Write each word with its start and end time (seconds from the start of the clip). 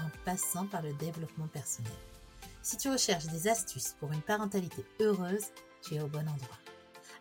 en 0.00 0.08
passant 0.24 0.66
par 0.66 0.82
le 0.82 0.92
développement 0.94 1.48
personnel. 1.48 1.92
Si 2.62 2.76
tu 2.76 2.90
recherches 2.90 3.26
des 3.26 3.48
astuces 3.48 3.94
pour 4.00 4.12
une 4.12 4.22
parentalité 4.22 4.84
heureuse, 5.00 5.46
tu 5.82 5.94
es 5.94 6.00
au 6.00 6.06
bon 6.06 6.20
endroit. 6.20 6.58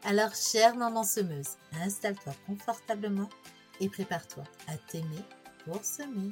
Alors, 0.05 0.35
chère 0.35 0.75
maman 0.75 1.03
semeuse, 1.03 1.57
installe-toi 1.81 2.33
confortablement 2.47 3.29
et 3.79 3.89
prépare-toi 3.89 4.43
à 4.67 4.77
t'aimer 4.89 5.23
pour 5.65 5.83
semer. 5.83 6.29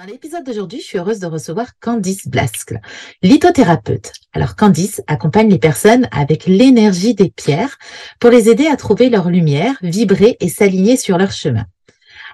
Dans 0.00 0.06
l'épisode 0.06 0.44
d'aujourd'hui, 0.44 0.80
je 0.80 0.86
suis 0.86 0.98
heureuse 0.98 1.18
de 1.18 1.26
recevoir 1.26 1.78
Candice 1.78 2.26
Blasque, 2.26 2.74
lithothérapeute. 3.22 4.12
Alors 4.32 4.56
Candice 4.56 5.02
accompagne 5.06 5.50
les 5.50 5.58
personnes 5.58 6.08
avec 6.10 6.46
l'énergie 6.46 7.14
des 7.14 7.28
pierres 7.28 7.76
pour 8.18 8.30
les 8.30 8.48
aider 8.48 8.66
à 8.66 8.76
trouver 8.76 9.10
leur 9.10 9.28
lumière, 9.28 9.76
vibrer 9.82 10.38
et 10.40 10.48
s'aligner 10.48 10.96
sur 10.96 11.18
leur 11.18 11.32
chemin. 11.32 11.66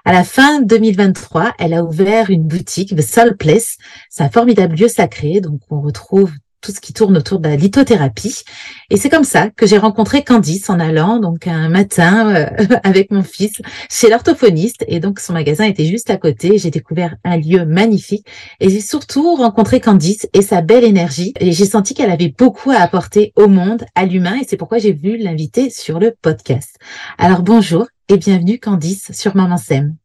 À 0.05 0.13
la 0.13 0.23
fin 0.23 0.61
2023, 0.61 1.53
elle 1.59 1.73
a 1.73 1.83
ouvert 1.83 2.29
une 2.29 2.43
boutique, 2.43 2.95
The 2.95 3.01
Soul 3.01 3.35
Place. 3.35 3.77
C'est 4.09 4.23
un 4.23 4.29
formidable 4.29 4.75
lieu 4.75 4.87
sacré, 4.87 5.41
donc 5.41 5.61
on 5.69 5.81
retrouve 5.81 6.31
tout 6.61 6.71
ce 6.71 6.79
qui 6.79 6.93
tourne 6.93 7.17
autour 7.17 7.39
de 7.39 7.49
la 7.49 7.55
lithothérapie. 7.55 8.43
Et 8.89 8.97
c'est 8.97 9.09
comme 9.09 9.23
ça 9.23 9.49
que 9.49 9.65
j'ai 9.65 9.77
rencontré 9.77 10.23
Candice 10.23 10.69
en 10.69 10.79
allant 10.79 11.19
donc 11.19 11.47
un 11.47 11.69
matin 11.69 12.35
euh, 12.35 12.75
avec 12.83 13.11
mon 13.11 13.23
fils 13.23 13.61
chez 13.89 14.09
l'orthophoniste. 14.09 14.83
Et 14.87 14.99
donc 14.99 15.19
son 15.19 15.33
magasin 15.33 15.65
était 15.65 15.85
juste 15.85 16.09
à 16.09 16.17
côté. 16.17 16.57
J'ai 16.57 16.71
découvert 16.71 17.15
un 17.23 17.37
lieu 17.37 17.65
magnifique 17.65 18.25
et 18.59 18.69
j'ai 18.69 18.81
surtout 18.81 19.35
rencontré 19.35 19.79
Candice 19.79 20.27
et 20.33 20.41
sa 20.41 20.61
belle 20.61 20.83
énergie. 20.83 21.33
Et 21.39 21.51
j'ai 21.51 21.65
senti 21.65 21.93
qu'elle 21.93 22.11
avait 22.11 22.33
beaucoup 22.35 22.71
à 22.71 22.77
apporter 22.77 23.33
au 23.35 23.47
monde, 23.47 23.85
à 23.95 24.05
l'humain. 24.05 24.37
Et 24.41 24.45
c'est 24.47 24.57
pourquoi 24.57 24.77
j'ai 24.79 24.93
voulu 24.93 25.17
l'inviter 25.17 25.69
sur 25.69 25.99
le 25.99 26.15
podcast. 26.21 26.77
Alors 27.17 27.43
bonjour 27.43 27.87
et 28.09 28.17
bienvenue 28.17 28.59
Candice 28.59 29.11
sur 29.13 29.35
Maman 29.35 29.57
Sème. 29.57 29.95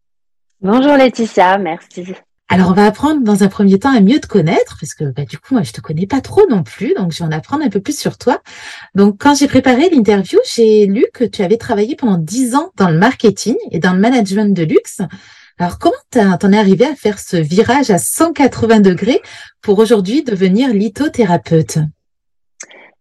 Bonjour 0.61 0.97
Laetitia, 0.97 1.59
merci. 1.59 2.15
Alors 2.53 2.69
on 2.69 2.75
va 2.75 2.85
apprendre 2.85 3.23
dans 3.23 3.45
un 3.45 3.49
premier 3.49 3.79
temps 3.79 3.97
à 3.97 4.01
mieux 4.01 4.21
te 4.21 4.27
connaître 4.27 4.77
parce 4.79 4.93
que 4.93 5.05
bah, 5.05 5.25
du 5.25 5.39
coup 5.39 5.55
moi 5.55 5.63
je 5.63 5.73
te 5.73 5.81
connais 5.81 6.07
pas 6.07 6.21
trop 6.21 6.47
non 6.51 6.63
plus 6.63 6.93
donc 6.93 7.11
je 7.11 7.21
vais 7.21 7.25
en 7.25 7.33
apprendre 7.33 7.65
un 7.65 7.71
peu 7.71 7.81
plus 7.81 7.99
sur 7.99 8.19
toi. 8.19 8.43
Donc 8.95 9.17
quand 9.19 9.35
j'ai 9.35 9.49
préparé 9.49 9.89
l'interview 9.89 10.39
j'ai 10.55 10.85
lu 10.85 11.07
que 11.15 11.25
tu 11.25 11.41
avais 11.41 11.57
travaillé 11.57 11.97
pendant 11.97 12.19
dix 12.19 12.55
ans 12.55 12.71
dans 12.77 12.91
le 12.91 12.99
marketing 12.99 13.57
et 13.71 13.79
dans 13.79 13.95
le 13.95 14.01
management 14.01 14.55
de 14.55 14.65
luxe. 14.65 15.01
Alors 15.57 15.79
comment 15.79 15.95
t'en 16.11 16.53
es 16.53 16.59
arrivé 16.59 16.85
à 16.85 16.95
faire 16.95 17.19
ce 17.21 17.39
virage 17.39 17.89
à 17.89 17.97
180 17.97 18.81
degrés 18.81 19.23
pour 19.63 19.79
aujourd'hui 19.79 20.23
devenir 20.23 20.75
lithothérapeute? 20.75 21.79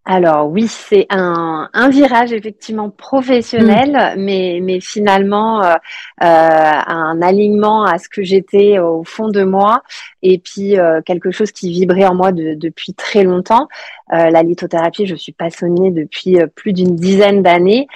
Alors 0.04 0.50
oui, 0.50 0.68
c'est 0.68 1.06
un, 1.12 1.70
un, 1.74 1.90
virage 1.90 2.34
effectivement 2.34 2.90
professionnel, 2.90 4.16
mm. 4.16 4.20
mais, 4.20 4.60
mais 4.62 4.80
finalement 4.80 5.64
euh, 5.64 5.74
euh, 5.74 5.76
un 6.24 7.22
alignement 7.22 7.84
à 7.86 8.00
ce 8.00 8.10
que 8.10 8.24
j'étais 8.24 8.80
au 8.80 9.04
fond 9.04 9.28
de 9.28 9.44
moi 9.44 9.84
et 10.24 10.40
puis 10.40 10.80
euh, 10.80 11.02
quelque 11.06 11.30
chose 11.30 11.52
qui 11.52 11.72
vibrait 11.72 12.06
en 12.06 12.16
moi 12.16 12.32
depuis 12.32 12.96
très 12.96 13.24
longtemps. 13.24 13.68
Euh, 14.14 14.30
la 14.30 14.44
lithothérapie, 14.44 15.06
je 15.06 15.16
suis 15.16 15.32
passionnée 15.32 15.92
depuis 15.92 16.40
euh, 16.40 16.48
plus 16.48 16.74
d'une 16.74 16.96
dizaine 16.96 17.42
d'années, 17.44 17.88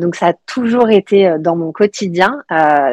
donc 0.00 0.14
ça 0.16 0.28
a 0.28 0.32
toujours 0.46 0.90
été 0.90 1.36
dans 1.38 1.56
mon 1.56 1.72
quotidien, 1.72 2.42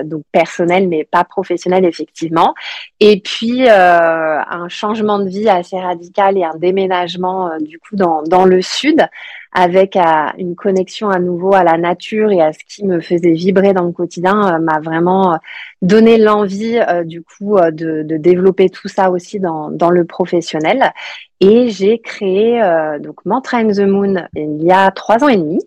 donc 0.06 0.24
personnel 0.32 0.88
mais 0.88 1.04
pas 1.04 1.24
professionnel 1.24 1.86
effectivement. 1.86 2.54
Et 3.00 3.22
puis 3.22 3.70
un 3.70 4.68
changement 4.68 5.20
de 5.20 5.30
vie 5.30 5.50
assez 5.50 5.80
radical 5.80 6.38
et 6.38 6.44
un 6.44 6.56
déménagement 6.56 7.52
du 7.60 7.80
coup 7.80 7.96
dans 7.96 8.46
le 8.46 8.62
sud 8.62 9.08
avec 9.52 9.98
une 10.38 10.56
connexion 10.56 11.10
à 11.10 11.20
nouveau 11.20 11.54
à 11.54 11.64
la 11.64 11.78
nature 11.78 12.32
et 12.32 12.42
à 12.42 12.54
ce 12.54 12.60
qui 12.68 12.86
me 12.86 13.02
faisait 13.02 13.34
vibrer 13.34 13.74
dans 13.74 13.86
le 13.86 13.92
quotidien 13.92 14.60
m'a 14.60 14.80
vraiment 14.80 15.38
donné 15.82 16.18
l'envie 16.18 16.80
du 17.06 17.22
coup 17.22 17.58
de, 17.60 18.04
de, 18.04 18.18
développer 18.18 18.70
tout 18.70 18.88
ça 18.88 19.12
aussi 19.12 19.40
dans, 19.40 19.70
dans 19.70 19.90
le 19.90 20.06
professionnel. 20.06 20.94
Et 21.40 21.70
j'ai 21.70 22.00
créé 22.00 22.62
euh, 22.62 23.00
donc 23.00 23.26
Mantra 23.26 23.60
and 23.60 23.72
the 23.72 23.80
Moon 23.82 24.28
il 24.36 24.64
y 24.64 24.72
a 24.72 24.92
trois 24.92 25.24
ans 25.24 25.28
et 25.28 25.38
demi. 25.38 25.60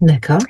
D'accord. 0.00 0.40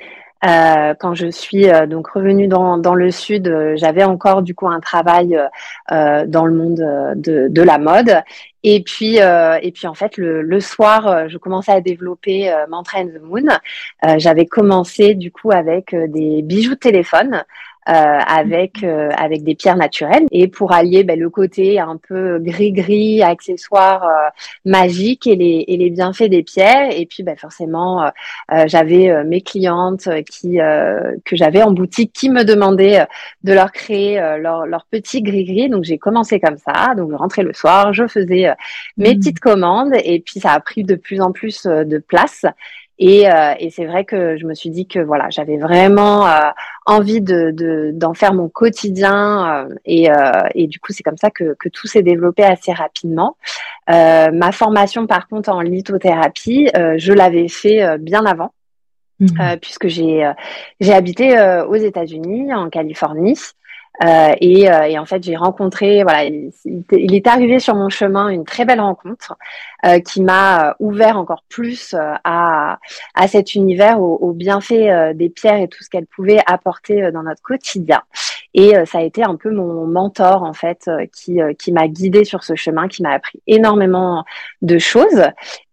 Euh, 0.44 0.94
quand 0.98 1.14
je 1.14 1.30
suis 1.30 1.68
euh, 1.68 1.86
donc 1.86 2.08
revenue 2.08 2.48
dans, 2.48 2.76
dans 2.76 2.94
le 2.94 3.12
sud, 3.12 3.46
euh, 3.46 3.74
j'avais 3.76 4.02
encore 4.02 4.42
du 4.42 4.56
coup 4.56 4.66
un 4.66 4.80
travail 4.80 5.38
euh, 5.92 6.26
dans 6.26 6.46
le 6.46 6.54
monde 6.54 7.14
de, 7.16 7.46
de 7.48 7.62
la 7.62 7.78
mode. 7.78 8.22
Et 8.64 8.82
puis, 8.82 9.16
et 9.16 9.72
puis 9.72 9.86
en 9.86 9.94
fait, 9.94 10.16
le, 10.16 10.42
le, 10.42 10.60
soir, 10.60 11.28
je 11.28 11.36
commençais 11.38 11.72
à 11.72 11.80
développer 11.80 12.54
Mantra 12.68 13.00
and 13.00 13.08
the 13.08 13.20
Moon. 13.20 13.48
j'avais 14.18 14.46
commencé 14.46 15.14
du 15.14 15.32
coup 15.32 15.50
avec 15.50 15.94
des 15.94 16.42
bijoux 16.42 16.74
de 16.74 16.78
téléphone. 16.78 17.44
Euh, 17.88 17.92
avec 17.92 18.84
euh, 18.84 19.10
avec 19.16 19.42
des 19.42 19.56
pierres 19.56 19.74
naturelles. 19.74 20.26
Et 20.30 20.46
pour 20.46 20.70
allier 20.70 21.02
ben, 21.02 21.18
le 21.18 21.28
côté 21.30 21.80
un 21.80 21.96
peu 21.96 22.38
gris 22.38 22.70
gris 22.70 23.24
accessoires 23.24 24.04
euh, 24.04 24.28
magiques 24.64 25.26
et 25.26 25.34
les 25.34 25.64
et 25.66 25.76
les 25.76 25.90
bienfaits 25.90 26.28
des 26.28 26.44
pierres. 26.44 26.96
Et 26.96 27.06
puis 27.06 27.24
ben, 27.24 27.36
forcément 27.36 28.08
j'avais 28.66 29.24
mes 29.24 29.40
clientes 29.40 30.08
qui 30.30 30.58
que 30.58 31.36
j'avais 31.36 31.64
en 31.64 31.72
boutique 31.72 32.12
qui 32.12 32.30
me 32.30 32.44
demandaient 32.44 33.04
de 33.42 33.52
leur 33.52 33.72
créer 33.72 34.20
leur 34.38 34.64
leur 34.66 34.86
petit 34.86 35.20
gris 35.20 35.44
gris 35.44 35.68
donc 35.68 35.82
j'ai 35.82 35.98
commencé 35.98 36.38
comme 36.38 36.58
ça. 36.58 36.94
Donc 36.94 37.10
je 37.10 37.16
rentrais 37.16 37.42
le 37.42 37.52
soir 37.52 37.92
je 37.92 38.06
faisais 38.06 38.48
mes 38.96 39.14
mmh. 39.14 39.18
petites 39.18 39.40
commandes. 39.40 39.94
Et 40.04 40.20
puis 40.20 40.38
ça 40.38 40.52
a 40.52 40.60
pris 40.60 40.84
de 40.84 40.94
plus 40.94 41.20
en 41.20 41.32
plus 41.32 41.64
de 41.64 41.98
place 41.98 42.44
et, 42.98 43.30
euh, 43.30 43.54
et 43.58 43.70
c'est 43.70 43.86
vrai 43.86 44.04
que 44.04 44.36
je 44.36 44.46
me 44.46 44.54
suis 44.54 44.70
dit 44.70 44.86
que 44.86 44.98
voilà, 44.98 45.28
j'avais 45.30 45.56
vraiment 45.56 46.26
euh, 46.26 46.50
envie 46.86 47.20
de, 47.20 47.90
d'en 47.92 48.14
faire 48.14 48.34
mon 48.34 48.48
quotidien. 48.48 49.66
Euh, 49.68 49.74
et, 49.84 50.08
et, 50.54 50.66
du 50.66 50.78
coup, 50.78 50.92
c'est 50.92 51.02
comme 51.02 51.16
ça 51.16 51.30
que, 51.30 51.54
que 51.58 51.68
tout 51.68 51.86
s'est 51.86 52.02
développé 52.02 52.44
assez 52.44 52.72
rapidement. 52.72 53.36
ma 53.88 54.52
formation, 54.52 55.06
par 55.06 55.26
contre, 55.28 55.50
en 55.50 55.60
lithothérapie, 55.60 56.68
je 56.74 57.12
l'avais 57.12 57.48
fait 57.48 57.98
bien 57.98 58.24
avant. 58.26 58.52
Mmh. 59.20 59.56
puisque 59.60 59.86
j'ai 59.86 60.28
j'ai 60.80 60.92
habité 60.92 61.38
aux 61.68 61.76
États-Unis, 61.76 62.52
en 62.52 62.70
Californie, 62.70 63.38
euh, 64.02 64.32
et, 64.40 64.70
euh, 64.70 64.84
et, 64.84 64.98
en 64.98 65.04
fait, 65.04 65.22
j'ai 65.22 65.36
rencontré, 65.36 66.02
voilà, 66.02 66.24
il, 66.24 66.50
il, 66.64 67.14
est 67.14 67.26
arrivé 67.26 67.60
sur 67.60 67.74
mon 67.74 67.88
chemin 67.88 68.30
une 68.30 68.44
très 68.44 68.64
belle 68.64 68.80
rencontre 68.80 69.36
euh, 69.84 70.00
qui 70.00 70.22
m'a 70.22 70.76
ouvert 70.80 71.18
encore 71.18 71.44
plus 71.48 71.94
à, 72.24 72.78
à 73.14 73.28
cet 73.28 73.54
univers, 73.54 74.00
aux 74.00 74.18
au 74.20 74.32
bienfaits 74.32 75.14
des 75.14 75.28
pierres 75.28 75.60
et 75.60 75.68
tout 75.68 75.84
ce 75.84 75.90
qu'elles 75.90 76.06
pouvaient 76.06 76.40
apporter 76.46 77.12
dans 77.12 77.22
notre 77.22 77.42
quotidien. 77.42 78.02
Et 78.54 78.74
ça 78.84 78.98
a 78.98 79.02
été 79.02 79.22
un 79.22 79.36
peu 79.36 79.50
mon 79.50 79.86
mentor 79.86 80.42
en 80.42 80.52
fait 80.52 80.90
qui, 81.14 81.40
qui 81.58 81.72
m'a 81.72 81.88
guidé 81.88 82.24
sur 82.24 82.44
ce 82.44 82.54
chemin, 82.54 82.86
qui 82.88 83.02
m'a 83.02 83.12
appris 83.12 83.40
énormément 83.46 84.24
de 84.60 84.78
choses. 84.78 85.24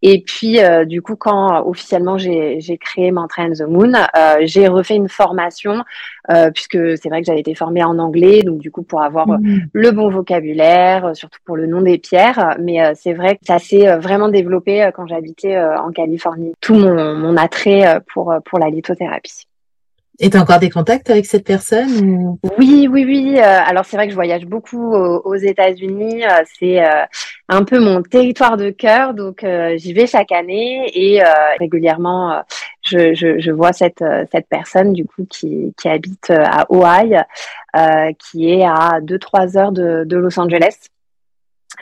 Et 0.02 0.24
puis 0.26 0.60
du 0.86 1.02
coup, 1.02 1.18
quand 1.18 1.66
officiellement 1.68 2.18
j'ai 2.18 2.78
créé 2.80 3.12
Mantra 3.12 3.50
the 3.50 3.68
Moon, 3.68 3.92
j'ai 4.42 4.68
refait 4.68 4.96
une 4.96 5.10
formation 5.10 5.84
puisque 6.54 6.78
c'est 6.98 7.10
vrai 7.10 7.20
que 7.22 7.26
j'avais 7.26 7.42
été 7.42 7.54
formée 7.54 7.84
en 7.84 8.00
anglais, 8.00 8.44
donc 8.44 8.60
du 8.60 8.72
coup 8.72 8.84
pour 8.84 9.02
avoir 9.02 9.28
mmh. 9.28 9.62
le 9.74 9.92
bon 9.92 10.10
vocabulaire, 10.10 11.16
surtout 11.16 11.40
pour 11.44 11.58
le 11.58 11.68
nom 11.68 11.82
des 11.82 11.98
pierres. 11.98 12.56
Mais 12.62 12.80
c'est 12.96 13.14
vrai 13.14 13.36
que 13.36 13.46
ça 13.46 13.60
s'est 13.60 13.98
vraiment 13.98 14.30
développé 14.30 14.90
quand 14.96 15.06
j'habitais 15.06 15.60
en 15.60 15.92
Californie. 15.92 16.54
Tout 16.62 16.75
mon, 16.75 17.16
mon 17.16 17.36
attrait 17.36 18.00
pour 18.14 18.34
pour 18.46 18.60
la 18.60 18.70
lithothérapie. 18.70 19.49
Et 20.21 20.30
tu 20.30 20.36
as 20.36 20.42
encore 20.42 20.60
des 20.60 20.69
contacts 20.69 21.10
avec 21.10 21.25
cette 21.25 21.45
personne 21.45 22.38
Oui, 22.57 22.89
oui, 22.92 23.06
oui. 23.06 23.36
Euh, 23.38 23.42
alors 23.42 23.86
c'est 23.86 23.95
vrai 23.95 24.06
que 24.06 24.12
je 24.12 24.16
voyage 24.16 24.45
beaucoup 24.45 24.94
aux, 24.94 25.36
États-Unis. 25.36 26.25
Euh, 26.25 26.44
c'est 26.60 26.83
euh, 26.83 27.06
un 27.48 27.63
peu 27.63 27.80
mon 27.80 28.01
territoire 28.01 28.57
de 28.57 28.69
cœur, 28.69 29.13
donc 29.13 29.45
j'y 29.75 29.94
vais 29.94 30.07
chaque 30.07 30.33
année 30.33 30.92
et 30.94 31.21
régulièrement 31.57 32.44
je, 32.81 33.13
je, 33.13 33.39
je, 33.39 33.51
vois 33.51 33.71
cette 33.71 34.04
cette 34.31 34.48
personne 34.50 34.94
du 34.94 35.06
coup 35.06 35.25
qui, 35.30 35.74
qui 35.80 35.88
habite 35.88 36.30
à 36.30 36.65
Hawaï, 36.69 37.24
qui 38.19 38.50
est 38.50 38.65
à 38.65 39.00
2-3 39.01 39.57
heures 39.57 39.72
de, 39.72 40.04
de 40.06 40.18
Los 40.18 40.38
Angeles. 40.39 40.89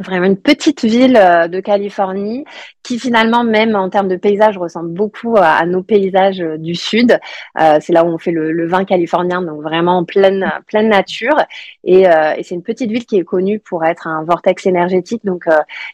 Vraiment 0.03 0.25
une 0.25 0.37
petite 0.37 0.83
ville 0.83 1.17
euh, 1.17 1.47
de 1.47 1.59
Californie 1.59 2.45
qui 2.83 2.99
finalement 2.99 3.43
même 3.43 3.75
en 3.75 3.89
termes 3.89 4.07
de 4.07 4.15
paysage 4.15 4.57
ressemble 4.57 4.93
beaucoup 4.93 5.35
à, 5.37 5.65
nos 5.65 5.83
paysages 5.83 6.41
euh, 6.41 6.57
du 6.57 6.75
sud. 6.75 7.19
Euh, 7.59 7.77
c'est 7.81 7.93
là 7.93 8.03
où 8.03 8.07
on 8.07 8.17
fait 8.17 8.31
le, 8.31 8.67
vin 8.67 8.85
californien, 8.85 9.41
donc 9.41 9.61
vraiment 9.61 9.97
en 9.97 10.05
pleine 10.05 10.51
pleine 10.67 10.89
nature. 10.89 11.35
Et, 11.83 12.05
c'est 12.43 12.55
une 12.55 12.63
petite 12.63 12.91
ville 12.91 13.05
qui 13.05 13.17
est 13.17 13.23
connue 13.23 13.59
pour 13.59 13.85
être 13.85 14.07
un 14.07 14.23
vortex 14.23 14.65
énergétique. 14.65 15.21
Donc 15.23 15.45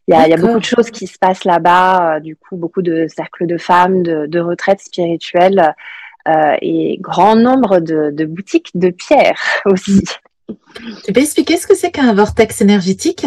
il 0.07 0.13
y, 0.13 0.33
a, 0.33 0.37
beaucoup 0.37 0.59
de 0.59 0.65
choses 0.65 0.89
qui 0.89 1.07
se 1.07 1.19
passent 1.19 1.45
là-bas. 1.45 2.19
du 2.19 2.35
coup, 2.35 2.55
beaucoup 2.55 2.81
de 2.81 3.05
cercles 3.07 3.45
de 3.45 3.57
femmes, 3.57 4.01
de, 4.01 4.25
de 4.25 4.39
retraites 4.39 4.81
spirituelles 4.81 5.75
et 6.61 6.97
grand 6.99 7.35
nombre 7.35 7.79
de, 7.79 8.09
de 8.11 8.25
boutiques 8.25 8.71
de 8.73 8.89
pierre 8.89 9.39
aussi. 9.65 10.03
Tu 11.05 11.13
peux 11.13 11.21
expliquer 11.21 11.57
ce 11.57 11.67
que 11.67 11.75
c'est 11.75 11.91
qu'un 11.91 12.13
vortex 12.13 12.61
énergétique? 12.61 13.25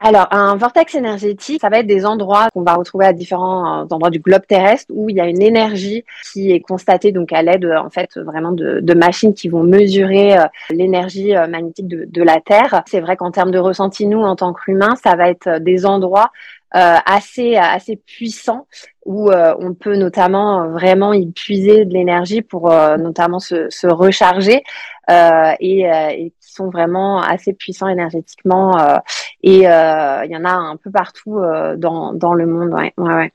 Alors, 0.00 0.26
un 0.32 0.56
vortex 0.56 0.94
énergétique, 0.96 1.62
ça 1.62 1.70
va 1.70 1.78
être 1.78 1.86
des 1.86 2.04
endroits 2.04 2.48
qu'on 2.52 2.62
va 2.62 2.74
retrouver 2.74 3.06
à 3.06 3.14
différents 3.14 3.84
euh, 3.84 3.86
endroits 3.90 4.10
du 4.10 4.18
globe 4.18 4.44
terrestre 4.46 4.92
où 4.92 5.08
il 5.08 5.16
y 5.16 5.20
a 5.20 5.26
une 5.26 5.40
énergie 5.40 6.04
qui 6.30 6.52
est 6.52 6.60
constatée 6.60 7.10
donc 7.10 7.32
à 7.32 7.40
l'aide 7.40 7.64
en 7.64 7.88
fait 7.88 8.10
vraiment 8.18 8.52
de, 8.52 8.94
machines 8.94 9.32
qui 9.32 9.48
vont 9.48 9.62
mesurer 9.62 10.36
euh, 10.36 10.44
l'énergie 10.68 11.34
euh, 11.34 11.46
magnétique 11.46 11.88
de, 11.88 12.22
la 12.22 12.38
Terre. 12.40 12.82
C'est 12.86 13.00
vrai 13.00 13.16
qu'en 13.16 13.30
termes 13.30 13.50
de 13.50 13.58
ressenti, 13.58 14.06
nous 14.06 14.20
en 14.20 14.36
tant 14.36 14.52
qu'humains, 14.52 14.94
ça 15.02 15.16
va 15.16 15.30
être 15.30 15.58
des 15.60 15.86
endroits 15.86 16.30
euh, 16.76 16.96
assez 17.06 17.56
assez 17.56 17.96
puissants 17.96 18.66
où 19.06 19.30
euh, 19.30 19.54
on 19.58 19.74
peut 19.74 19.96
notamment 19.96 20.68
vraiment 20.68 21.12
y 21.12 21.30
puiser 21.30 21.84
de 21.84 21.92
l'énergie 21.94 22.42
pour 22.42 22.70
notamment 22.98 23.38
se, 23.38 23.70
se 23.70 23.86
recharger 23.86 24.64
et, 25.08 25.80
et, 25.82 26.32
sont 26.54 26.70
vraiment 26.70 27.20
assez 27.20 27.52
puissants 27.52 27.88
énergétiquement. 27.88 28.78
Euh, 28.78 28.98
et 29.42 29.68
euh, 29.68 30.24
il 30.24 30.30
y 30.30 30.36
en 30.36 30.44
a 30.44 30.52
un 30.52 30.76
peu 30.76 30.90
partout 30.90 31.38
euh, 31.38 31.76
dans, 31.76 32.12
dans 32.12 32.34
le 32.34 32.46
monde. 32.46 32.72
Ouais, 32.72 32.92
ouais, 32.98 33.14
ouais. 33.14 33.32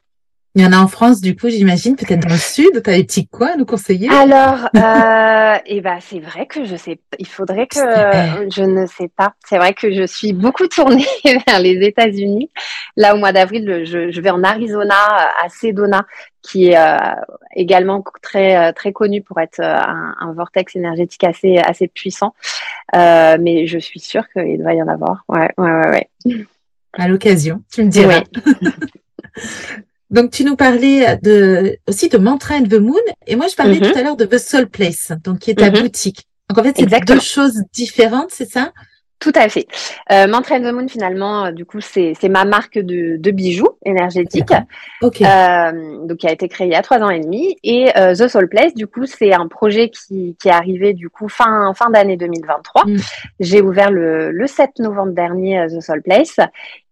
Il 0.56 0.64
y 0.64 0.66
en 0.66 0.72
a 0.72 0.78
en 0.78 0.88
France, 0.88 1.22
du 1.22 1.36
coup, 1.36 1.48
j'imagine, 1.48 1.96
peut-être 1.96 2.22
dans 2.22 2.34
le 2.34 2.40
sud. 2.40 2.82
Tu 2.84 2.90
as 2.90 2.98
des 2.98 3.04
petits 3.04 3.28
coins 3.28 3.52
à 3.54 3.56
nous 3.56 3.66
conseiller? 3.66 4.10
Alors, 4.10 4.68
euh, 4.76 5.60
et 5.68 5.78
eh 5.78 5.82
ben, 5.82 6.00
c'est 6.02 6.20
vrai 6.20 6.48
que 6.48 6.66
je 6.66 6.76
sais. 6.76 7.00
Il 7.20 7.28
faudrait 7.28 7.68
que 7.68 7.80
je 7.80 8.64
ne 8.64 8.88
sais 8.88 9.10
pas. 9.16 9.34
C'est 9.48 9.58
vrai 9.58 9.74
que 9.74 9.94
je 9.94 10.08
suis 10.08 10.34
beaucoup 10.34 10.68
tournée 10.68 11.06
vers 11.48 11.60
les 11.60 11.86
États-Unis. 11.86 12.50
Là, 12.98 13.14
au 13.16 13.20
mois 13.20 13.32
d'avril, 13.32 13.84
je, 13.86 14.12
je, 14.12 14.22
vais 14.22 14.32
en 14.32 14.44
Arizona, 14.44 14.96
à 15.42 15.50
Sedona, 15.50 16.06
qui 16.42 16.70
est 16.70 16.78
euh, 16.78 16.98
également 17.56 18.04
très 18.22 18.56
euh, 18.56 18.72
très 18.72 18.92
connu 18.92 19.22
pour 19.22 19.40
être 19.40 19.60
euh, 19.60 19.76
un, 19.76 20.16
un, 20.20 20.34
vortex 20.34 20.76
énergétique 20.76 21.24
assez 21.24 21.58
assez 21.58 21.88
puissant. 21.88 22.34
mais 22.94 23.68
je 23.68 23.78
suis 23.78 24.00
sûre 24.00 24.24
qu'il 24.34 24.58
doit 24.60 24.74
y 24.74 24.82
en 24.82 24.88
avoir. 24.88 25.24
Ouais, 25.28 25.50
ouais, 25.58 25.72
ouais. 25.72 26.08
ouais. 26.26 26.46
À 26.94 27.08
l'occasion, 27.08 27.62
tu 27.72 27.84
me 27.84 27.90
diras. 27.90 28.24
Donc, 30.10 30.32
tu 30.32 30.44
nous 30.44 30.56
parlais 30.56 31.18
de, 31.22 31.78
aussi 31.88 32.10
de 32.10 32.18
Mantra 32.18 32.56
and 32.56 32.64
the 32.64 32.80
Moon. 32.80 33.00
Et 33.28 33.36
moi, 33.36 33.48
je 33.48 33.56
parlais 33.56 33.80
mm-hmm. 33.80 33.92
tout 33.92 33.98
à 33.98 34.04
l'heure 34.04 34.18
de 34.18 34.26
The 34.26 34.40
Soul 34.40 34.68
Place, 34.68 35.12
donc 35.24 35.40
qui 35.40 35.52
est 35.52 35.56
ta 35.56 35.70
mm-hmm. 35.70 35.82
boutique. 35.82 36.28
Donc, 36.50 36.58
en 36.58 36.64
fait, 36.64 36.76
c'est 36.78 37.06
deux 37.06 37.20
choses 37.20 37.62
différentes, 37.74 38.32
c'est 38.32 38.50
ça? 38.50 38.74
Tout 39.20 39.34
à 39.36 39.50
fait. 39.50 39.68
Euh, 40.12 40.28
Mantra 40.28 40.60
the 40.60 40.72
Moon, 40.72 40.88
finalement, 40.88 41.46
euh, 41.46 41.52
du 41.52 41.66
coup, 41.66 41.82
c'est 41.82 42.16
ma 42.30 42.46
marque 42.46 42.80
de, 42.80 43.18
de 43.18 43.32
bijoux 43.32 43.70
énergétiques, 43.86 44.54
okay. 45.02 45.26
euh, 45.26 46.06
donc 46.06 46.20
qui 46.20 46.28
a 46.28 46.32
été 46.32 46.48
créée 46.48 46.68
il 46.68 46.74
y 46.74 46.76
a 46.76 46.82
trois 46.82 47.00
ans 47.00 47.10
et 47.10 47.20
demi. 47.20 47.58
Et 47.64 47.90
euh, 47.98 48.16
The 48.16 48.30
Soul 48.30 48.48
Place, 48.48 48.74
du 48.74 48.88
coup, 48.88 49.06
c'est 49.06 49.34
un 49.34 49.48
projet 49.48 49.90
qui, 49.90 50.38
qui 50.42 50.48
est 50.48 50.52
arrivé 50.52 50.94
du 50.94 51.10
coup 51.10 51.28
fin 51.28 51.74
fin 51.74 51.90
d'année 51.90 52.16
2023. 52.16 52.86
Mm. 52.86 52.98
J'ai 53.42 53.62
ouvert 53.62 53.92
le, 53.92 54.32
le 54.32 54.48
7 54.48 54.80
novembre 54.80 55.12
dernier 55.12 55.60
euh, 55.60 55.68
The 55.68 55.82
Soul 55.82 56.02
Place 56.02 56.38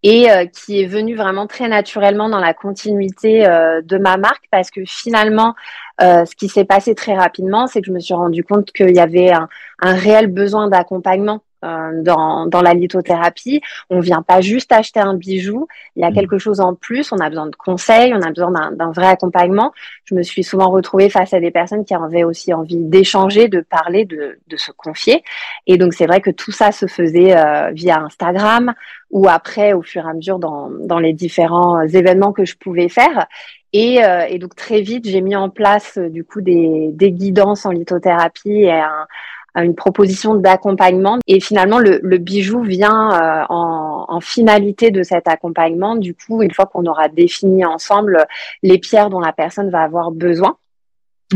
et 0.04 0.30
euh, 0.30 0.46
qui 0.46 0.82
est 0.82 0.86
venu 0.86 1.16
vraiment 1.16 1.48
très 1.48 1.70
naturellement 1.70 2.28
dans 2.28 2.40
la 2.40 2.54
continuité 2.54 3.42
de 3.84 3.98
ma 3.98 4.18
marque 4.18 4.44
parce 4.52 4.70
que 4.70 4.82
finalement, 4.86 5.56
ce 6.00 6.36
qui 6.36 6.50
s'est 6.50 6.66
passé 6.66 6.94
très 6.94 7.16
rapidement, 7.16 7.68
c'est 7.68 7.82
que 7.82 7.88
je 7.88 7.92
me 7.92 8.00
suis 8.00 8.14
rendu 8.14 8.44
compte 8.44 8.72
qu'il 8.72 8.96
y 8.96 9.00
avait 9.00 9.32
un, 9.32 9.50
un 9.80 9.94
réel 9.96 10.28
besoin 10.28 10.70
d'accompagnement 10.70 11.42
euh, 11.66 12.04
dans, 12.04 12.46
dans 12.46 12.62
la 12.62 12.76
lithothérapie. 12.76 13.62
On 13.90 14.00
vient 14.00 14.22
pas 14.22 14.42
juste 14.42 14.72
acheter 14.72 15.00
un 15.00 15.16
bijou, 15.16 15.68
il 15.96 16.04
y 16.04 16.06
a 16.06 16.12
mmh. 16.12 16.14
quelque 16.14 16.38
chose 16.38 16.60
en 16.60 16.76
plus, 16.76 17.12
on 17.12 17.18
a 17.18 17.30
besoin 17.30 17.48
de 17.48 17.56
conseils, 17.56 18.14
on 18.14 18.22
a 18.22 18.30
besoin 18.30 18.52
d'un 18.72 18.92
vrai 18.92 19.08
accompagnement. 19.08 19.74
Je 20.06 20.14
me 20.14 20.22
suis 20.22 20.44
souvent 20.44 20.70
retrouvée 20.70 21.10
face 21.10 21.34
à 21.34 21.40
des 21.40 21.50
personnes 21.50 21.84
qui 21.84 21.96
avaient 21.96 22.24
aussi 22.24 22.54
envie 22.54 22.78
d'échanger, 22.78 23.48
de 23.48 23.62
parler, 23.62 24.06
de, 24.06 24.40
de, 24.48 24.58
se 24.58 24.72
confier. 24.72 25.24
Et 25.66 25.78
donc 25.78 25.96
c'est 25.96 26.06
vrai 26.06 26.22
que 26.22 26.30
tout 26.30 26.52
ça 26.52 26.72
se 26.72 26.86
faisait 26.86 27.36
euh, 27.36 27.72
via 27.72 28.02
Instagram 28.02 28.76
ou 29.10 29.28
après 29.28 29.74
au 29.74 29.82
fur 29.82 30.06
et 30.06 30.10
à 30.10 30.14
mesure 30.14 30.38
dans, 30.38 30.70
dans 30.70 31.00
les 31.00 31.14
différents 31.14 31.82
événements 31.82 32.34
que 32.34 32.46
je 32.46 32.56
pouvais 32.56 32.90
faire. 32.90 33.26
Et, 33.74 34.04
euh, 34.04 34.26
et, 34.30 34.40
donc 34.40 34.56
très 34.56 34.82
vite, 34.82 35.08
j'ai 35.08 35.22
mis 35.22 35.36
en 35.36 35.50
place 35.50 35.98
du 35.98 36.24
coup 36.24 36.42
des, 36.42 36.92
des 36.94 37.12
guidances 37.12 37.66
en 37.66 37.72
lithothérapie 37.72 38.62
et 38.62 38.72
un, 38.72 39.08
une 39.56 39.76
proposition 39.76 40.36
d'accompagnement. 40.36 41.18
Et 41.28 41.40
finalement, 41.40 41.80
le, 41.80 42.18
bijou 42.18 42.62
vient 42.62 43.12
euh, 43.12 43.46
en, 43.50 44.06
en, 44.08 44.22
finalité 44.22 44.92
de 44.92 45.04
cet 45.04 45.28
accompagnement. 45.28 45.96
Du 45.96 46.14
coup, 46.14 46.42
une 46.42 46.52
fois 46.52 46.66
qu'on 46.66 46.86
aura 46.86 47.10
défini 47.10 47.66
ensemble 47.66 48.26
les 48.64 48.78
pierres 48.78 49.10
dont 49.10 49.20
la 49.20 49.34
personne 49.34 49.70
va 49.70 49.82
avoir 49.82 50.12
besoin. 50.12 50.58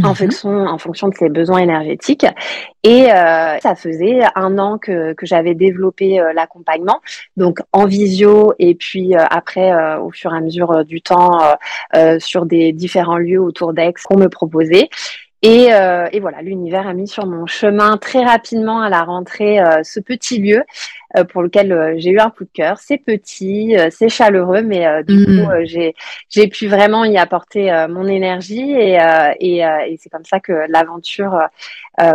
En, 0.01 0.09
mhm. 0.11 0.15
fonction, 0.15 0.49
en 0.49 0.77
fonction 0.77 1.09
de 1.09 1.15
ses 1.15 1.27
besoins 1.27 1.57
énergétiques. 1.57 2.25
Et 2.81 3.11
euh, 3.11 3.59
ça 3.59 3.75
faisait 3.75 4.21
un 4.35 4.57
an 4.57 4.77
que, 4.77 5.11
que 5.11 5.25
j'avais 5.25 5.53
développé 5.53 6.17
euh, 6.17 6.31
l'accompagnement, 6.31 7.01
donc 7.35 7.59
en 7.73 7.87
visio 7.87 8.53
et 8.57 8.73
puis 8.73 9.13
après, 9.15 9.97
au 9.97 10.09
fur 10.11 10.33
et 10.33 10.37
à 10.37 10.39
mesure 10.39 10.85
du 10.85 11.01
temps, 11.01 11.41
sur 12.19 12.45
des 12.45 12.71
différents 12.71 13.17
lieux 13.17 13.41
autour 13.41 13.73
d'Aix 13.73 13.93
qu'on 14.05 14.17
me 14.17 14.29
proposait. 14.29 14.87
Et, 15.43 15.73
euh, 15.73 16.07
et, 16.11 16.19
voilà, 16.19 16.43
l'univers 16.43 16.88
a 16.88 16.93
mis 16.93 17.07
sur 17.07 17.25
mon 17.25 17.47
chemin 17.47 17.97
très 17.97 18.23
rapidement 18.23 18.81
à 18.81 18.89
la 18.89 19.03
rentrée 19.03 19.59
euh, 19.59 19.81
ce 19.83 19.99
petit 19.99 20.38
lieu 20.38 20.63
euh, 21.17 21.23
pour 21.23 21.41
lequel 21.41 21.71
euh, 21.71 21.95
j'ai 21.97 22.11
eu 22.11 22.19
un 22.19 22.29
coup 22.29 22.43
de 22.43 22.49
cœur. 22.53 22.77
C'est 22.77 22.99
petit, 22.99 23.75
euh, 23.75 23.89
c'est 23.91 24.07
chaleureux, 24.07 24.61
mais 24.61 25.03
du 25.03 25.25
coup, 25.25 25.31
mm. 25.31 25.65
j'ai 25.65 25.95
j'ai 26.29 26.47
pu 26.47 26.67
vraiment 26.67 27.05
y 27.05 27.17
apporter 27.17 27.71
mon 27.89 28.07
énergie 28.07 28.71
et, 28.71 28.99
et, 29.39 29.57
et 29.57 29.97
c'est 29.99 30.09
comme 30.09 30.25
ça 30.25 30.39
que 30.39 30.53
l'aventure 30.69 31.39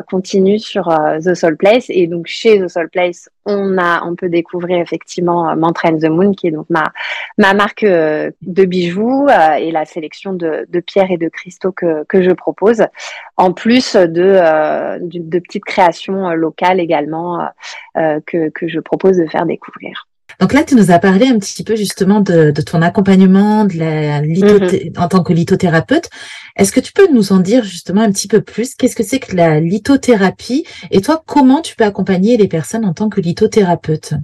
continue 0.08 0.58
sur 0.58 0.88
The 1.22 1.34
Soul 1.34 1.56
Place. 1.56 1.86
Et 1.88 2.06
donc 2.06 2.26
chez 2.26 2.60
The 2.60 2.68
Soul 2.68 2.88
Place, 2.90 3.28
on 3.46 3.78
a 3.78 4.02
on 4.04 4.14
peut 4.16 4.28
découvrir 4.28 4.78
effectivement 4.78 5.56
Mantrain 5.56 5.96
the 5.98 6.10
Moon, 6.10 6.32
qui 6.32 6.48
est 6.48 6.50
donc 6.50 6.66
ma 6.68 6.92
ma 7.38 7.54
marque 7.54 7.84
de 7.84 8.64
bijoux 8.64 9.26
et 9.58 9.70
la 9.70 9.84
sélection 9.84 10.32
de, 10.32 10.66
de 10.68 10.80
pierres 10.80 11.10
et 11.10 11.16
de 11.16 11.28
cristaux 11.28 11.72
que 11.72 12.04
que 12.04 12.22
je 12.22 12.32
propose, 12.32 12.84
en 13.36 13.52
plus 13.52 13.96
de 13.96 14.06
de, 14.06 15.18
de 15.18 15.38
petites 15.38 15.64
créations 15.64 16.30
locales 16.32 16.80
également 16.80 17.48
que 17.94 18.50
que 18.50 18.68
je 18.68 18.80
propose 18.80 19.16
de 19.16 19.26
faire 19.26 19.46
découvrir. 19.46 20.05
Donc 20.40 20.52
là, 20.52 20.64
tu 20.64 20.74
nous 20.74 20.90
as 20.90 20.98
parlé 20.98 21.26
un 21.26 21.38
petit 21.38 21.64
peu 21.64 21.76
justement 21.76 22.20
de, 22.20 22.50
ton 22.50 22.82
accompagnement 22.82 23.64
de 23.64 23.78
la 23.78 24.20
mm-hmm. 24.20 24.98
en 24.98 25.08
tant 25.08 25.22
que 25.22 25.32
lithothérapeute. 25.32 26.10
Est-ce 26.56 26.72
que 26.72 26.80
tu 26.80 26.92
peux 26.92 27.08
nous 27.12 27.32
en 27.32 27.38
dire 27.38 27.64
justement 27.64 28.02
un 28.02 28.10
petit 28.10 28.28
peu 28.28 28.40
plus? 28.40 28.74
Qu'est-ce 28.74 28.96
que 28.96 29.02
c'est 29.02 29.18
que 29.18 29.36
la 29.36 29.60
lithothérapie? 29.60 30.66
Et 30.90 31.00
toi, 31.00 31.22
comment 31.26 31.62
tu 31.62 31.76
peux 31.76 31.84
accompagner 31.84 32.36
les 32.36 32.48
personnes 32.48 32.84
en 32.84 32.92
tant 32.92 33.08
que 33.08 33.20
lithothérapeute? 33.20 34.14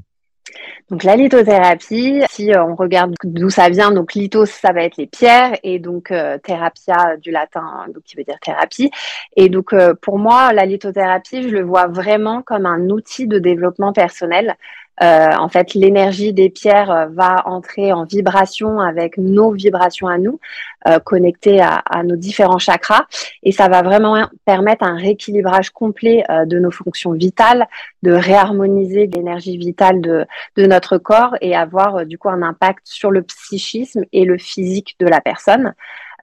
Donc 0.93 1.05
la 1.05 1.17
lithothérapie, 1.17 2.23
si 2.29 2.53
euh, 2.53 2.63
on 2.63 2.75
regarde 2.75 3.15
d'où 3.25 3.49
ça 3.49 3.71
vient, 3.71 3.93
donc 3.93 4.13
lithos 4.13 4.45
ça 4.45 4.73
va 4.73 4.83
être 4.83 4.99
les 4.99 5.07
pierres 5.07 5.57
et 5.63 5.79
donc 5.79 6.11
euh, 6.11 6.37
thérapia 6.37 7.17
du 7.17 7.31
latin 7.31 7.87
donc 7.95 8.03
qui 8.03 8.15
veut 8.17 8.25
dire 8.25 8.39
thérapie. 8.43 8.91
Et 9.37 9.49
donc 9.49 9.73
euh, 9.73 9.95
pour 9.95 10.19
moi 10.19 10.53
la 10.53 10.67
lithothérapie, 10.67 11.45
je 11.45 11.49
le 11.49 11.63
vois 11.63 11.87
vraiment 11.87 12.43
comme 12.43 12.67
un 12.67 12.91
outil 12.91 13.27
de 13.27 13.39
développement 13.39 13.95
personnel 13.95 14.57
euh, 15.01 15.33
en 15.39 15.49
fait, 15.49 15.75
l'énergie 15.75 16.33
des 16.33 16.51
pierres 16.51 16.91
euh, 16.91 17.07
va 17.07 17.43
entrer 17.47 17.93
en 17.93 18.05
vibration 18.05 18.79
avec 18.79 19.17
nos 19.17 19.51
vibrations 19.51 20.07
à 20.07 20.19
nous, 20.19 20.39
euh, 20.87 20.99
connectées 20.99 21.61
à, 21.61 21.83
nos 22.05 22.17
différents 22.17 22.59
chakras, 22.59 23.07
et 23.43 23.53
ça 23.53 23.69
va 23.69 23.83
vraiment 23.83 24.29
permettre 24.45 24.85
un 24.85 24.97
rééquilibrage 24.97 25.71
complet 25.71 26.25
de 26.47 26.59
nos 26.59 26.71
fonctions 26.71 27.13
vitales, 27.13 27.67
de 28.03 28.13
réharmoniser 28.13 29.07
l'énergie 29.07 29.57
vitale 29.57 30.01
de, 30.01 30.27
de 30.57 30.67
notre 30.67 30.99
corps 30.99 31.37
et 31.41 31.55
avoir 31.55 32.05
du 32.05 32.19
coup 32.19 32.29
un 32.29 32.43
impact 32.43 32.81
sur 32.85 33.11
le 33.11 33.23
psychisme 33.23 34.05
et 34.13 34.25
le 34.25 34.39
physique 34.39 34.97
de 34.99 35.07
la 35.07 35.21
personne. 35.21 35.75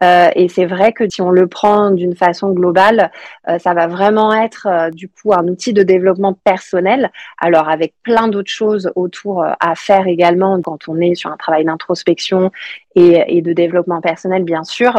Euh, 0.03 0.29
et 0.35 0.47
c'est 0.47 0.65
vrai 0.65 0.93
que 0.93 1.09
si 1.09 1.21
on 1.21 1.29
le 1.29 1.47
prend 1.47 1.91
d'une 1.91 2.15
façon 2.15 2.51
globale, 2.51 3.11
euh, 3.49 3.59
ça 3.59 3.73
va 3.73 3.87
vraiment 3.87 4.33
être 4.33 4.67
euh, 4.67 4.89
du 4.91 5.09
coup 5.09 5.33
un 5.33 5.47
outil 5.47 5.73
de 5.73 5.83
développement 5.83 6.33
personnel. 6.33 7.11
Alors 7.37 7.69
avec 7.69 7.93
plein 8.03 8.27
d'autres 8.29 8.51
choses 8.51 8.91
autour 8.95 9.43
à 9.43 9.75
faire 9.75 10.07
également 10.07 10.61
quand 10.61 10.87
on 10.87 10.99
est 11.01 11.15
sur 11.15 11.31
un 11.31 11.37
travail 11.37 11.65
d'introspection 11.65 12.51
et, 12.95 13.41
de 13.41 13.53
développement 13.53 14.01
personnel, 14.01 14.43
bien 14.43 14.65
sûr. 14.65 14.93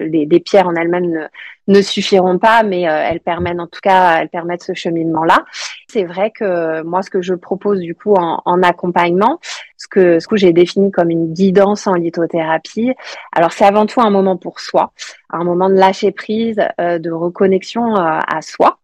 Les, 0.00 0.26
pierres 0.40 0.66
en 0.66 0.74
elles-mêmes 0.74 1.28
ne, 1.66 1.80
suffiront 1.80 2.38
pas, 2.38 2.62
mais 2.62 2.82
elles 2.82 3.20
permettent 3.20 3.60
en 3.60 3.66
tout 3.66 3.80
cas, 3.82 4.20
elles 4.20 4.28
permettent 4.28 4.64
ce 4.64 4.74
cheminement-là. 4.74 5.44
C'est 5.86 6.04
vrai 6.04 6.30
que 6.30 6.82
moi, 6.82 7.00
ce 7.00 7.08
que 7.08 7.22
je 7.22 7.32
propose 7.32 7.78
du 7.80 7.94
coup 7.94 8.14
en 8.16 8.62
accompagnement, 8.62 9.40
ce 9.78 9.86
que, 9.88 10.20
ce 10.20 10.26
que 10.26 10.36
j'ai 10.36 10.52
défini 10.52 10.90
comme 10.90 11.10
une 11.10 11.32
guidance 11.32 11.86
en 11.86 11.94
lithothérapie. 11.94 12.92
Alors 13.32 13.52
c'est 13.52 13.64
avant 13.64 13.86
tout 13.86 14.00
un 14.00 14.10
moment 14.10 14.36
pour 14.36 14.60
soi, 14.60 14.92
un 15.30 15.44
moment 15.44 15.70
de 15.70 15.74
lâcher 15.74 16.12
prise, 16.12 16.60
euh, 16.80 16.98
de 16.98 17.10
reconnexion 17.10 17.96
euh, 17.96 18.18
à 18.26 18.42
soi. 18.42 18.77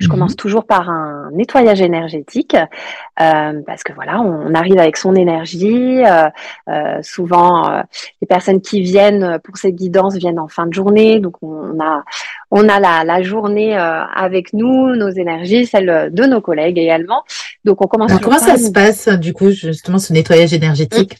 Je 0.00 0.06
mhm. 0.06 0.10
commence 0.10 0.36
toujours 0.36 0.64
par 0.64 0.88
un 0.88 1.30
nettoyage 1.32 1.80
énergétique 1.80 2.54
euh, 2.54 3.60
parce 3.66 3.82
que 3.82 3.92
voilà, 3.92 4.20
on, 4.20 4.54
arrive 4.54 4.78
avec 4.78 4.96
son 4.96 5.14
énergie. 5.14 6.04
Euh, 6.04 6.28
euh, 6.68 6.98
souvent, 7.02 7.82
les 8.20 8.26
personnes 8.26 8.60
qui 8.60 8.82
viennent 8.82 9.38
pour 9.44 9.56
ces 9.56 9.72
guidances 9.72 10.16
viennent 10.16 10.38
en 10.38 10.48
fin 10.48 10.66
de 10.66 10.72
journée, 10.72 11.20
donc 11.20 11.34
on 11.42 11.78
a 11.80 12.04
on 12.50 12.68
a 12.68 12.80
la, 12.80 13.04
la 13.04 13.22
journée 13.22 13.76
avec 13.76 14.52
nous, 14.52 14.96
nos 14.96 15.10
énergies, 15.10 15.66
celles 15.66 16.10
de 16.12 16.24
nos 16.24 16.40
collègues 16.40 16.78
également. 16.78 17.22
Donc 17.64 17.82
on 17.84 17.86
commence. 17.86 18.12
comment 18.20 18.38
ça 18.38 18.56
se 18.56 18.70
passe 18.70 19.08
du 19.08 19.32
coup 19.32 19.50
justement 19.50 19.98
ce 19.98 20.12
nettoyage 20.12 20.52
énergétique? 20.52 21.18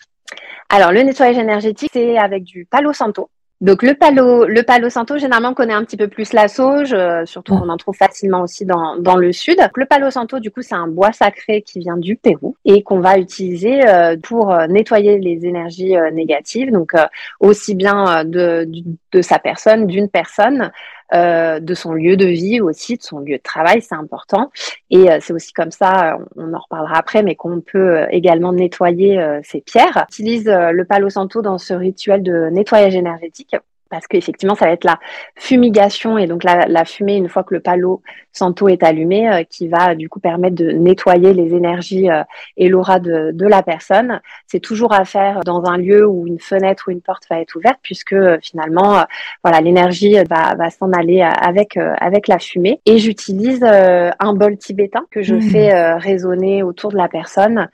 Alors 0.70 0.92
le 0.92 1.02
nettoyage 1.02 1.38
énergétique, 1.38 1.90
c'est 1.92 2.18
avec 2.18 2.44
du 2.44 2.66
Palo 2.70 2.92
Santo. 2.92 3.30
Donc 3.60 3.82
le 3.82 3.94
palo, 3.94 4.44
le 4.44 4.62
palo 4.62 4.88
santo, 4.88 5.18
généralement 5.18 5.48
on 5.48 5.54
connaît 5.54 5.74
un 5.74 5.82
petit 5.82 5.96
peu 5.96 6.06
plus 6.06 6.32
la 6.32 6.46
sauge, 6.46 6.92
euh, 6.92 7.26
surtout 7.26 7.58
qu'on 7.58 7.68
en 7.68 7.76
trouve 7.76 7.96
facilement 7.96 8.42
aussi 8.42 8.64
dans, 8.64 8.96
dans 8.98 9.16
le 9.16 9.32
sud. 9.32 9.58
le 9.74 9.84
palo 9.84 10.12
santo, 10.12 10.38
du 10.38 10.52
coup, 10.52 10.62
c'est 10.62 10.76
un 10.76 10.86
bois 10.86 11.10
sacré 11.10 11.62
qui 11.62 11.80
vient 11.80 11.96
du 11.96 12.14
Pérou 12.14 12.56
et 12.64 12.84
qu'on 12.84 13.00
va 13.00 13.18
utiliser 13.18 13.84
euh, 13.88 14.16
pour 14.16 14.52
euh, 14.52 14.68
nettoyer 14.68 15.18
les 15.18 15.44
énergies 15.44 15.96
négatives, 16.12 16.70
donc 16.70 16.92
aussi 17.40 17.74
bien 17.74 18.24
de, 18.24 18.68
de 19.12 19.22
sa 19.22 19.40
personne, 19.40 19.88
d'une 19.88 20.08
personne, 20.08 20.70
euh, 21.14 21.58
de 21.60 21.74
son 21.74 21.92
lieu 21.92 22.16
de 22.16 22.26
vie 22.26 22.60
aussi, 22.60 22.96
de 22.96 23.02
son 23.02 23.20
lieu 23.20 23.38
de 23.38 23.42
travail, 23.42 23.80
c'est 23.80 23.94
important. 23.94 24.50
Et 24.90 25.10
euh, 25.10 25.18
c'est 25.20 25.32
aussi 25.32 25.52
comme 25.52 25.70
ça, 25.70 26.18
on 26.36 26.52
en 26.52 26.58
reparlera 26.58 26.98
après, 26.98 27.22
mais 27.22 27.34
qu'on 27.34 27.60
peut 27.60 27.98
euh, 27.98 28.06
également 28.10 28.52
nettoyer 28.52 29.18
ces 29.42 29.60
pierres. 29.60 29.96
On 29.96 30.12
utilise 30.12 30.46
le 30.46 30.84
palo 30.84 31.08
santo 31.08 31.42
dans 31.42 31.58
ce 31.58 31.74
rituel 31.74 32.22
de 32.22 32.48
nettoyage 32.50 32.94
énergétique 32.94 33.56
parce 33.90 34.06
qu'effectivement, 34.06 34.54
ça 34.54 34.66
va 34.66 34.72
être 34.72 34.84
la 34.84 34.98
fumigation 35.36 36.18
et 36.18 36.26
donc 36.26 36.44
la, 36.44 36.84
fumée, 36.84 37.16
une 37.16 37.28
fois 37.28 37.42
que 37.44 37.54
le 37.54 37.60
palo 37.60 38.02
santo 38.32 38.68
est 38.68 38.82
allumé, 38.82 39.30
euh, 39.30 39.42
qui 39.48 39.68
va 39.68 39.94
du 39.94 40.08
coup 40.08 40.20
permettre 40.20 40.56
de 40.56 40.70
nettoyer 40.70 41.32
les 41.32 41.54
énergies 41.54 42.10
euh, 42.10 42.22
et 42.56 42.68
l'aura 42.68 43.00
de, 43.00 43.34
la 43.48 43.62
personne. 43.62 44.20
C'est 44.46 44.60
toujours 44.60 44.92
à 44.92 45.04
faire 45.04 45.40
dans 45.40 45.64
un 45.64 45.78
lieu 45.78 46.06
où 46.06 46.26
une 46.26 46.38
fenêtre 46.38 46.84
ou 46.88 46.90
une 46.90 47.00
porte 47.00 47.24
va 47.30 47.40
être 47.40 47.56
ouverte, 47.56 47.78
puisque 47.82 48.12
euh, 48.12 48.38
finalement, 48.42 49.04
voilà, 49.42 49.60
l'énergie 49.60 50.16
va, 50.28 50.54
va 50.54 50.70
s'en 50.70 50.92
aller 50.92 51.22
avec, 51.22 51.76
avec 51.76 52.28
la 52.28 52.38
fumée. 52.38 52.80
Et 52.84 52.98
j'utilise 52.98 53.64
un 53.64 54.34
bol 54.34 54.56
tibétain 54.58 55.06
que 55.10 55.22
je 55.22 55.34
mmh. 55.34 55.42
fais 55.42 55.94
résonner 55.94 56.62
autour 56.62 56.92
de 56.92 56.96
la 56.96 57.08
personne 57.08 57.68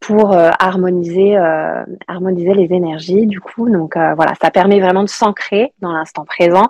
pour 0.00 0.32
euh, 0.32 0.50
harmoniser 0.58 1.36
euh, 1.36 1.84
harmoniser 2.06 2.54
les 2.54 2.72
énergies 2.72 3.26
du 3.26 3.40
coup. 3.40 3.68
Donc 3.68 3.96
euh, 3.96 4.14
voilà 4.14 4.34
ça 4.40 4.50
permet 4.50 4.80
vraiment 4.80 5.02
de 5.02 5.08
s'ancrer 5.08 5.72
dans 5.80 5.92
l'instant 5.92 6.24
présent 6.24 6.66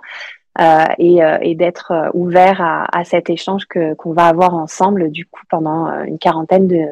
et, 0.97 1.19
et 1.41 1.55
d'être 1.55 2.09
ouvert 2.13 2.59
à, 2.59 2.85
à, 2.91 3.05
cet 3.05 3.29
échange 3.29 3.65
que 3.65 3.93
qu'on 3.93 4.11
va 4.11 4.25
avoir 4.25 4.55
ensemble 4.55 5.09
du 5.09 5.25
coup 5.25 5.43
pendant 5.49 5.87
une 6.03 6.19
quarantaine 6.19 6.67
de, 6.67 6.85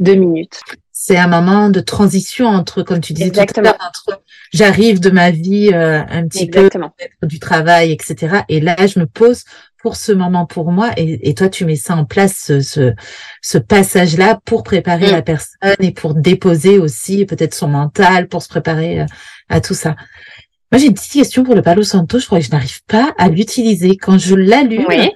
de 0.00 0.14
minutes 0.14 0.60
c'est 1.04 1.16
un 1.16 1.26
moment 1.26 1.68
de 1.68 1.80
transition 1.80 2.46
entre 2.46 2.84
comme 2.84 3.00
tu 3.00 3.12
disais 3.12 3.26
Exactement. 3.26 3.70
tout 3.70 3.74
à 3.74 3.78
l'heure 3.78 3.88
entre 3.88 4.22
j'arrive 4.52 5.00
de 5.00 5.10
ma 5.10 5.32
vie 5.32 5.70
un 5.74 6.28
petit 6.28 6.44
Exactement. 6.44 6.94
peu 7.20 7.26
du 7.26 7.40
travail 7.40 7.90
etc 7.90 8.42
et 8.48 8.60
là 8.60 8.76
je 8.86 9.00
me 9.00 9.06
pose 9.06 9.44
pour 9.82 9.96
ce 9.96 10.12
moment 10.12 10.46
pour 10.46 10.70
moi 10.70 10.90
et, 10.96 11.28
et 11.28 11.34
toi 11.34 11.48
tu 11.48 11.64
mets 11.64 11.76
ça 11.76 11.96
en 11.96 12.04
place 12.04 12.36
ce, 12.46 12.60
ce, 12.60 12.94
ce 13.42 13.58
passage 13.58 14.16
là 14.16 14.38
pour 14.44 14.62
préparer 14.62 15.08
mm. 15.08 15.12
la 15.12 15.22
personne 15.22 15.74
et 15.80 15.90
pour 15.90 16.14
déposer 16.14 16.78
aussi 16.78 17.26
peut-être 17.26 17.54
son 17.54 17.68
mental 17.68 18.28
pour 18.28 18.42
se 18.42 18.48
préparer 18.48 19.00
euh, 19.00 19.06
à 19.48 19.60
tout 19.60 19.74
ça. 19.74 19.96
Moi 20.70 20.78
j'ai 20.78 20.86
une 20.86 20.94
petite 20.94 21.12
question 21.12 21.42
pour 21.42 21.56
le 21.56 21.62
Palo 21.62 21.82
Santo, 21.82 22.20
je 22.20 22.26
crois 22.26 22.38
que 22.38 22.44
je 22.44 22.52
n'arrive 22.52 22.82
pas 22.86 23.12
à 23.18 23.28
l'utiliser 23.28 23.96
quand 23.96 24.18
je 24.18 24.36
l'allume. 24.36 24.86
Oui. 24.88 25.10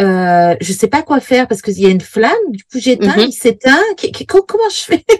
Euh, 0.00 0.56
je 0.60 0.72
sais 0.72 0.88
pas 0.88 1.02
quoi 1.02 1.20
faire 1.20 1.46
parce 1.46 1.60
qu'il 1.60 1.78
y 1.78 1.86
a 1.86 1.90
une 1.90 2.00
flamme, 2.00 2.32
du 2.48 2.64
coup 2.64 2.78
j'éteins, 2.78 3.16
mhm. 3.16 3.24
il 3.28 3.32
s'éteint. 3.32 3.78
Comment 4.26 4.68
je 4.70 4.80
fais? 4.80 5.04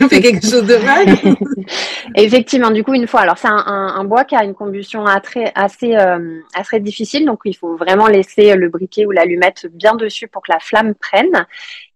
Je 0.00 0.06
fais 0.06 0.20
quelque 0.22 0.46
chose 0.46 0.64
de 0.64 0.76
mal 0.76 1.06
Effectivement, 2.14 2.70
du 2.70 2.82
coup 2.82 2.94
une 2.94 3.06
fois, 3.06 3.20
alors 3.20 3.36
c'est 3.36 3.48
un, 3.48 3.58
un, 3.66 4.04
bois 4.04 4.24
qui 4.24 4.34
a 4.34 4.42
une 4.42 4.54
combustion 4.54 5.04
assez, 5.04 5.96
euh, 5.96 6.40
assez 6.54 6.80
difficile, 6.80 7.26
donc 7.26 7.40
il 7.44 7.54
faut 7.54 7.76
vraiment 7.76 8.06
laisser 8.06 8.54
le 8.54 8.70
briquet 8.70 9.04
ou 9.04 9.10
l'allumette 9.10 9.66
bien 9.70 9.94
dessus 9.94 10.28
pour 10.28 10.42
que 10.42 10.50
la 10.50 10.60
flamme 10.60 10.94
prenne. 10.94 11.46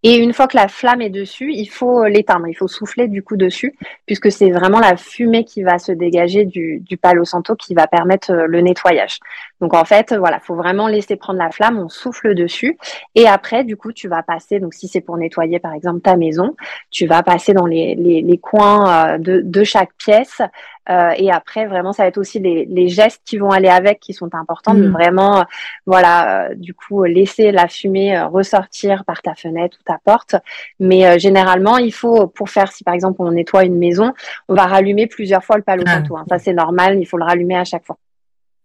Et 0.03 0.17
une 0.17 0.33
fois 0.33 0.49
que 0.49 0.57
la 0.57 0.69
flamme 0.69 1.03
est 1.03 1.11
dessus, 1.11 1.53
il 1.53 1.67
faut 1.67 2.05
l'éteindre, 2.07 2.49
il 2.49 2.55
faut 2.55 2.69
souffler 2.69 3.07
du 3.07 3.23
coup 3.23 3.37
dessus, 3.37 3.75
puisque 4.07 4.33
c'est 4.33 4.51
vraiment 4.51 4.81
la 4.81 4.97
fumée 4.97 5.45
qui 5.45 5.63
va 5.63 5.79
se 5.79 5.93
dégager 5.93 6.47
du, 6.47 6.81
du 6.81 6.97
palo 6.97 7.25
santo 7.25 7.55
qui 7.55 7.75
va 7.75 7.87
permettre 7.87 8.33
euh, 8.33 8.47
le 8.47 8.61
nettoyage. 8.63 9.19
Donc 9.61 9.75
en 9.75 9.85
fait, 9.85 10.15
voilà, 10.15 10.41
faut 10.41 10.55
vraiment 10.55 10.89
laisser 10.89 11.17
prendre 11.17 11.39
la 11.39 11.51
flamme, 11.51 11.79
on 11.79 11.91
souffle 11.91 12.35
dessus, 12.35 12.79
et 13.15 13.29
après, 13.29 13.63
du 13.63 13.77
coup, 13.77 13.93
tu 13.93 14.09
vas 14.09 14.23
passer. 14.23 14.59
Donc 14.59 14.73
si 14.73 14.89
c'est 14.89 15.03
pour 15.03 15.19
nettoyer 15.19 15.59
par 15.59 15.75
exemple 15.75 16.01
ta 16.01 16.17
maison, 16.17 16.57
tu 16.91 17.07
vas 17.07 17.23
passer 17.23 17.53
dans 17.53 17.67
les, 17.67 18.41
coins 18.43 19.17
euh, 19.17 19.19
de 19.19 19.65
chaque 19.65 19.93
pièce 19.99 20.41
euh, 20.89 21.11
et 21.17 21.31
après, 21.31 21.67
vraiment, 21.67 21.93
ça 21.93 22.05
va 22.05 22.09
être 22.09 22.19
aussi 22.19 22.41
les, 22.41 22.65
les, 22.65 22.89
gestes 22.89 23.21
qui 23.25 23.37
vont 23.37 23.51
aller 23.51 23.69
avec 23.69 24.01
qui 24.01 24.15
sont 24.15 24.35
importants. 24.35 24.75
De 24.75 24.89
mm. 24.89 24.93
vraiment, 24.93 25.41
euh, 25.41 25.45
voilà, 25.87 26.49
euh, 26.49 26.55
du 26.55 26.75
coup, 26.75 27.05
laisser 27.05 27.53
la 27.53 27.69
fumée 27.69 28.19
ressortir 28.23 29.05
par 29.05 29.23
ta 29.23 29.35
fenêtre 29.35 29.77
ou 29.81 29.83
ta 29.85 29.99
porte. 30.05 30.37
Mais 30.79 31.19
généralement, 31.19 31.77
il 31.77 31.93
faut, 31.93 32.27
pour 32.27 32.51
faire, 32.51 32.73
si 32.73 32.83
par 32.83 32.95
exemple 32.95 33.17
on 33.21 33.31
nettoie 33.31 33.65
une 33.65 33.79
maison, 33.79 34.13
on 34.49 34.55
va 34.55 34.67
rallumer 34.67 35.07
plusieurs 35.07 35.45
fois 35.45 35.57
le 35.57 35.63
palo 35.63 35.85
ah. 35.87 35.97
santo. 35.97 36.17
Hein. 36.17 36.25
Ça, 36.29 36.39
c'est 36.39 36.55
normal. 36.55 36.99
Il 36.99 37.07
faut 37.07 37.19
le 37.19 37.25
rallumer 37.25 37.57
à 37.57 37.65
chaque 37.65 37.85
fois. 37.85 37.99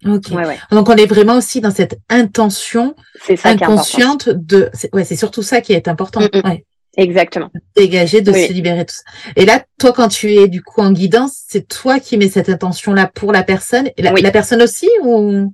Ok. 0.06 0.32
Donc 0.72 0.90
on 0.90 0.96
est 0.96 1.06
vraiment 1.06 1.36
aussi 1.36 1.62
dans 1.62 1.72
cette 1.72 2.00
intention 2.10 2.96
inconsciente 3.44 4.30
de. 4.30 4.70
Ouais, 4.94 5.04
c'est 5.04 5.16
surtout 5.16 5.42
ça 5.42 5.62
qui 5.62 5.74
est 5.74 5.88
important. 5.88 6.22
Mm, 6.22 6.40
mm. 6.40 6.50
Ouais. 6.50 6.66
Exactement. 6.98 7.50
Dégager, 7.76 8.22
de 8.22 8.32
se 8.32 8.54
libérer 8.54 8.86
tout 8.86 8.96
ça. 8.96 9.04
Et 9.36 9.46
là, 9.46 9.64
toi, 9.80 9.92
quand 9.94 10.08
tu 10.08 10.34
es 10.34 10.48
du 10.48 10.62
coup 10.62 10.82
en 10.82 10.92
guidance, 10.92 11.44
c'est 11.48 11.68
toi 11.68 12.00
qui 12.00 12.18
mets 12.18 12.30
cette 12.30 12.50
intention-là 12.50 13.10
pour 13.14 13.32
la 13.32 13.44
personne. 13.44 13.90
Et 13.98 14.02
la, 14.02 14.12
la 14.12 14.32
personne 14.32 14.62
aussi 14.62 14.90
ou? 15.04 15.52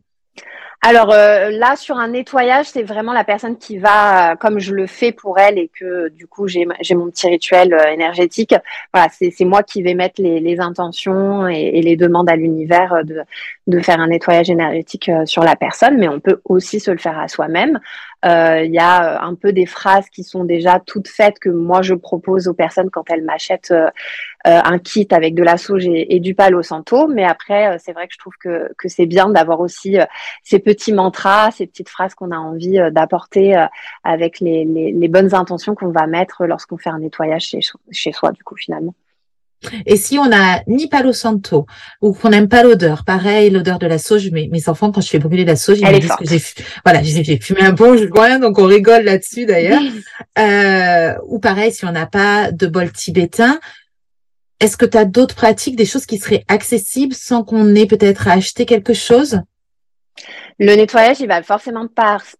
Alors 0.83 1.12
euh, 1.12 1.51
là, 1.51 1.75
sur 1.75 1.98
un 1.98 2.07
nettoyage, 2.07 2.65
c'est 2.65 2.81
vraiment 2.81 3.13
la 3.13 3.24
personne 3.24 3.55
qui 3.57 3.77
va, 3.77 4.36
comme 4.36 4.57
je 4.57 4.74
le 4.74 4.88
fais 4.88 5.12
pour 5.12 5.38
elle 5.38 5.60
et 5.60 5.69
que 5.79 6.10
du 6.10 6.25
coup 6.25 6.48
j'ai 6.48 6.65
mon 6.65 7.12
petit 7.12 7.27
rituel 7.27 7.71
euh, 7.75 7.91
énergétique. 7.91 8.55
Voilà, 8.91 9.07
c'est 9.12 9.45
moi 9.45 9.62
qui 9.62 9.83
vais 9.83 9.93
mettre 9.93 10.19
les, 10.19 10.39
les 10.39 10.60
intentions 10.60 11.48
et, 11.48 11.69
et, 11.75 11.83
les 11.83 11.95
demandes 11.98 12.31
à 12.31 12.36
l'univers 12.36 13.05
de, 13.05 13.21
de 13.67 13.79
faire 13.79 14.00
un 14.00 14.07
nettoyage 14.07 14.50
énergétique 14.50 15.10
euh, 15.10 15.24
sur 15.27 15.43
la 15.43 15.55
personne, 15.55 16.00
mais 16.00 16.07
on 16.07 16.19
peut 16.19 16.41
aussi 16.45 16.79
se 16.79 16.89
le 16.89 16.98
faire 16.98 17.19
à 17.19 17.27
soi-même. 17.27 17.79
Euh, 18.25 18.63
il 18.63 18.71
y 18.71 18.79
a 18.79 19.23
un 19.23 19.35
peu 19.35 19.51
des 19.51 19.65
phrases 19.65 20.09
qui 20.09 20.23
sont 20.23 20.43
déjà 20.43 20.79
toutes 20.79 21.07
faites 21.07 21.39
que 21.39 21.49
moi 21.49 21.81
je 21.81 21.93
propose 21.95 22.47
aux 22.47 22.53
personnes 22.53 22.89
quand 22.89 23.09
elles 23.09 23.23
m'achètent 23.23 23.71
euh, 23.71 23.89
un 24.45 24.77
kit 24.79 25.07
avec 25.11 25.35
de 25.35 25.43
la 25.43 25.57
sauge 25.57 25.85
et, 25.87 26.19
du 26.19 26.35
palo 26.35 26.61
santo. 26.61 27.07
Mais 27.07 27.23
après, 27.23 27.77
c'est 27.79 27.93
vrai 27.93 28.07
que 28.07 28.13
je 28.13 28.19
trouve 28.19 28.35
que, 28.39 28.71
que 28.77 28.87
c'est 28.87 29.05
bien 29.05 29.29
d'avoir 29.29 29.59
aussi 29.59 29.97
ces 30.43 30.59
petits 30.59 30.93
mantras, 30.93 31.51
ces 31.51 31.67
petites 31.67 31.89
phrases 31.89 32.15
qu'on 32.15 32.31
a 32.31 32.37
envie 32.37 32.79
d'apporter 32.91 33.65
avec 34.03 34.39
les, 34.39 34.65
les, 34.65 34.91
les, 34.91 35.07
bonnes 35.07 35.35
intentions 35.35 35.75
qu'on 35.75 35.91
va 35.91 36.07
mettre 36.07 36.45
lorsqu'on 36.45 36.77
fait 36.77 36.89
un 36.89 36.99
nettoyage 36.99 37.43
chez, 37.43 37.59
chez 37.91 38.11
soi, 38.11 38.31
du 38.31 38.43
coup, 38.43 38.55
finalement. 38.55 38.95
Et 39.86 39.96
si 39.96 40.18
on 40.18 40.32
a 40.32 40.62
ni 40.68 40.88
Palo 40.88 41.13
Santo 41.13 41.65
ou 42.01 42.13
qu'on 42.13 42.30
n'aime 42.30 42.50
pas 42.50 42.63
l'odeur, 42.63 43.03
pareil, 43.06 43.50
l'odeur 43.50 43.80
de 43.80 43.88
la 43.88 44.00
sauge, 44.00 44.30
mes, 44.32 44.48
mes 44.48 44.70
enfants, 44.70 44.91
quand 44.91 45.01
je 45.01 45.10
fais 45.10 45.20
brûler 45.20 45.46
la 45.46 45.56
sauge, 45.56 45.80
ils 45.80 45.88
me 45.88 46.00
disent 46.00 46.15
que 46.18 46.25
j'ai, 46.25 46.41
voilà, 46.84 47.03
j'ai 47.03 47.39
fumé 47.39 47.62
un 47.62 47.74
bon, 47.74 47.96
je 47.98 48.06
vois 48.06 48.25
rien, 48.25 48.39
donc 48.39 48.58
on 48.58 48.65
rigole 48.65 49.03
là-dessus 49.03 49.46
d'ailleurs. 49.46 49.82
euh, 50.39 51.13
ou 51.27 51.39
pareil, 51.39 51.72
si 51.72 51.86
on 51.86 51.91
n'a 51.91 52.08
pas 52.08 52.51
de 52.51 52.68
bol 52.68 52.91
tibétain, 52.91 53.60
est-ce 54.60 54.77
que 54.77 54.86
tu 54.86 54.98
as 54.98 55.06
d'autres 55.06 55.36
pratiques, 55.36 55.75
des 55.75 55.86
choses 55.86 56.06
qui 56.06 56.18
seraient 56.18 56.44
accessibles 56.48 57.15
sans 57.15 57.44
qu'on 57.44 57.74
ait 57.75 57.88
peut-être 57.88 58.27
à 58.27 58.34
acheter 58.34 58.65
quelque 58.65 58.94
chose? 58.94 59.41
Le 60.60 60.75
nettoyage, 60.75 61.20
il 61.20 61.27
va 61.27 61.41
forcément 61.41 61.88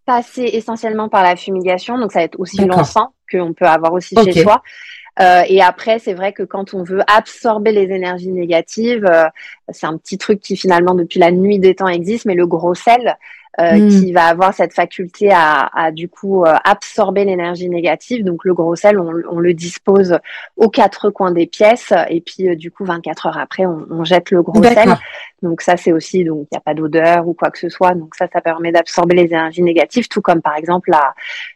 passer 0.06 0.42
essentiellement 0.52 1.08
par 1.08 1.24
la 1.24 1.34
fumigation, 1.34 1.98
donc 1.98 2.12
ça 2.12 2.20
va 2.20 2.24
être 2.24 2.38
aussi 2.38 2.64
l'encens 2.64 3.08
qu'on 3.30 3.52
peut 3.52 3.66
avoir 3.66 3.92
aussi 3.92 4.14
chez 4.24 4.42
soi. 4.42 4.62
Euh, 5.20 5.42
et 5.46 5.60
après, 5.60 5.98
c'est 5.98 6.14
vrai 6.14 6.32
que 6.32 6.42
quand 6.42 6.74
on 6.74 6.82
veut 6.82 7.02
absorber 7.06 7.72
les 7.72 7.94
énergies 7.94 8.32
négatives, 8.32 9.04
euh, 9.04 9.24
c'est 9.68 9.86
un 9.86 9.96
petit 9.98 10.18
truc 10.18 10.40
qui 10.40 10.56
finalement 10.56 10.94
depuis 10.94 11.20
la 11.20 11.30
nuit 11.30 11.58
des 11.58 11.74
temps 11.74 11.88
existe, 11.88 12.24
mais 12.24 12.34
le 12.34 12.46
gros 12.46 12.74
sel, 12.74 13.16
euh, 13.60 13.74
hmm. 13.74 13.88
qui 13.90 14.12
va 14.12 14.24
avoir 14.24 14.54
cette 14.54 14.72
faculté 14.72 15.30
à, 15.30 15.68
à 15.74 15.90
du 15.90 16.08
coup 16.08 16.44
absorber 16.64 17.26
l'énergie 17.26 17.68
négative. 17.68 18.24
Donc 18.24 18.44
le 18.46 18.54
gros 18.54 18.74
sel, 18.74 18.98
on, 18.98 19.12
on, 19.30 19.38
le 19.38 19.52
dispose 19.52 20.18
aux 20.56 20.70
quatre 20.70 21.10
coins 21.10 21.32
des 21.32 21.46
pièces 21.46 21.92
et 22.08 22.22
puis 22.22 22.56
du 22.56 22.70
coup 22.70 22.86
24 22.86 23.26
heures 23.26 23.38
après, 23.38 23.66
on, 23.66 23.86
on 23.90 24.04
jette 24.04 24.30
le 24.30 24.42
gros 24.42 24.62
sel. 24.62 24.96
Donc 25.42 25.60
ça 25.60 25.76
c'est 25.76 25.92
aussi 25.92 26.24
donc 26.24 26.46
il 26.50 26.54
n'y 26.54 26.58
a 26.58 26.60
pas 26.60 26.74
d'odeur 26.74 27.26
ou 27.28 27.34
quoi 27.34 27.50
que 27.50 27.58
ce 27.58 27.68
soit. 27.68 27.94
Donc 27.94 28.14
ça 28.14 28.28
ça 28.32 28.40
permet 28.40 28.72
d'absorber 28.72 29.16
les 29.16 29.24
énergies 29.24 29.62
négatives, 29.62 30.08
tout 30.08 30.22
comme 30.22 30.42
par 30.42 30.56
exemple 30.56 30.90
la 30.90 31.14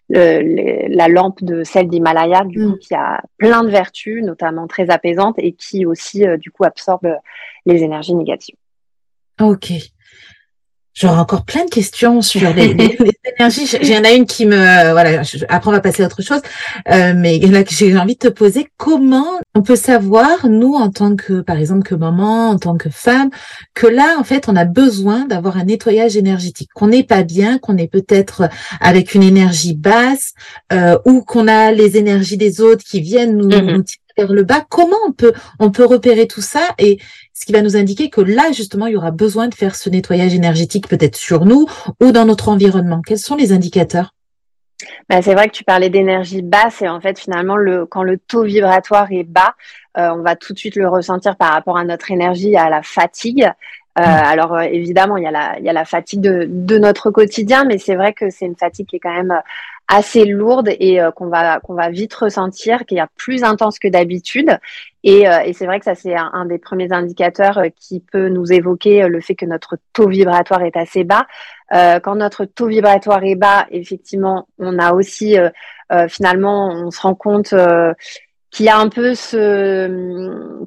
la 0.09 1.09
lampe 1.09 1.43
de 1.43 1.64
sel 1.64 1.88
d'Himalaya, 1.88 2.45
du 2.45 2.59
coup, 2.59 2.75
hmm. 2.75 2.78
qui 2.78 2.95
a 2.95 3.23
plein 3.38 3.64
de 3.64 3.71
vertus, 3.71 4.23
notamment 4.23 4.66
très 4.66 4.90
apaisantes, 4.90 5.35
et 5.38 5.52
qui 5.52 5.85
aussi, 5.85 6.25
du 6.38 6.50
coup, 6.50 6.64
absorbe 6.64 7.09
les 7.64 7.83
énergies 7.83 8.14
négatives. 8.14 8.57
Ok. 9.40 9.73
J'aurais 10.97 11.19
encore 11.19 11.45
plein 11.45 11.67
de 11.67 11.71
questions 11.71 12.23
sur 12.23 12.55
les, 12.55 12.71
énergies. 13.38 13.67
J'en 13.67 14.03
ai 14.03 14.17
une 14.17 14.25
qui 14.25 14.47
me, 14.47 14.93
voilà. 14.93 15.21
après, 15.50 15.69
on 15.69 15.73
va 15.73 15.81
passer 15.81 16.03
à 16.03 16.07
autre 16.07 16.23
chose. 16.23 16.41
Euh, 16.91 17.12
mais 17.15 17.38
là, 17.38 17.62
j'ai 17.69 17.99
envie 17.99 18.15
de 18.15 18.21
te 18.21 18.29
poser 18.29 18.69
comment 18.79 19.38
on 19.55 19.61
peut 19.61 19.76
savoir, 19.76 20.49
nous, 20.49 20.73
en 20.73 20.88
tant 20.88 21.15
que, 21.15 21.43
par 21.43 21.59
exemple, 21.59 21.87
que 21.87 21.95
maman, 21.95 22.49
en 22.49 22.59
tant 22.59 22.79
que 22.79 22.88
femme, 22.88 23.29
que 23.75 23.87
là, 23.87 24.17
en 24.19 24.25
fait, 24.25 24.49
on 24.49 24.57
a 24.57 24.65
besoin 24.65 25.26
d'avoir 25.26 25.59
un 25.59 25.65
nettoyage 25.65 26.17
énergétique, 26.17 26.71
qu'on 26.75 26.88
n'est 26.88 27.05
pas 27.05 27.25
bien, 27.25 27.59
qu'on 27.59 27.76
est 27.76 27.93
peut-être 27.93 28.49
avec 28.81 29.15
une 29.15 29.23
énergie 29.23 29.75
basse, 29.75 30.33
euh, 30.73 30.99
ou 31.05 31.21
qu'on 31.21 31.47
a 31.47 31.73
les 31.73 31.99
énergies 31.99 32.38
des 32.38 32.62
autres 32.62 32.83
qui 32.83 33.03
viennent 33.03 33.37
nous, 33.37 33.50
mm-hmm. 33.50 33.76
nous 33.76 33.85
vers 34.17 34.33
le 34.33 34.43
bas. 34.43 34.65
Comment 34.69 34.97
on 35.07 35.13
peut, 35.13 35.33
on 35.59 35.71
peut 35.71 35.85
repérer 35.85 36.27
tout 36.27 36.41
ça 36.41 36.69
et 36.79 36.99
ce 37.33 37.45
qui 37.45 37.53
va 37.53 37.63
nous 37.63 37.77
indiquer 37.77 38.11
que 38.11 38.21
là, 38.21 38.53
justement, 38.53 38.87
il 38.87 38.95
y 38.95 38.97
aura 38.97 39.11
besoin 39.11 39.49
de 39.49 39.55
faire 39.55 39.77
ce 39.77 39.91
nettoyage 39.91 40.35
énergétique 40.35 40.89
peut-être 40.89 41.17
sur 41.17 41.45
nous 41.45 41.67
ou 42.01 42.13
dans 42.13 42.25
notre 42.25 42.49
environnement. 42.49 43.03
Quels 43.07 43.19
sont 43.19 43.37
les 43.37 43.53
indicateurs? 43.53 44.15
Ben, 45.09 45.23
c'est 45.23 45.35
vrai 45.35 45.49
que 45.49 45.55
tu 45.55 45.65
parlais 45.65 45.89
d'énergie 45.89 46.43
basse 46.43 46.83
et 46.83 46.89
en 46.89 47.01
fait 47.01 47.19
finalement 47.19 47.57
le, 47.57 47.87
quand 47.87 48.03
le 48.03 48.19
taux 48.19 48.43
vibratoire 48.43 49.11
est 49.11 49.25
bas, 49.25 49.55
euh, 49.97 50.11
on 50.11 50.23
va 50.23 50.37
tout 50.37 50.53
de 50.53 50.59
suite 50.59 50.77
le 50.77 50.87
ressentir 50.89 51.37
par 51.37 51.53
rapport 51.53 51.79
à 51.79 51.85
notre 51.85 52.11
énergie, 52.11 52.57
à 52.57 52.69
la 52.69 52.83
fatigue. 52.83 53.51
Euh, 53.99 54.03
mmh. 54.03 54.05
alors 54.05 54.55
euh, 54.55 54.61
évidemment, 54.63 55.17
il 55.17 55.25
y, 55.25 55.27
a 55.27 55.31
la, 55.31 55.59
il 55.59 55.65
y 55.65 55.71
a 55.71 55.73
la 55.73 55.87
fatigue 55.87 56.21
de, 56.21 56.47
de 56.47 56.77
notre 56.77 57.11
quotidien, 57.11 57.65
mais 57.65 57.79
c'est 57.79 57.95
vrai 57.95 58.13
que 58.13 58.29
c'est 58.29 58.45
une 58.45 58.57
fatigue 58.57 58.87
qui 58.87 58.97
est 58.97 59.01
quand 59.01 59.15
même 59.15 59.41
assez 59.88 60.25
lourde 60.25 60.69
et 60.81 61.00
euh, 61.00 61.11
qu'on 61.11 61.28
va 61.28 61.61
qu'on 61.61 61.75
va 61.75 61.90
vite 61.90 62.14
ressentir, 62.14 62.85
qui 62.87 62.97
est 62.97 63.05
plus 63.16 63.45
intense 63.45 63.78
que 63.78 63.88
d'habitude. 63.88 64.59
Et, 65.05 65.28
euh, 65.28 65.40
et 65.45 65.52
c'est 65.52 65.66
vrai 65.66 65.78
que 65.78 65.85
ça 65.85 65.95
c'est 65.95 66.16
un, 66.16 66.45
des 66.47 66.59
premiers 66.59 66.93
indicateurs 66.93 67.59
euh, 67.59 67.69
qui 67.76 68.00
peut 68.00 68.28
nous 68.28 68.52
évoquer 68.52 69.07
le 69.09 69.21
fait 69.21 69.35
que 69.35 69.47
notre 69.47 69.76
taux 69.93 70.09
vibratoire 70.09 70.62
est 70.62 70.76
assez 70.76 71.05
bas. 71.05 71.26
quand 71.71 72.16
notre 72.16 72.45
taux 72.45 72.66
vibratoire 72.69 73.25
est 73.25 73.35
bas, 73.37 73.66
effectivement, 73.71 74.49
on 74.59 74.78
a 74.78 74.93
aussi 74.93 75.37
finalement, 76.09 76.69
on 76.69 76.90
se 76.90 77.00
rend 77.00 77.14
compte 77.14 77.55
qu'il 78.50 78.66
y 78.66 78.69
a 78.69 78.78
un 78.78 78.88
peu 78.88 79.14
ce 79.14 80.66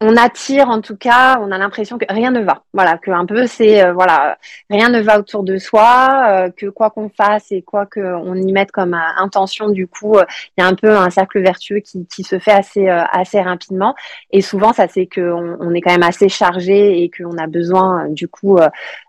on 0.00 0.16
attire 0.16 0.68
en 0.68 0.80
tout 0.80 0.96
cas, 0.96 1.38
on 1.40 1.50
a 1.52 1.58
l'impression 1.58 1.98
que 1.98 2.04
rien 2.08 2.30
ne 2.30 2.40
va. 2.40 2.62
Voilà, 2.72 2.98
que 2.98 3.10
un 3.10 3.26
peu 3.26 3.46
c'est 3.46 3.84
euh, 3.84 3.92
voilà, 3.92 4.38
rien 4.68 4.88
ne 4.88 5.00
va 5.00 5.18
autour 5.18 5.44
de 5.44 5.56
soi, 5.56 6.24
euh, 6.28 6.50
que 6.50 6.66
quoi 6.66 6.90
qu'on 6.90 7.08
fasse 7.08 7.52
et 7.52 7.62
quoi 7.62 7.86
qu'on 7.86 8.34
y 8.34 8.52
mette 8.52 8.72
comme 8.72 8.94
euh, 8.94 9.22
intention, 9.22 9.68
du 9.68 9.86
coup, 9.86 10.18
il 10.18 10.62
y 10.62 10.64
a 10.64 10.66
un 10.66 10.74
peu 10.74 10.90
un 10.96 11.10
cercle 11.10 11.40
vertueux 11.40 11.80
qui, 11.80 12.24
se 12.24 12.38
fait 12.38 12.52
assez 12.52 12.88
assez 12.88 13.40
rapidement. 13.40 13.94
Et 14.30 14.40
souvent, 14.40 14.72
ça 14.72 14.88
c'est 14.88 15.06
qu'on 15.06 15.56
on 15.60 15.74
est 15.74 15.80
quand 15.80 15.92
même 15.92 16.02
assez 16.02 16.28
chargé 16.28 17.02
et 17.02 17.10
qu'on 17.10 17.36
a 17.38 17.46
besoin 17.46 18.08
du 18.08 18.28
coup 18.28 18.58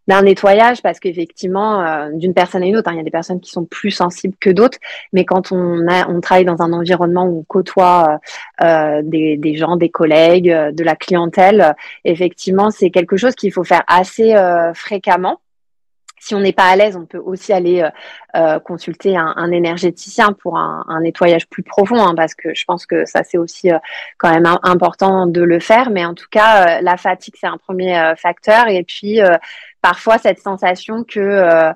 d'un 0.08 0.22
nettoyage 0.22 0.82
parce 0.82 1.00
qu'effectivement, 1.00 2.10
d'une 2.12 2.34
personne 2.34 2.62
à 2.64 2.66
une 2.66 2.78
autre, 2.78 2.90
hein, 2.90 2.94
il 2.94 2.98
y 2.98 3.02
a 3.02 3.04
des 3.04 3.12
personnes 3.12 3.40
qui 3.40 3.52
sont 3.52 3.66
plus 3.66 3.92
sensibles 3.92 4.36
que 4.40 4.50
d'autres, 4.50 4.78
mais 5.14 5.24
quand 5.24 5.52
on, 5.52 5.88
a, 5.88 6.08
on 6.10 6.20
travaille 6.20 6.46
dans 6.46 6.62
un 6.62 6.74
environnement 6.74 7.26
où 7.26 7.40
on 7.40 7.44
côtoie 7.44 8.20
des, 8.60 9.56
gens, 9.56 9.78
des 9.78 9.90
collègues, 9.90 10.54
de 10.76 10.84
la 10.84 10.96
clientèle, 10.96 11.76
effectivement, 12.04 12.72
c'est 12.72 12.90
quelque 12.90 13.18
chose 13.18 13.36
qu'il 13.36 13.52
faut 13.52 13.64
faire 13.64 13.84
assez 13.88 14.36
fréquemment. 14.74 15.40
Si 16.20 16.34
on 16.34 16.40
n'est 16.40 16.54
pas 16.54 16.70
à 16.70 16.76
l'aise, 16.76 16.96
on 16.96 17.06
peut 17.06 17.20
aussi 17.20 17.54
aller 17.54 17.88
euh, 18.36 18.60
consulter 18.60 19.16
un, 19.16 19.52
énergéticien 19.52 20.34
pour 20.34 20.58
un, 20.58 21.00
nettoyage 21.02 21.48
plus 21.48 21.62
profond, 21.62 22.00
hein, 22.00 22.16
parce 22.16 22.34
que 22.34 22.56
je 22.56 22.66
pense 22.66 22.86
que 22.88 23.06
ça 23.06 23.24
c'est 23.24 23.38
aussi 23.38 23.70
quand 24.18 24.32
même 24.32 24.48
important 24.64 25.28
de 25.28 25.42
le 25.42 25.60
faire. 25.60 25.92
Mais 25.92 26.04
en 26.06 26.16
tout 26.16 26.28
cas, 26.32 26.82
la 26.82 26.98
fatigue 26.98 27.36
c'est 27.40 27.48
un 27.48 27.58
premier 27.58 28.14
facteur, 28.18 28.68
et 28.68 28.84
puis 28.84 29.20
parfois 29.82 30.18
cette 30.18 30.40
sensation 30.40 31.04
que 31.04 31.20
euh, 31.20 31.72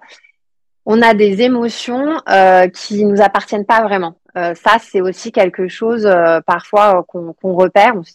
on 0.91 1.03
a 1.03 1.13
des 1.13 1.43
émotions 1.43 2.19
euh, 2.27 2.67
qui 2.67 3.05
nous 3.05 3.21
appartiennent 3.21 3.65
pas 3.65 3.83
vraiment. 3.83 4.15
Euh, 4.35 4.55
ça, 4.55 4.77
c'est 4.81 5.01
aussi 5.01 5.31
quelque 5.31 5.67
chose 5.67 6.07
euh, 6.07 6.41
parfois 6.41 7.03
qu'on 7.07 7.53
repère. 7.53 7.93
On 7.95 8.03
se 8.03 8.11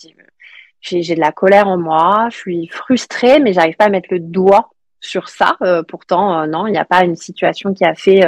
j'ai 0.85 1.15
de 1.15 1.21
la 1.21 1.33
colère 1.33 1.69
en 1.69 1.79
moi, 1.79 2.29
je 2.31 2.37
suis 2.37 2.69
frustrée, 2.69 3.41
mais 3.41 3.53
j'arrive 3.53 3.77
pas 3.77 3.87
à 3.87 3.91
mettre 3.91 4.09
le 4.11 4.21
doigt 4.21 4.71
sur 5.01 5.29
ça. 5.29 5.59
pourtant, 5.89 6.47
non, 6.47 6.67
il 6.67 6.73
n'y 6.73 6.79
a 6.79 6.85
pas 6.85 7.05
une 7.05 7.17
situation 7.17 7.75
qui 7.75 7.85
a 7.85 7.95
fait 7.95 8.23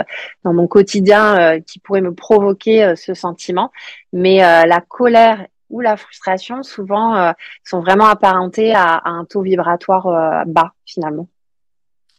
dans 0.44 0.52
mon 0.52 0.66
quotidien 0.66 1.58
qui 1.66 1.78
pourrait 1.78 2.02
me 2.02 2.14
provoquer 2.14 2.94
ce 2.96 3.14
sentiment. 3.14 3.72
Mais 4.12 4.38
la 4.38 4.80
colère 4.86 5.46
ou 5.70 5.80
la 5.80 5.96
frustration, 5.96 6.62
souvent, 6.62 7.32
sont 7.64 7.80
vraiment 7.80 8.06
apparentés 8.06 8.74
à, 8.74 9.00
un 9.06 9.24
taux 9.24 9.40
vibratoire 9.40 10.44
bas, 10.46 10.74
finalement. 10.84 11.28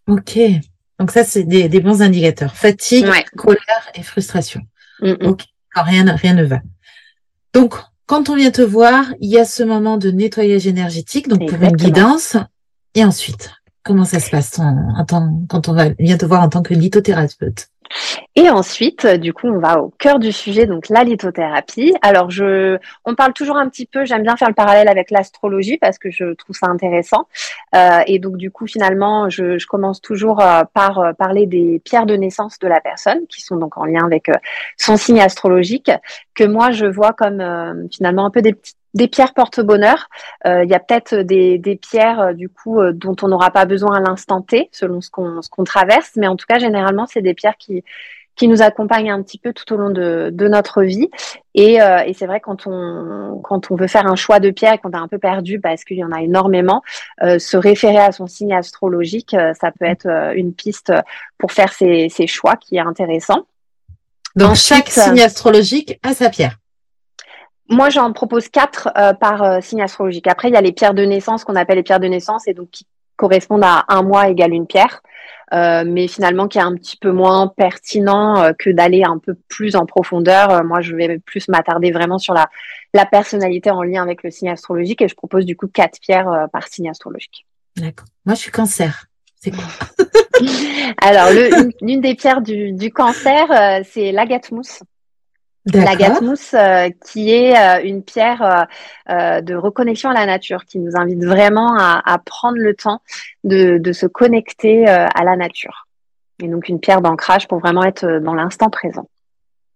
Ok. 0.07 0.39
Donc 0.99 1.11
ça, 1.11 1.23
c'est 1.23 1.43
des, 1.43 1.79
bons 1.79 2.01
indicateurs. 2.01 2.55
Fatigue, 2.55 3.05
colère 3.35 3.91
et 3.93 4.01
frustration. 4.01 4.61
Ok. 5.01 5.43
Quand 5.73 5.83
rien, 5.83 6.05
rien 6.15 6.33
ne 6.33 6.43
va. 6.43 6.59
Donc, 7.53 7.75
quand 8.07 8.29
on 8.29 8.35
vient 8.35 8.51
te 8.51 8.61
voir, 8.61 9.05
il 9.19 9.29
y 9.29 9.37
a 9.37 9.45
ce 9.45 9.63
moment 9.63 9.97
de 9.97 10.09
nettoyage 10.09 10.65
énergétique, 10.65 11.27
donc 11.27 11.47
pour 11.47 11.61
une 11.61 11.75
guidance. 11.75 12.37
Et 12.95 13.03
ensuite, 13.03 13.51
comment 13.83 14.05
ça 14.05 14.19
se 14.19 14.29
passe 14.29 14.59
quand 15.07 15.69
on 15.69 15.73
va, 15.73 15.89
vient 15.99 16.17
te 16.17 16.25
voir 16.25 16.41
en 16.41 16.49
tant 16.49 16.63
que 16.63 16.73
lithothérapeute? 16.73 17.67
Et 18.35 18.49
ensuite, 18.49 19.05
euh, 19.05 19.17
du 19.17 19.33
coup, 19.33 19.47
on 19.47 19.59
va 19.59 19.81
au 19.81 19.89
cœur 19.97 20.19
du 20.19 20.31
sujet, 20.31 20.65
donc 20.65 20.89
la 20.89 21.03
lithothérapie. 21.03 21.95
Alors, 22.01 22.29
je, 22.29 22.77
on 23.05 23.15
parle 23.15 23.33
toujours 23.33 23.57
un 23.57 23.67
petit 23.67 23.85
peu, 23.85 24.05
j'aime 24.05 24.23
bien 24.23 24.37
faire 24.37 24.47
le 24.47 24.53
parallèle 24.53 24.87
avec 24.87 25.09
l'astrologie 25.11 25.77
parce 25.77 25.97
que 25.97 26.11
je 26.11 26.33
trouve 26.33 26.55
ça 26.55 26.67
intéressant. 26.67 27.27
Euh, 27.75 28.01
et 28.05 28.19
donc, 28.19 28.37
du 28.37 28.51
coup, 28.51 28.67
finalement, 28.67 29.29
je, 29.29 29.65
commence 29.65 30.01
toujours 30.01 30.39
euh, 30.39 30.63
par 30.73 30.99
euh, 30.99 31.13
parler 31.13 31.45
des 31.45 31.81
pierres 31.83 32.05
de 32.05 32.15
naissance 32.15 32.59
de 32.59 32.67
la 32.67 32.79
personne, 32.79 33.25
qui 33.27 33.41
sont 33.41 33.57
donc 33.57 33.77
en 33.77 33.85
lien 33.85 34.05
avec 34.05 34.29
son 34.77 34.97
signe 34.97 35.19
astrologique, 35.19 35.91
que 36.35 36.43
moi, 36.43 36.71
je 36.71 36.85
vois 36.85 37.13
comme 37.13 37.87
finalement 37.91 38.25
un 38.25 38.31
peu 38.31 38.41
des 38.41 38.53
petites 38.53 38.76
des 38.93 39.07
pierres 39.07 39.33
porte-bonheur. 39.33 40.09
Euh, 40.45 40.63
il 40.63 40.69
y 40.69 40.73
a 40.73 40.79
peut-être 40.79 41.15
des, 41.15 41.57
des, 41.57 41.75
pierres 41.75 42.19
euh, 42.19 42.33
du 42.33 42.49
coup 42.49 42.79
euh, 42.79 42.91
dont 42.93 43.15
on 43.21 43.27
n'aura 43.27 43.51
pas 43.51 43.65
besoin 43.65 43.97
à 43.97 43.99
l'instant 43.99 44.41
T, 44.41 44.69
selon 44.71 45.01
ce 45.01 45.09
qu'on 45.09 45.41
ce 45.41 45.49
qu'on 45.49 45.63
traverse, 45.63 46.11
mais 46.15 46.27
en 46.27 46.35
tout 46.35 46.45
cas 46.47 46.59
généralement 46.59 47.05
c'est 47.05 47.21
des 47.21 47.33
pierres 47.33 47.57
qui 47.57 47.83
qui 48.35 48.47
nous 48.47 48.61
accompagnent 48.61 49.09
un 49.09 49.23
petit 49.23 49.39
peu 49.39 49.51
tout 49.51 49.73
au 49.73 49.77
long 49.77 49.89
de, 49.89 50.29
de 50.31 50.47
notre 50.47 50.83
vie. 50.83 51.09
Et, 51.55 51.77
et 51.77 52.13
c'est 52.13 52.27
vrai 52.27 52.39
quand 52.39 52.67
on 52.67 53.41
quand 53.43 53.71
on 53.71 53.75
veut 53.75 53.87
faire 53.87 54.05
un 54.05 54.15
choix 54.15 54.39
de 54.39 54.51
pierre 54.51 54.73
et 54.73 54.77
qu'on 54.77 54.91
est 54.91 54.95
un 54.95 55.07
peu 55.07 55.17
perdu 55.17 55.59
parce 55.59 55.83
qu'il 55.83 55.97
y 55.97 56.03
en 56.03 56.11
a 56.11 56.21
énormément, 56.21 56.83
se 57.19 57.57
référer 57.57 57.97
à 57.97 58.11
son 58.11 58.27
signe 58.27 58.53
astrologique, 58.53 59.35
ça 59.59 59.71
peut 59.71 59.85
être 59.85 60.07
une 60.35 60.53
piste 60.53 60.93
pour 61.39 61.51
faire 61.51 61.73
ses, 61.73 62.09
ses 62.09 62.27
choix 62.27 62.57
qui 62.57 62.75
est 62.75 62.81
intéressant. 62.81 63.47
Donc 64.35 64.53
chaque 64.53 64.89
signe 64.89 65.21
astrologique 65.21 65.99
a 66.03 66.13
sa 66.13 66.29
pierre. 66.29 66.59
Moi, 67.69 67.89
j'en 67.89 68.13
propose 68.13 68.47
quatre 68.47 68.89
euh, 68.97 69.13
par 69.13 69.43
euh, 69.43 69.59
signe 69.61 69.81
astrologique. 69.81 70.27
Après, 70.27 70.47
il 70.49 70.53
y 70.53 70.57
a 70.57 70.61
les 70.61 70.71
pierres 70.71 70.93
de 70.93 71.03
naissance 71.03 71.43
qu'on 71.43 71.55
appelle 71.55 71.77
les 71.77 71.83
pierres 71.83 71.99
de 71.99 72.07
naissance 72.07 72.47
et 72.47 72.53
donc 72.53 72.69
qui 72.69 72.85
correspondent 73.17 73.63
à 73.63 73.85
un 73.89 74.03
mois 74.03 74.29
égale 74.29 74.53
une 74.53 74.67
pierre, 74.67 75.01
euh, 75.53 75.83
mais 75.85 76.07
finalement 76.07 76.47
qui 76.47 76.59
est 76.59 76.61
un 76.61 76.75
petit 76.75 76.97
peu 76.97 77.11
moins 77.11 77.47
pertinent 77.47 78.53
que 78.59 78.69
d'aller 78.69 79.03
un 79.03 79.17
peu 79.17 79.35
plus 79.47 79.75
en 79.75 79.87
profondeur. 79.87 80.63
moi, 80.63 80.81
je 80.81 80.95
vais 80.95 81.17
plus 81.17 81.47
m'attarder 81.47 81.91
vraiment 81.91 82.19
sur 82.19 82.35
la, 82.35 82.47
la 82.93 83.07
personnalité 83.07 83.71
en 83.71 83.81
lien 83.81 84.03
avec 84.03 84.21
le 84.21 84.29
signe 84.29 84.49
astrologique 84.49 85.01
et 85.01 85.07
je 85.07 85.15
propose 85.15 85.45
du 85.45 85.57
coup 85.57 85.67
quatre 85.67 85.99
pierres 85.99 86.47
par 86.53 86.67
signe 86.67 86.89
astrologique. 86.89 87.47
D'accord. 87.75 88.05
Moi, 88.25 88.35
je 88.35 88.41
suis 88.41 88.51
cancer. 88.51 89.07
C'est 89.35 89.51
quoi? 89.51 89.63
Alors, 91.01 91.29
l'une 91.81 92.01
des 92.01 92.13
pierres 92.13 92.41
du, 92.41 92.71
du 92.71 92.91
cancer, 92.91 93.83
c'est 93.83 94.11
l'agatmousse. 94.11 94.81
La 94.81 94.96
gatmousse, 95.71 96.53
euh, 96.53 96.89
qui 97.05 97.31
est 97.31 97.57
euh, 97.57 97.83
une 97.83 98.03
pierre 98.03 98.67
euh, 99.09 99.41
de 99.41 99.55
reconnexion 99.55 100.09
à 100.09 100.13
la 100.13 100.25
nature, 100.25 100.65
qui 100.65 100.79
nous 100.79 100.95
invite 100.95 101.23
vraiment 101.23 101.77
à, 101.77 102.17
prendre 102.25 102.57
le 102.57 102.73
temps 102.73 103.01
de, 103.43 103.91
se 103.91 104.05
connecter 104.05 104.87
à 104.87 105.23
la 105.23 105.35
nature. 105.35 105.87
Et 106.43 106.47
donc 106.47 106.69
une 106.69 106.79
pierre 106.79 107.01
d'ancrage 107.01 107.47
pour 107.47 107.59
vraiment 107.59 107.83
être 107.83 108.19
dans 108.19 108.33
l'instant 108.33 108.69
présent. 108.69 109.09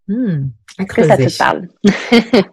Mmh, 0.08 0.48
Est-ce 0.80 0.88
que 0.88 1.04
ça 1.04 1.18
te 1.18 1.38
parle 1.38 1.68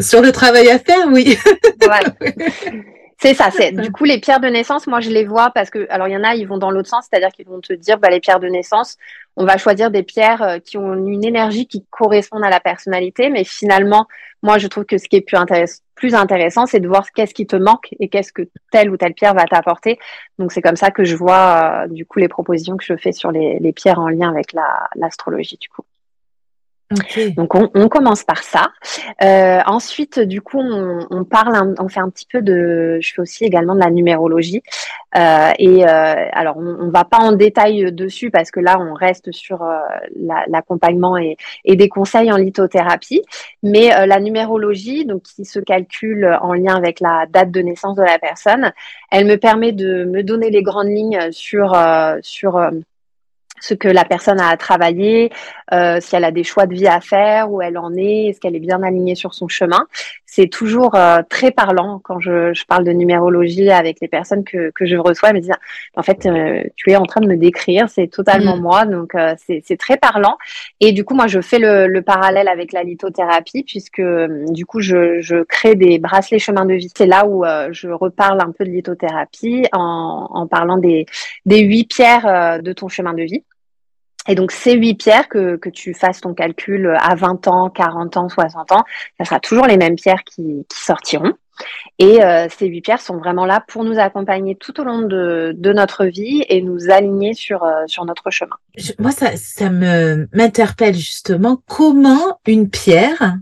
Sur 0.00 0.22
le 0.22 0.32
travail 0.32 0.68
à 0.70 0.78
faire, 0.78 1.06
oui. 1.08 1.36
C'est 3.24 3.32
ça. 3.32 3.50
C'est 3.50 3.72
du 3.80 3.90
coup 3.90 4.04
les 4.04 4.20
pierres 4.20 4.40
de 4.40 4.48
naissance. 4.48 4.86
Moi, 4.86 5.00
je 5.00 5.08
les 5.08 5.24
vois 5.24 5.50
parce 5.50 5.70
que 5.70 5.86
alors 5.88 6.08
il 6.08 6.12
y 6.12 6.16
en 6.16 6.24
a, 6.24 6.34
ils 6.34 6.46
vont 6.46 6.58
dans 6.58 6.70
l'autre 6.70 6.90
sens, 6.90 7.06
c'est-à-dire 7.08 7.30
qu'ils 7.30 7.46
vont 7.46 7.60
te 7.60 7.72
dire, 7.72 7.98
bah 7.98 8.10
les 8.10 8.20
pierres 8.20 8.38
de 8.38 8.48
naissance, 8.48 8.98
on 9.36 9.46
va 9.46 9.56
choisir 9.56 9.90
des 9.90 10.02
pierres 10.02 10.42
euh, 10.42 10.58
qui 10.58 10.76
ont 10.76 10.94
une 10.94 11.24
énergie 11.24 11.66
qui 11.66 11.86
correspond 11.90 12.42
à 12.42 12.50
la 12.50 12.60
personnalité. 12.60 13.30
Mais 13.30 13.44
finalement, 13.44 14.06
moi, 14.42 14.58
je 14.58 14.66
trouve 14.66 14.84
que 14.84 14.98
ce 14.98 15.08
qui 15.08 15.16
est 15.16 15.22
plus, 15.22 15.38
plus 15.94 16.14
intéressant, 16.14 16.66
c'est 16.66 16.80
de 16.80 16.88
voir 16.88 17.10
qu'est-ce 17.12 17.32
qui 17.32 17.46
te 17.46 17.56
manque 17.56 17.88
et 17.98 18.08
qu'est-ce 18.08 18.32
que 18.32 18.42
telle 18.70 18.90
ou 18.90 18.98
telle 18.98 19.14
pierre 19.14 19.32
va 19.32 19.44
t'apporter. 19.44 19.98
Donc 20.38 20.52
c'est 20.52 20.62
comme 20.62 20.76
ça 20.76 20.90
que 20.90 21.04
je 21.04 21.16
vois 21.16 21.84
euh, 21.84 21.88
du 21.88 22.04
coup 22.04 22.18
les 22.18 22.28
propositions 22.28 22.76
que 22.76 22.84
je 22.84 22.96
fais 22.96 23.12
sur 23.12 23.32
les, 23.32 23.58
les 23.58 23.72
pierres 23.72 24.00
en 24.00 24.08
lien 24.08 24.28
avec 24.28 24.52
l'astrologie 24.96 25.56
du 25.58 25.70
coup. 25.70 25.82
Donc 27.36 27.54
on, 27.54 27.88
commence 27.88 28.24
par 28.24 28.42
ça. 28.42 28.68
Euh, 29.22 29.60
ensuite, 29.66 30.20
du 30.20 30.42
coup, 30.42 30.60
on, 30.60 31.24
parle, 31.24 31.74
on 31.78 31.88
fait 31.88 32.00
un 32.00 32.10
petit 32.10 32.26
peu 32.30 32.42
de. 32.42 32.98
Je 33.00 33.14
fais 33.14 33.22
aussi 33.22 33.44
également 33.44 33.74
de 33.74 33.80
la 33.80 33.90
numérologie. 33.90 34.62
Euh, 35.16 35.52
et 35.58 35.86
euh, 35.86 36.14
alors, 36.32 36.58
on, 36.58 36.84
ne 36.86 36.90
va 36.90 37.04
pas 37.04 37.18
en 37.18 37.32
détail 37.32 37.90
dessus 37.90 38.30
parce 38.30 38.50
que 38.50 38.60
là, 38.60 38.78
on 38.78 38.92
reste 38.92 39.32
sur 39.32 39.66
l'accompagnement 40.48 41.16
et, 41.16 41.36
et, 41.64 41.74
des 41.74 41.88
conseils 41.88 42.30
en 42.30 42.36
lithothérapie. 42.36 43.22
Mais 43.62 44.06
la 44.06 44.20
numérologie, 44.20 45.06
donc 45.06 45.22
qui 45.22 45.46
se 45.46 45.60
calcule 45.60 46.38
en 46.42 46.52
lien 46.52 46.76
avec 46.76 47.00
la 47.00 47.24
date 47.30 47.50
de 47.50 47.60
naissance 47.60 47.96
de 47.96 48.02
la 48.02 48.18
personne, 48.18 48.72
elle 49.10 49.26
me 49.26 49.36
permet 49.36 49.72
de 49.72 50.04
me 50.04 50.22
donner 50.22 50.50
les 50.50 50.62
grandes 50.62 50.88
lignes 50.88 51.32
sur 51.32 51.74
sur 52.20 52.60
ce 53.64 53.72
que 53.72 53.88
la 53.88 54.04
personne 54.04 54.40
a 54.40 54.48
à 54.48 54.56
travailler, 54.58 55.30
euh, 55.72 55.98
si 56.00 56.14
elle 56.14 56.24
a 56.24 56.30
des 56.30 56.44
choix 56.44 56.66
de 56.66 56.74
vie 56.74 56.86
à 56.86 57.00
faire, 57.00 57.50
où 57.50 57.62
elle 57.62 57.78
en 57.78 57.94
est, 57.96 58.26
est-ce 58.26 58.40
qu'elle 58.40 58.56
est 58.56 58.60
bien 58.60 58.82
alignée 58.82 59.14
sur 59.14 59.32
son 59.32 59.48
chemin. 59.48 59.86
C'est 60.26 60.48
toujours 60.48 60.96
euh, 60.96 61.22
très 61.28 61.50
parlant 61.50 62.00
quand 62.02 62.20
je, 62.20 62.52
je, 62.52 62.64
parle 62.66 62.84
de 62.84 62.90
numérologie 62.90 63.70
avec 63.70 64.00
les 64.00 64.08
personnes 64.08 64.44
que, 64.44 64.70
que 64.74 64.84
je 64.84 64.96
reçois. 64.96 65.30
Elles 65.30 65.36
me 65.36 65.40
disent, 65.40 65.52
en 65.96 66.02
fait, 66.02 66.26
euh, 66.26 66.64
tu 66.76 66.90
es 66.90 66.96
en 66.96 67.04
train 67.04 67.20
de 67.20 67.28
me 67.28 67.36
décrire, 67.36 67.88
c'est 67.88 68.08
totalement 68.08 68.56
mm. 68.56 68.60
moi, 68.60 68.84
donc 68.84 69.14
euh, 69.14 69.34
c'est 69.38 69.78
très 69.78 69.96
parlant. 69.96 70.36
Et 70.80 70.92
du 70.92 71.04
coup, 71.04 71.14
moi, 71.14 71.28
je 71.28 71.40
fais 71.40 71.58
le, 71.58 71.86
le 71.86 72.02
parallèle 72.02 72.48
avec 72.48 72.72
la 72.72 72.82
lithothérapie, 72.82 73.62
puisque 73.62 74.02
du 74.48 74.66
coup, 74.66 74.80
je, 74.80 75.20
je 75.20 75.44
crée 75.44 75.76
des 75.76 75.98
bracelets 75.98 76.40
chemin 76.40 76.66
de 76.66 76.74
vie. 76.74 76.90
C'est 76.94 77.06
là 77.06 77.26
où 77.26 77.44
je 77.70 77.88
reparle 77.88 78.40
un 78.40 78.50
peu 78.50 78.64
de 78.64 78.70
lithothérapie 78.70 79.66
en, 79.72 80.26
en 80.30 80.46
parlant 80.48 80.76
des, 80.76 81.06
des 81.46 81.60
huit 81.60 81.84
pierres 81.84 82.60
de 82.60 82.72
ton 82.72 82.88
chemin 82.88 83.14
de 83.14 83.22
vie. 83.22 83.44
Et 84.28 84.34
donc, 84.34 84.52
ces 84.52 84.74
huit 84.74 84.94
pierres, 84.94 85.28
que, 85.28 85.56
que 85.56 85.68
tu 85.68 85.94
fasses 85.94 86.20
ton 86.20 86.34
calcul 86.34 86.96
à 86.98 87.14
20 87.14 87.46
ans, 87.48 87.70
40 87.70 88.16
ans, 88.16 88.28
60 88.28 88.72
ans, 88.72 88.84
ça 89.18 89.24
sera 89.24 89.40
toujours 89.40 89.66
les 89.66 89.76
mêmes 89.76 89.96
pierres 89.96 90.24
qui, 90.24 90.66
qui 90.68 90.80
sortiront. 90.80 91.34
Et 91.98 92.22
euh, 92.22 92.48
ces 92.56 92.66
huit 92.66 92.80
pierres 92.80 93.00
sont 93.00 93.18
vraiment 93.18 93.46
là 93.46 93.62
pour 93.68 93.84
nous 93.84 93.98
accompagner 93.98 94.56
tout 94.56 94.80
au 94.80 94.84
long 94.84 95.02
de, 95.02 95.54
de 95.56 95.72
notre 95.72 96.04
vie 96.06 96.44
et 96.48 96.60
nous 96.62 96.90
aligner 96.90 97.34
sur, 97.34 97.62
euh, 97.62 97.84
sur 97.86 98.04
notre 98.04 98.30
chemin. 98.30 98.56
moi, 98.98 99.12
ça, 99.12 99.36
ça 99.36 99.70
me 99.70 100.28
m'interpelle 100.32 100.94
justement 100.94 101.62
comment 101.68 102.40
une 102.46 102.68
pierre 102.68 103.36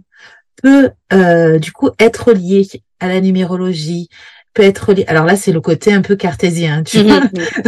peut 0.62 0.90
euh, 1.12 1.58
du 1.58 1.72
coup 1.72 1.90
être 1.98 2.32
liée 2.32 2.68
à 3.00 3.08
la 3.08 3.20
numérologie, 3.20 4.08
peut 4.54 4.62
être 4.62 4.92
liée. 4.92 5.04
Alors 5.08 5.24
là, 5.24 5.36
c'est 5.36 5.52
le 5.52 5.60
côté 5.60 5.92
un 5.92 6.02
peu 6.02 6.16
cartésien, 6.16 6.82
tu 6.82 7.02
vois. 7.02 7.20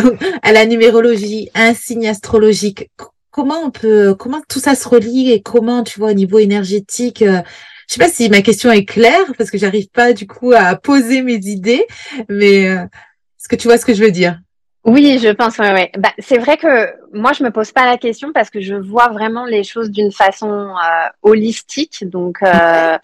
à 0.43 0.53
la 0.53 0.67
numérologie, 0.67 1.51
un 1.55 1.75
signe 1.75 2.09
astrologique. 2.09 2.91
Comment 3.31 3.63
on 3.65 3.71
peut, 3.71 4.15
comment 4.15 4.41
tout 4.49 4.61
ça 4.61 4.75
se 4.75 4.89
relie 4.89 5.33
et 5.33 5.43
comment, 5.43 5.83
tu 5.83 5.99
vois, 5.99 6.11
au 6.11 6.15
niveau 6.15 6.39
énergétique. 6.39 7.23
Euh, 7.23 7.41
je 7.89 7.95
sais 7.95 8.01
pas 8.01 8.09
si 8.09 8.29
ma 8.29 8.43
question 8.43 8.71
est 8.71 8.85
claire 8.85 9.33
parce 9.37 9.51
que 9.51 9.59
j'arrive 9.59 9.89
pas 9.89 10.13
du 10.13 10.27
coup 10.27 10.53
à 10.53 10.77
poser 10.77 11.23
mes 11.23 11.35
idées, 11.35 11.87
mais 12.29 12.69
euh, 12.69 12.85
est-ce 12.85 13.49
que 13.49 13.57
tu 13.57 13.69
vois 13.69 13.79
ce 13.79 13.85
que 13.85 13.95
je 13.95 14.03
veux 14.03 14.11
dire? 14.11 14.39
Oui, 14.85 15.19
je 15.19 15.31
pense. 15.31 15.59
Ouais, 15.59 15.73
ouais. 15.73 15.91
Bah, 15.97 16.13
c'est 16.19 16.37
vrai 16.37 16.59
que 16.59 16.93
moi, 17.17 17.33
je 17.33 17.43
me 17.43 17.51
pose 17.51 17.73
pas 17.73 17.87
la 17.87 17.97
question 17.97 18.33
parce 18.33 18.51
que 18.51 18.61
je 18.61 18.75
vois 18.75 19.09
vraiment 19.09 19.47
les 19.47 19.65
choses 19.65 19.91
d'une 19.91 20.13
façon 20.13 20.51
euh, 20.51 21.09
holistique. 21.23 22.05
Donc, 22.09 22.43
euh, 22.43 22.99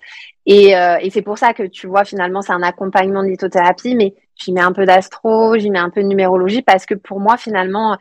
et, 0.51 0.77
euh, 0.77 0.99
et 1.01 1.11
c'est 1.11 1.23
pour 1.23 1.39
ça 1.39 1.55
que 1.55 1.63
tu 1.63 1.87
vois, 1.87 2.05
finalement, 2.05 2.43
c'est 2.43 2.53
un 2.53 2.63
accompagnement 2.63 3.23
de 3.23 3.29
lithothérapie, 3.29 3.95
mais 3.95 4.15
j'y 4.37 4.53
mets 4.53 4.61
un 4.61 4.73
peu 4.73 4.85
d'astro, 4.85 5.57
j'y 5.59 5.71
mets 5.71 5.79
un 5.79 5.91
peu 5.91 6.03
de 6.03 6.09
numérologie 6.09 6.63
parce 6.63 6.87
que 6.87 6.95
pour 6.95 7.21
moi, 7.21 7.37
finalement, 7.37 7.97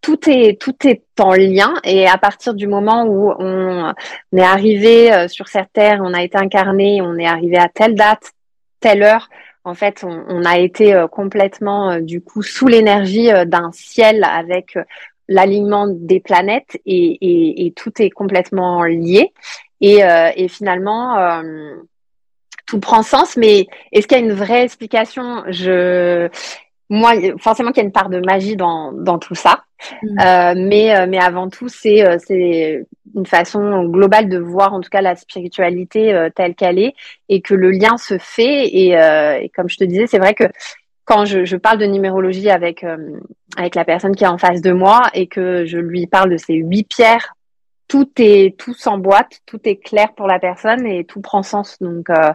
tout 0.00 0.28
est 0.28 0.60
tout 0.60 0.76
est 0.86 1.02
en 1.18 1.32
lien 1.32 1.74
et 1.82 2.06
à 2.06 2.18
partir 2.18 2.54
du 2.54 2.66
moment 2.66 3.04
où 3.04 3.32
on, 3.38 3.94
on 4.32 4.36
est 4.36 4.42
arrivé 4.42 5.28
sur 5.28 5.48
cette 5.48 5.72
terre, 5.72 6.00
on 6.02 6.12
a 6.12 6.22
été 6.22 6.36
incarné, 6.36 7.00
on 7.00 7.16
est 7.16 7.26
arrivé 7.26 7.56
à 7.56 7.68
telle 7.68 7.94
date, 7.94 8.32
telle 8.80 9.02
heure, 9.02 9.28
en 9.64 9.74
fait, 9.74 10.04
on, 10.04 10.44
a 10.44 10.58
été 10.58 10.94
euh, 10.94 11.08
complètement 11.08 11.92
euh, 11.92 12.00
du 12.00 12.20
coup 12.20 12.42
sous 12.42 12.68
l'énergie 12.68 13.32
euh, 13.32 13.46
d'un 13.46 13.70
ciel 13.72 14.22
avec 14.22 14.78
l'alignement 15.26 15.86
des 15.88 16.20
planètes 16.20 16.78
et, 16.84 17.72
tout 17.74 17.90
est 18.02 18.10
complètement 18.10 18.84
lié. 18.84 19.32
Et, 19.80 20.02
finalement, 20.48 21.42
tout 22.66 22.80
prend 22.80 23.02
sens. 23.02 23.36
Mais 23.36 23.66
est-ce 23.92 24.06
qu'il 24.06 24.18
y 24.18 24.20
a 24.20 24.24
une 24.24 24.32
vraie 24.32 24.64
explication? 24.64 25.42
Je 25.48 26.28
moi, 26.90 27.12
forcément 27.38 27.70
qu'il 27.70 27.78
y 27.78 27.84
a 27.84 27.86
une 27.86 27.92
part 27.92 28.10
de 28.10 28.20
magie 28.20 28.56
dans, 28.56 28.92
dans 28.92 29.18
tout 29.18 29.34
ça. 29.34 29.64
Mm. 30.02 30.18
Euh, 30.20 30.54
mais, 30.56 30.96
euh, 30.96 31.06
mais 31.08 31.18
avant 31.18 31.48
tout, 31.48 31.68
c'est 31.68 32.06
euh, 32.06 32.16
c'est 32.24 32.86
une 33.14 33.26
façon 33.26 33.84
globale 33.84 34.28
de 34.28 34.38
voir 34.38 34.74
en 34.74 34.80
tout 34.80 34.90
cas 34.90 35.00
la 35.00 35.14
spiritualité 35.14 36.28
telle 36.34 36.56
qu'elle 36.56 36.80
est 36.80 36.94
et 37.28 37.42
que 37.42 37.54
le 37.54 37.70
lien 37.70 37.96
se 37.96 38.18
fait. 38.18 38.66
Et, 38.66 38.88
et 38.90 39.48
comme 39.50 39.68
je 39.68 39.76
te 39.76 39.84
disais, 39.84 40.08
c'est 40.08 40.18
vrai 40.18 40.34
que 40.34 40.44
quand 41.04 41.24
je, 41.24 41.44
je, 41.44 41.56
parle 41.56 41.78
de 41.78 41.86
numérologie 41.86 42.50
avec, 42.50 42.84
avec 43.56 43.76
la 43.76 43.84
personne 43.84 44.16
qui 44.16 44.24
est 44.24 44.28
en 44.28 44.38
face 44.38 44.62
de 44.62 44.72
moi 44.72 45.02
et 45.14 45.28
que 45.28 45.64
je 45.64 45.78
lui 45.78 46.08
parle 46.08 46.30
de 46.30 46.38
ces 46.38 46.54
huit 46.54 46.88
pierres, 46.88 47.36
tout 47.94 48.10
est 48.18 48.58
tout 48.58 48.74
s'emboîte, 48.74 49.40
tout 49.46 49.60
est 49.66 49.76
clair 49.76 50.14
pour 50.16 50.26
la 50.26 50.40
personne 50.40 50.84
et 50.84 51.04
tout 51.04 51.20
prend 51.20 51.44
sens. 51.44 51.76
Donc 51.80 52.10
euh, 52.10 52.32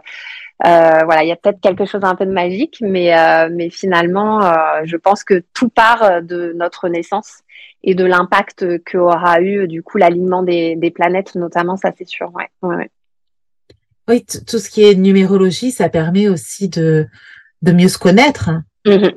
voilà, 1.04 1.22
il 1.22 1.28
y 1.28 1.32
a 1.32 1.36
peut-être 1.36 1.60
quelque 1.60 1.84
chose 1.84 2.00
un 2.02 2.14
peu 2.14 2.24
de 2.24 2.32
magique, 2.32 2.78
mais, 2.80 3.14
euh, 3.14 3.50
mais 3.52 3.68
finalement, 3.68 4.42
euh, 4.42 4.80
je 4.84 4.96
pense 4.96 5.22
que 5.22 5.44
tout 5.52 5.68
part 5.68 6.22
de 6.22 6.54
notre 6.56 6.88
naissance 6.88 7.40
et 7.84 7.94
de 7.94 8.06
l'impact 8.06 8.82
qu'aura 8.84 9.42
eu 9.42 9.68
du 9.68 9.82
coup 9.82 9.98
l'alignement 9.98 10.42
des, 10.42 10.76
des, 10.76 10.90
planètes, 10.90 11.34
notamment, 11.34 11.76
ça 11.76 11.92
c'est 11.98 12.08
sûr. 12.08 12.32
Ouais, 12.32 12.48
ouais, 12.62 12.90
Oui, 14.08 14.24
tout 14.24 14.58
ce 14.58 14.70
qui 14.70 14.82
est 14.84 14.94
numérologie, 14.94 15.72
ça 15.72 15.90
permet 15.90 16.26
aussi 16.26 16.70
de, 16.70 17.06
de 17.60 17.72
mieux 17.72 17.88
se 17.88 17.98
connaître. 17.98 18.48
Mm-hmm. 18.86 19.14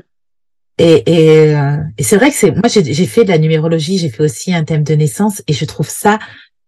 Et, 0.80 1.04
et, 1.06 1.56
et 1.98 2.04
c'est 2.04 2.18
vrai 2.18 2.32
que 2.32 2.36
c'est 2.36 2.52
moi 2.52 2.64
j'ai 2.68 3.06
fait 3.06 3.24
de 3.24 3.30
la 3.30 3.38
numérologie, 3.38 4.00
j'ai 4.00 4.10
fait 4.10 4.24
aussi 4.24 4.54
un 4.54 4.64
thème 4.64 4.84
de 4.84 4.96
naissance 4.96 5.44
et 5.48 5.54
je 5.54 5.66
trouve 5.66 5.88
ça 5.88 6.18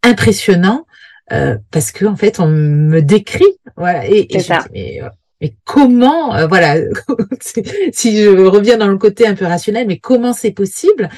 impressionnant 0.03 0.85
euh, 1.31 1.57
parce 1.71 1.91
que 1.91 2.05
en 2.05 2.15
fait 2.15 2.39
on 2.39 2.47
me 2.47 3.01
décrit 3.01 3.57
voilà 3.75 4.07
et, 4.07 4.27
et 4.29 4.37
mais, 4.71 5.01
euh, 5.01 5.09
mais, 5.41 5.55
comment 5.63 6.35
euh, 6.35 6.45
voilà 6.45 6.75
si 7.91 8.23
je 8.23 8.29
reviens 8.29 8.77
dans 8.77 8.87
le 8.87 8.99
côté 8.99 9.25
un 9.25 9.33
peu 9.33 9.45
rationnel 9.45 9.87
mais 9.87 9.97
comment 9.97 10.33
c'est 10.33 10.51
possible? 10.51 11.09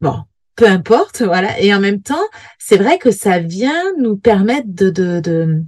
Bon 0.00 0.22
peu 0.56 0.66
importe 0.66 1.20
voilà 1.20 1.60
et 1.60 1.74
en 1.74 1.80
même 1.80 2.00
temps 2.00 2.14
c'est 2.58 2.78
vrai 2.78 2.96
que 2.96 3.10
ça 3.10 3.38
vient 3.38 3.92
nous 3.98 4.16
permettre 4.16 4.68
de, 4.68 4.88
de, 4.88 5.20
de 5.20 5.62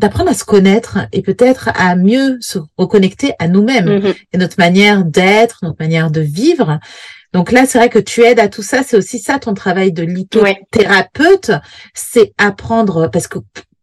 d'apprendre 0.00 0.30
à 0.30 0.34
se 0.34 0.44
connaître 0.44 0.98
et 1.12 1.22
peut-être 1.22 1.70
à 1.74 1.94
mieux 1.94 2.38
se 2.40 2.58
reconnecter 2.76 3.34
à 3.38 3.46
nous-mêmes 3.46 3.88
mm-hmm. 3.88 4.14
et 4.32 4.38
notre 4.38 4.56
manière 4.58 5.04
d'être, 5.04 5.60
notre 5.62 5.78
manière 5.78 6.10
de 6.10 6.20
vivre. 6.20 6.80
Donc 7.32 7.52
là, 7.52 7.64
c'est 7.66 7.78
vrai 7.78 7.90
que 7.90 7.98
tu 7.98 8.22
aides 8.22 8.40
à 8.40 8.48
tout 8.48 8.62
ça. 8.62 8.82
C'est 8.82 8.96
aussi 8.96 9.18
ça 9.20 9.38
ton 9.38 9.54
travail 9.54 9.92
de 9.92 10.02
lithothérapeute, 10.02 11.52
c'est 11.94 12.32
apprendre 12.38 13.08
parce 13.08 13.28
que 13.28 13.38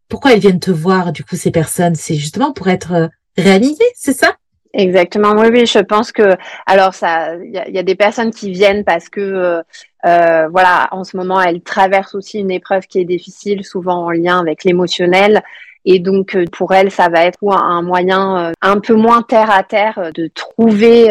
pourquoi 0.08 0.32
elles 0.32 0.40
viennent 0.40 0.60
te 0.60 0.70
voir 0.70 1.12
du 1.12 1.24
coup 1.24 1.36
ces 1.36 1.50
personnes, 1.50 1.94
c'est 1.94 2.14
justement 2.14 2.52
pour 2.52 2.68
être 2.68 2.92
euh, 2.92 3.08
réalisées, 3.36 3.84
c'est 3.94 4.16
ça? 4.16 4.34
Exactement, 4.74 5.32
oui, 5.32 5.48
oui, 5.50 5.66
je 5.66 5.78
pense 5.78 6.12
que 6.12 6.36
alors 6.66 6.94
ça, 6.94 7.34
il 7.36 7.52
y, 7.52 7.78
a 7.78 7.82
des 7.82 7.94
personnes 7.94 8.30
qui 8.30 8.50
viennent 8.52 8.84
parce 8.84 9.08
que 9.08 9.20
euh, 9.20 9.62
euh, 10.04 10.48
voilà, 10.48 10.88
en 10.92 11.04
ce 11.04 11.16
moment 11.16 11.40
elles 11.40 11.62
traversent 11.62 12.14
aussi 12.14 12.38
une 12.38 12.50
épreuve 12.50 12.86
qui 12.86 13.00
est 13.00 13.06
difficile, 13.06 13.64
souvent 13.64 14.04
en 14.04 14.10
lien 14.10 14.38
avec 14.38 14.64
l'émotionnel. 14.64 15.42
Et 15.90 16.00
donc, 16.00 16.36
pour 16.52 16.74
elles, 16.74 16.90
ça 16.90 17.08
va 17.08 17.24
être 17.24 17.38
un 17.48 17.80
moyen 17.80 18.52
un 18.60 18.80
peu 18.80 18.94
moins 18.94 19.22
terre 19.22 19.50
à 19.50 19.62
terre 19.62 20.10
de 20.14 20.28
trouver 20.34 21.10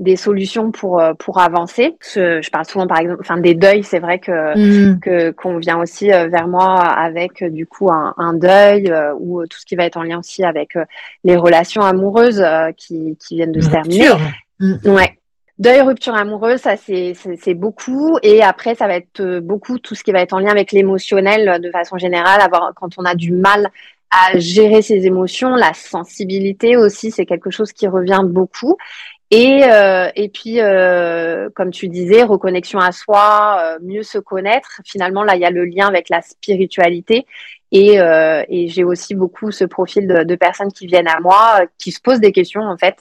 des 0.00 0.16
solutions 0.16 0.70
pour 0.70 1.00
euh, 1.00 1.14
pour 1.14 1.40
avancer. 1.40 1.96
Je, 2.02 2.50
parle 2.50 2.66
souvent 2.66 2.86
par 2.86 2.98
exemple, 2.98 3.20
enfin 3.20 3.38
des 3.38 3.54
deuils. 3.54 3.82
C'est 3.82 3.98
vrai 3.98 4.18
que 4.18 4.56
mm. 4.56 5.00
que 5.00 5.30
qu'on 5.32 5.58
vient 5.58 5.80
aussi 5.80 6.12
euh, 6.12 6.28
vers 6.28 6.46
moi 6.46 6.80
avec 6.82 7.42
euh, 7.42 7.50
du 7.50 7.66
coup 7.66 7.90
un, 7.90 8.14
un 8.16 8.34
deuil 8.34 8.92
ou 9.18 9.44
tout 9.46 9.58
ce 9.58 9.66
qui 9.66 9.74
va 9.74 9.84
être 9.84 9.96
en 9.96 10.02
lien 10.02 10.18
aussi 10.18 10.44
avec 10.44 10.74
les 11.24 11.36
relations 11.36 11.82
amoureuses 11.82 12.44
qui 12.76 13.16
qui 13.18 13.36
viennent 13.36 13.52
de 13.52 13.60
se 13.60 13.70
terminer. 13.70 14.10
Mm. 14.60 14.74
Ouais. 14.86 15.17
Deuil, 15.58 15.80
rupture 15.80 16.14
amoureuse, 16.14 16.60
ça 16.60 16.76
c'est 16.76 17.54
beaucoup. 17.54 18.18
Et 18.22 18.42
après, 18.42 18.74
ça 18.74 18.86
va 18.86 18.94
être 18.94 19.40
beaucoup 19.40 19.78
tout 19.78 19.94
ce 19.94 20.04
qui 20.04 20.12
va 20.12 20.20
être 20.20 20.32
en 20.32 20.38
lien 20.38 20.50
avec 20.50 20.70
l'émotionnel 20.70 21.60
de 21.60 21.70
façon 21.70 21.98
générale. 21.98 22.40
Avoir 22.40 22.72
quand 22.76 22.96
on 22.98 23.04
a 23.04 23.14
du 23.14 23.32
mal 23.32 23.68
à 24.10 24.38
gérer 24.38 24.82
ses 24.82 25.06
émotions, 25.06 25.54
la 25.54 25.74
sensibilité 25.74 26.76
aussi, 26.76 27.10
c'est 27.10 27.26
quelque 27.26 27.50
chose 27.50 27.72
qui 27.72 27.88
revient 27.88 28.22
beaucoup. 28.24 28.76
Et, 29.30 29.64
euh, 29.64 30.08
et 30.16 30.30
puis, 30.30 30.60
euh, 30.60 31.50
comme 31.54 31.70
tu 31.70 31.88
disais, 31.88 32.22
reconnexion 32.22 32.78
à 32.78 32.92
soi, 32.92 33.58
euh, 33.60 33.78
mieux 33.82 34.02
se 34.02 34.18
connaître. 34.18 34.80
Finalement, 34.86 35.22
là, 35.22 35.36
il 35.36 35.42
y 35.42 35.44
a 35.44 35.50
le 35.50 35.66
lien 35.66 35.86
avec 35.86 36.08
la 36.08 36.22
spiritualité. 36.22 37.26
Et, 37.70 38.00
euh, 38.00 38.42
et 38.48 38.68
j'ai 38.68 38.84
aussi 38.84 39.14
beaucoup 39.14 39.50
ce 39.50 39.64
profil 39.64 40.06
de, 40.06 40.34
personnes 40.34 40.72
qui 40.72 40.86
viennent 40.86 41.08
à 41.08 41.20
moi, 41.20 41.60
qui 41.76 41.92
se 41.92 42.00
posent 42.00 42.20
des 42.20 42.32
questions, 42.32 42.62
en 42.62 42.78
fait. 42.78 42.96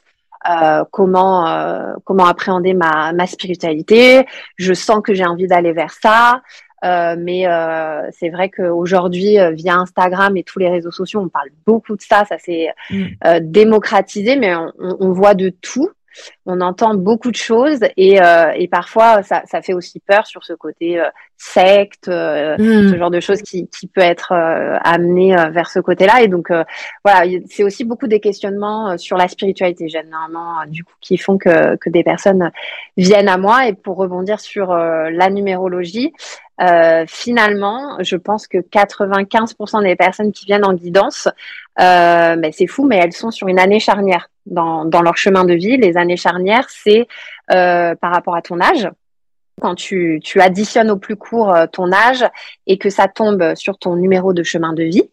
Comment 0.92 1.96
comment 2.04 2.26
appréhender 2.26 2.74
ma, 2.74 3.12
ma 3.14 3.28
spiritualité 3.28 4.26
Je 4.56 4.74
sens 4.74 5.02
que 5.04 5.14
j'ai 5.14 5.26
envie 5.26 5.48
d'aller 5.48 5.74
vers 5.74 5.92
ça. 5.92 6.42
Euh, 6.86 7.16
mais 7.18 7.48
euh, 7.48 8.08
c'est 8.12 8.30
vrai 8.30 8.50
qu'aujourd'hui, 8.50 9.40
euh, 9.40 9.52
via 9.52 9.76
Instagram 9.76 10.38
et 10.38 10.44
tous 10.44 10.60
les 10.60 10.70
réseaux 10.70 10.92
sociaux, 10.92 11.22
on 11.22 11.30
parle 11.30 11.50
beaucoup 11.66 11.96
de 11.96 12.02
ça. 12.02 12.26
Ça 12.26 12.38
s'est 12.38 12.70
mm. 12.90 13.40
démocratisé, 13.42 14.36
mais 14.36 14.56
on, 14.56 14.72
on, 14.80 15.12
voit 15.12 15.34
de 15.34 15.50
tout 15.50 15.90
on 16.46 16.62
entend 16.62 16.96
beaucoup 16.96 17.32
de 17.32 17.36
choses 17.36 17.82
et, 17.96 18.22
euh, 18.22 18.52
et 18.56 18.68
parfois 18.68 19.24
ça, 19.24 19.44
ça, 19.46 19.62
fait 19.62 19.74
aussi 19.74 20.00
peur 20.00 20.26
sur 20.26 20.44
ce 20.44 20.54
côté 20.54 21.00
euh, 21.00 21.10
secte, 21.38 22.08
euh, 22.08 22.56
hmm. 22.58 22.92
ce 22.92 22.98
genre 22.98 23.12
de 23.12 23.20
choses 23.20 23.42
qui, 23.42 23.68
qui 23.68 23.88
peut 23.88 24.02
être 24.02 24.34
amené 24.34 25.36
vers 25.52 25.70
ce 25.70 25.80
côté-là. 25.80 26.24
Et 26.24 26.28
donc 26.28 26.52
voilà, 27.04 27.30
c'est 27.48 27.64
aussi 27.64 27.84
beaucoup 27.84 28.08
des 28.08 28.20
questionnements 28.20 28.98
sur 28.98 29.18
la 29.18 29.28
spiritualité 29.28 29.88
généralement 29.88 30.66
du 30.68 30.84
coup 30.84 30.94
qui 31.00 31.18
font 31.18 31.38
que, 31.38 31.76
que 31.76 31.90
des 31.90 32.04
personnes 32.04 32.52
viennent 32.96 33.30
à 33.30 33.38
moi. 33.38 33.68
Et 33.68 33.74
pour 33.74 33.98
rebondir 33.98 34.40
sur 34.40 34.74
la 34.74 35.30
numérologie, 35.30 36.12
finalement, 37.08 37.98
je 38.00 38.16
pense 38.16 38.48
que 38.48 38.58
95% 38.58 39.84
des 39.84 39.96
personnes 39.96 40.32
qui 40.32 40.46
viennent 40.46 40.66
en 40.66 40.74
guidance, 40.74 41.30
euh, 41.80 42.36
mais 42.38 42.52
c'est 42.52 42.68
fou, 42.68 42.86
mais 42.86 42.98
elles 42.98 43.14
sont 43.14 43.32
sur 43.32 43.48
une 43.48 43.60
année 43.60 43.80
charnière 43.80 44.30
dans, 44.46 44.86
dans 44.86 45.02
leur 45.02 45.18
chemin 45.18 45.44
de 45.44 45.54
vie. 45.54 45.78
Les 45.78 45.98
années 45.98 46.18
charnières, 46.18 46.68
c'est 46.70 47.08
euh, 47.52 47.96
par 47.96 48.12
rapport 48.14 48.36
à 48.36 48.42
ton 48.42 48.60
âge. 48.60 48.90
Quand 49.62 49.76
tu, 49.76 50.20
tu 50.24 50.40
additionnes 50.42 50.92
au 50.92 50.98
plus 50.98 51.16
court 51.16 51.54
euh, 51.54 51.66
ton 51.68 51.92
âge 51.92 52.26
et 52.68 52.78
que 52.78 52.90
ça 52.90 53.08
tombe 53.08 53.56
sur 53.56 53.78
ton 53.78 53.96
numéro 53.96 54.34
de 54.34 54.44
chemin 54.44 54.74
de 54.74 54.84
vie. 54.84 55.10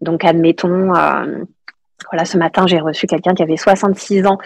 Donc, 0.00 0.24
admettons, 0.24 0.94
euh, 0.94 1.44
voilà, 2.10 2.24
ce 2.24 2.36
matin, 2.36 2.66
j'ai 2.66 2.80
reçu 2.80 3.06
quelqu'un 3.06 3.34
qui 3.34 3.42
avait 3.42 3.56
66 3.56 4.26
ans. 4.26 4.38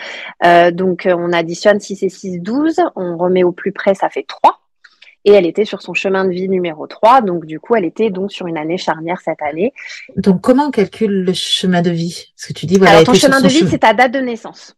Donc, 0.72 1.08
on 1.10 1.32
additionne 1.32 1.80
6 1.80 2.02
et 2.02 2.08
6, 2.08 2.40
12. 2.40 2.76
On 2.94 3.16
remet 3.16 3.42
au 3.42 3.52
plus 3.52 3.72
près, 3.72 3.94
ça 3.94 4.08
fait 4.08 4.24
3 4.28 4.60
et 5.28 5.32
elle 5.32 5.46
était 5.46 5.66
sur 5.66 5.82
son 5.82 5.92
chemin 5.92 6.24
de 6.24 6.30
vie 6.30 6.48
numéro 6.48 6.86
3. 6.86 7.20
Donc, 7.20 7.44
du 7.44 7.60
coup, 7.60 7.76
elle 7.76 7.84
était 7.84 8.08
donc 8.08 8.32
sur 8.32 8.46
une 8.46 8.56
année 8.56 8.78
charnière 8.78 9.20
cette 9.22 9.42
année. 9.42 9.74
Donc, 10.16 10.40
comment 10.40 10.68
on 10.68 10.70
calcule 10.70 11.22
le 11.22 11.32
chemin 11.34 11.82
de 11.82 11.90
vie? 11.90 12.32
Parce 12.34 12.46
que 12.46 12.52
tu 12.54 12.64
dis, 12.64 12.78
voilà. 12.78 12.92
Alors, 12.92 13.04
ton 13.04 13.14
chemin 13.14 13.42
de 13.42 13.48
vie, 13.48 13.68
c'est 13.68 13.80
ta 13.80 13.92
date 13.92 14.12
de 14.12 14.20
naissance. 14.20 14.74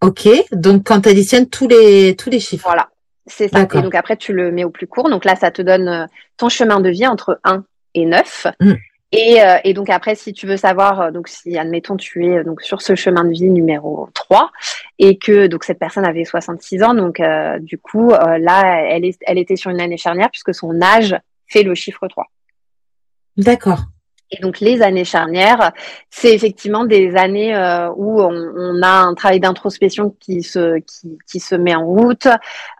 Ok. 0.00 0.28
Donc, 0.50 0.84
quand 0.86 1.02
tu 1.02 1.08
additionnes 1.08 1.48
tous 1.48 1.68
les, 1.68 2.16
tous 2.16 2.30
les 2.30 2.40
chiffres. 2.40 2.66
Voilà. 2.66 2.88
C'est 3.26 3.46
ça. 3.46 3.62
Et 3.62 3.82
donc, 3.82 3.94
après, 3.94 4.16
tu 4.16 4.32
le 4.32 4.50
mets 4.50 4.64
au 4.64 4.70
plus 4.70 4.88
court. 4.88 5.08
Donc, 5.08 5.24
là, 5.24 5.36
ça 5.36 5.52
te 5.52 5.62
donne 5.62 5.88
euh, 5.88 6.06
ton 6.36 6.48
chemin 6.48 6.80
de 6.80 6.88
vie 6.88 7.06
entre 7.06 7.38
1 7.44 7.62
et 7.94 8.06
9. 8.06 8.48
Et, 9.12 9.42
euh, 9.42 9.58
et, 9.64 9.74
donc 9.74 9.90
après, 9.90 10.14
si 10.14 10.32
tu 10.32 10.46
veux 10.46 10.56
savoir, 10.56 11.00
euh, 11.00 11.10
donc 11.10 11.26
si 11.26 11.58
admettons 11.58 11.96
tu 11.96 12.26
es 12.26 12.38
euh, 12.38 12.44
donc 12.44 12.62
sur 12.62 12.80
ce 12.80 12.94
chemin 12.94 13.24
de 13.24 13.30
vie 13.30 13.50
numéro 13.50 14.08
3 14.14 14.52
et 15.00 15.18
que 15.18 15.48
donc 15.48 15.64
cette 15.64 15.80
personne 15.80 16.04
avait 16.04 16.24
66 16.24 16.82
ans, 16.84 16.94
donc 16.94 17.20
du 17.60 17.78
coup 17.78 18.10
là 18.10 18.84
elle, 18.88 19.04
est, 19.04 19.18
elle 19.22 19.38
était 19.38 19.56
sur 19.56 19.70
une 19.70 19.80
année 19.80 19.96
charnière 19.96 20.30
puisque 20.30 20.54
son 20.54 20.80
âge 20.80 21.16
fait 21.48 21.62
le 21.62 21.74
chiffre 21.74 22.06
3. 22.06 22.26
D'accord. 23.36 23.80
Et 24.30 24.40
donc 24.40 24.60
les 24.60 24.80
années 24.80 25.04
charnières, 25.04 25.72
c'est 26.10 26.32
effectivement 26.32 26.84
des 26.84 27.16
années 27.16 27.52
où 27.96 28.20
on, 28.20 28.30
on, 28.30 28.82
a 28.82 28.90
un 28.90 29.14
travail 29.14 29.40
d'introspection 29.40 30.14
qui 30.20 30.44
se 30.44 30.78
qui, 30.78 31.18
qui, 31.26 31.40
se 31.40 31.56
met 31.56 31.74
en 31.74 31.84
route, 31.84 32.28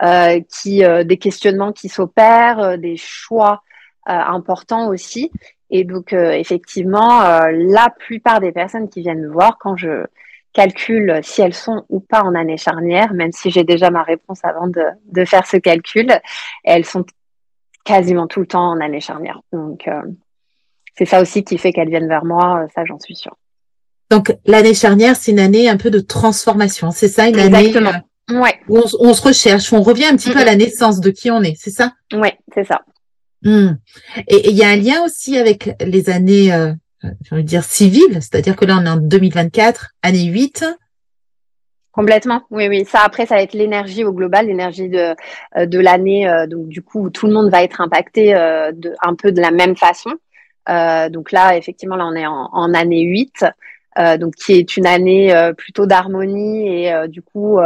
euh, 0.02 0.40
qui 0.48 0.84
des 1.04 1.16
questionnements 1.16 1.72
qui 1.72 1.88
s'opèrent, 1.88 2.78
des 2.78 2.96
choix 2.96 3.62
importants 4.06 4.88
aussi. 4.88 5.32
Et 5.70 5.84
donc, 5.84 6.12
euh, 6.12 6.32
effectivement, 6.32 7.22
euh, 7.22 7.52
la 7.52 7.90
plupart 7.90 8.40
des 8.40 8.52
personnes 8.52 8.88
qui 8.88 9.00
viennent 9.00 9.22
me 9.22 9.32
voir, 9.32 9.56
quand 9.58 9.76
je 9.76 10.04
calcule 10.52 11.20
si 11.22 11.42
elles 11.42 11.54
sont 11.54 11.84
ou 11.88 12.00
pas 12.00 12.22
en 12.22 12.34
année 12.34 12.56
charnière, 12.56 13.14
même 13.14 13.32
si 13.32 13.50
j'ai 13.50 13.62
déjà 13.62 13.90
ma 13.90 14.02
réponse 14.02 14.40
avant 14.44 14.66
de, 14.66 14.82
de, 15.12 15.24
faire 15.24 15.46
ce 15.46 15.56
calcul, 15.56 16.10
elles 16.64 16.84
sont 16.84 17.04
quasiment 17.84 18.26
tout 18.26 18.40
le 18.40 18.46
temps 18.46 18.70
en 18.70 18.80
année 18.80 19.00
charnière. 19.00 19.40
Donc, 19.52 19.86
euh, 19.86 20.02
c'est 20.98 21.04
ça 21.04 21.22
aussi 21.22 21.44
qui 21.44 21.56
fait 21.56 21.72
qu'elles 21.72 21.88
viennent 21.88 22.08
vers 22.08 22.24
moi, 22.24 22.66
ça 22.74 22.84
j'en 22.84 22.98
suis 22.98 23.14
sûre. 23.14 23.36
Donc, 24.10 24.36
l'année 24.44 24.74
charnière, 24.74 25.14
c'est 25.14 25.30
une 25.30 25.38
année 25.38 25.68
un 25.68 25.76
peu 25.76 25.90
de 25.90 26.00
transformation, 26.00 26.90
c'est 26.90 27.08
ça, 27.08 27.28
une 27.28 27.38
Exactement. 27.38 27.90
année 27.90 28.40
ouais. 28.40 28.60
où 28.68 28.78
on, 28.78 29.14
se 29.14 29.22
recherche, 29.22 29.72
où 29.72 29.76
on 29.76 29.82
revient 29.82 30.06
un 30.06 30.16
petit 30.16 30.30
peu 30.30 30.38
à 30.38 30.44
la 30.44 30.56
naissance 30.56 31.00
de 31.00 31.10
qui 31.10 31.30
on 31.30 31.42
est, 31.42 31.54
c'est 31.56 31.70
ça? 31.70 31.92
Oui, 32.12 32.28
c'est 32.52 32.64
ça. 32.64 32.82
Hmm. 33.42 33.76
Et 34.28 34.50
il 34.50 34.56
y 34.56 34.64
a 34.64 34.68
un 34.68 34.76
lien 34.76 35.02
aussi 35.04 35.38
avec 35.38 35.70
les 35.80 36.10
années, 36.10 36.52
euh, 36.52 36.72
envie 37.30 37.42
de 37.42 37.48
dire 37.48 37.64
civiles, 37.64 38.14
c'est-à-dire 38.14 38.56
que 38.56 38.64
là 38.64 38.78
on 38.80 38.86
est 38.86 38.90
en 38.90 38.96
2024, 38.96 39.92
année 40.02 40.24
8. 40.24 40.64
Complètement, 41.92 42.42
oui, 42.50 42.68
oui. 42.68 42.84
Ça 42.84 43.00
après, 43.04 43.26
ça 43.26 43.34
va 43.34 43.42
être 43.42 43.52
l'énergie 43.52 44.04
au 44.04 44.12
global, 44.12 44.46
l'énergie 44.46 44.88
de 44.88 45.14
euh, 45.56 45.66
de 45.66 45.78
l'année, 45.80 46.28
euh, 46.28 46.46
donc 46.46 46.68
du 46.68 46.82
coup 46.82 47.10
tout 47.10 47.26
le 47.26 47.32
monde 47.32 47.50
va 47.50 47.64
être 47.64 47.80
impacté 47.80 48.34
euh, 48.34 48.70
un 49.02 49.14
peu 49.16 49.32
de 49.32 49.40
la 49.40 49.50
même 49.50 49.76
façon. 49.76 50.10
donc 51.10 51.32
là, 51.32 51.56
effectivement, 51.56 51.96
là 51.96 52.06
on 52.06 52.14
est 52.14 52.26
en, 52.26 52.74
année 52.74 53.02
8. 53.02 53.44
Euh, 53.98 54.16
donc 54.18 54.36
qui 54.36 54.52
est 54.52 54.76
une 54.76 54.86
année 54.86 55.34
plutôt 55.56 55.84
d'harmonie 55.84 56.68
et 56.68 57.08
du 57.08 57.22
coup 57.22 57.58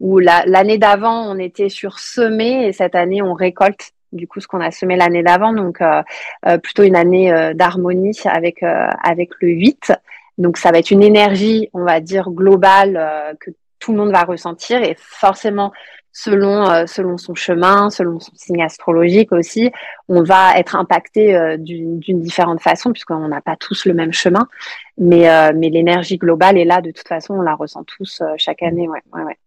où 0.00 0.18
l'année 0.18 0.78
d'avant 0.78 1.30
on 1.30 1.38
était 1.38 1.68
sur 1.68 1.98
semer 1.98 2.66
et 2.66 2.72
cette 2.72 2.94
année 2.94 3.20
on 3.20 3.34
récolte 3.34 3.92
du 4.12 4.26
coup 4.26 4.40
ce 4.40 4.46
qu'on 4.46 4.60
a 4.60 4.70
semé 4.70 4.96
l'année 4.96 5.22
d'avant, 5.22 5.52
donc 5.52 5.80
euh, 5.80 6.02
euh, 6.46 6.58
plutôt 6.58 6.82
une 6.82 6.96
année 6.96 7.32
euh, 7.32 7.54
d'harmonie 7.54 8.18
avec 8.24 8.62
avec 8.62 9.30
le 9.40 9.48
8. 9.48 9.92
Donc 10.38 10.56
ça 10.56 10.70
va 10.70 10.78
être 10.78 10.90
une 10.90 11.02
énergie, 11.02 11.68
on 11.72 11.84
va 11.84 12.00
dire 12.00 12.30
globale 12.30 13.36
que 13.40 13.50
tout 13.80 13.92
le 13.92 13.98
monde 13.98 14.12
va 14.12 14.22
ressentir. 14.22 14.82
Et 14.82 14.96
forcément 14.98 15.72
selon 16.12 16.86
selon 16.86 17.18
son 17.18 17.34
chemin, 17.34 17.90
selon 17.90 18.20
son 18.20 18.32
signe 18.34 18.62
astrologique 18.62 19.32
aussi, 19.32 19.72
on 20.08 20.22
va 20.22 20.56
être 20.56 20.76
impacté 20.76 21.56
d'une 21.58 22.00
différente 22.00 22.60
façon 22.60 22.92
puisqu'on 22.92 23.28
n'a 23.28 23.40
pas 23.40 23.56
tous 23.56 23.84
le 23.84 23.94
même 23.94 24.12
chemin, 24.12 24.48
mais 24.96 25.52
mais 25.54 25.70
l'énergie 25.70 26.18
globale 26.18 26.56
est 26.56 26.64
là. 26.64 26.80
De 26.80 26.92
toute 26.92 27.08
façon, 27.08 27.34
on 27.34 27.42
la 27.42 27.54
ressent 27.54 27.84
tous 27.84 28.22
chaque 28.36 28.62
année, 28.62 28.88
ouais, 28.88 29.02
ouais, 29.12 29.22
ouais 29.22 29.38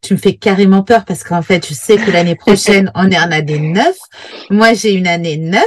tu 0.00 0.14
me 0.14 0.18
fais 0.18 0.34
carrément 0.34 0.82
peur 0.82 1.04
parce 1.04 1.24
qu'en 1.24 1.42
fait, 1.42 1.66
je 1.66 1.74
sais 1.74 1.96
que 1.96 2.10
l'année 2.10 2.36
prochaine, 2.36 2.90
on 2.94 3.10
est 3.10 3.18
en 3.18 3.30
année 3.30 3.58
9. 3.58 3.96
Moi, 4.50 4.74
j'ai 4.74 4.92
une 4.92 5.06
année 5.06 5.36
9, 5.36 5.64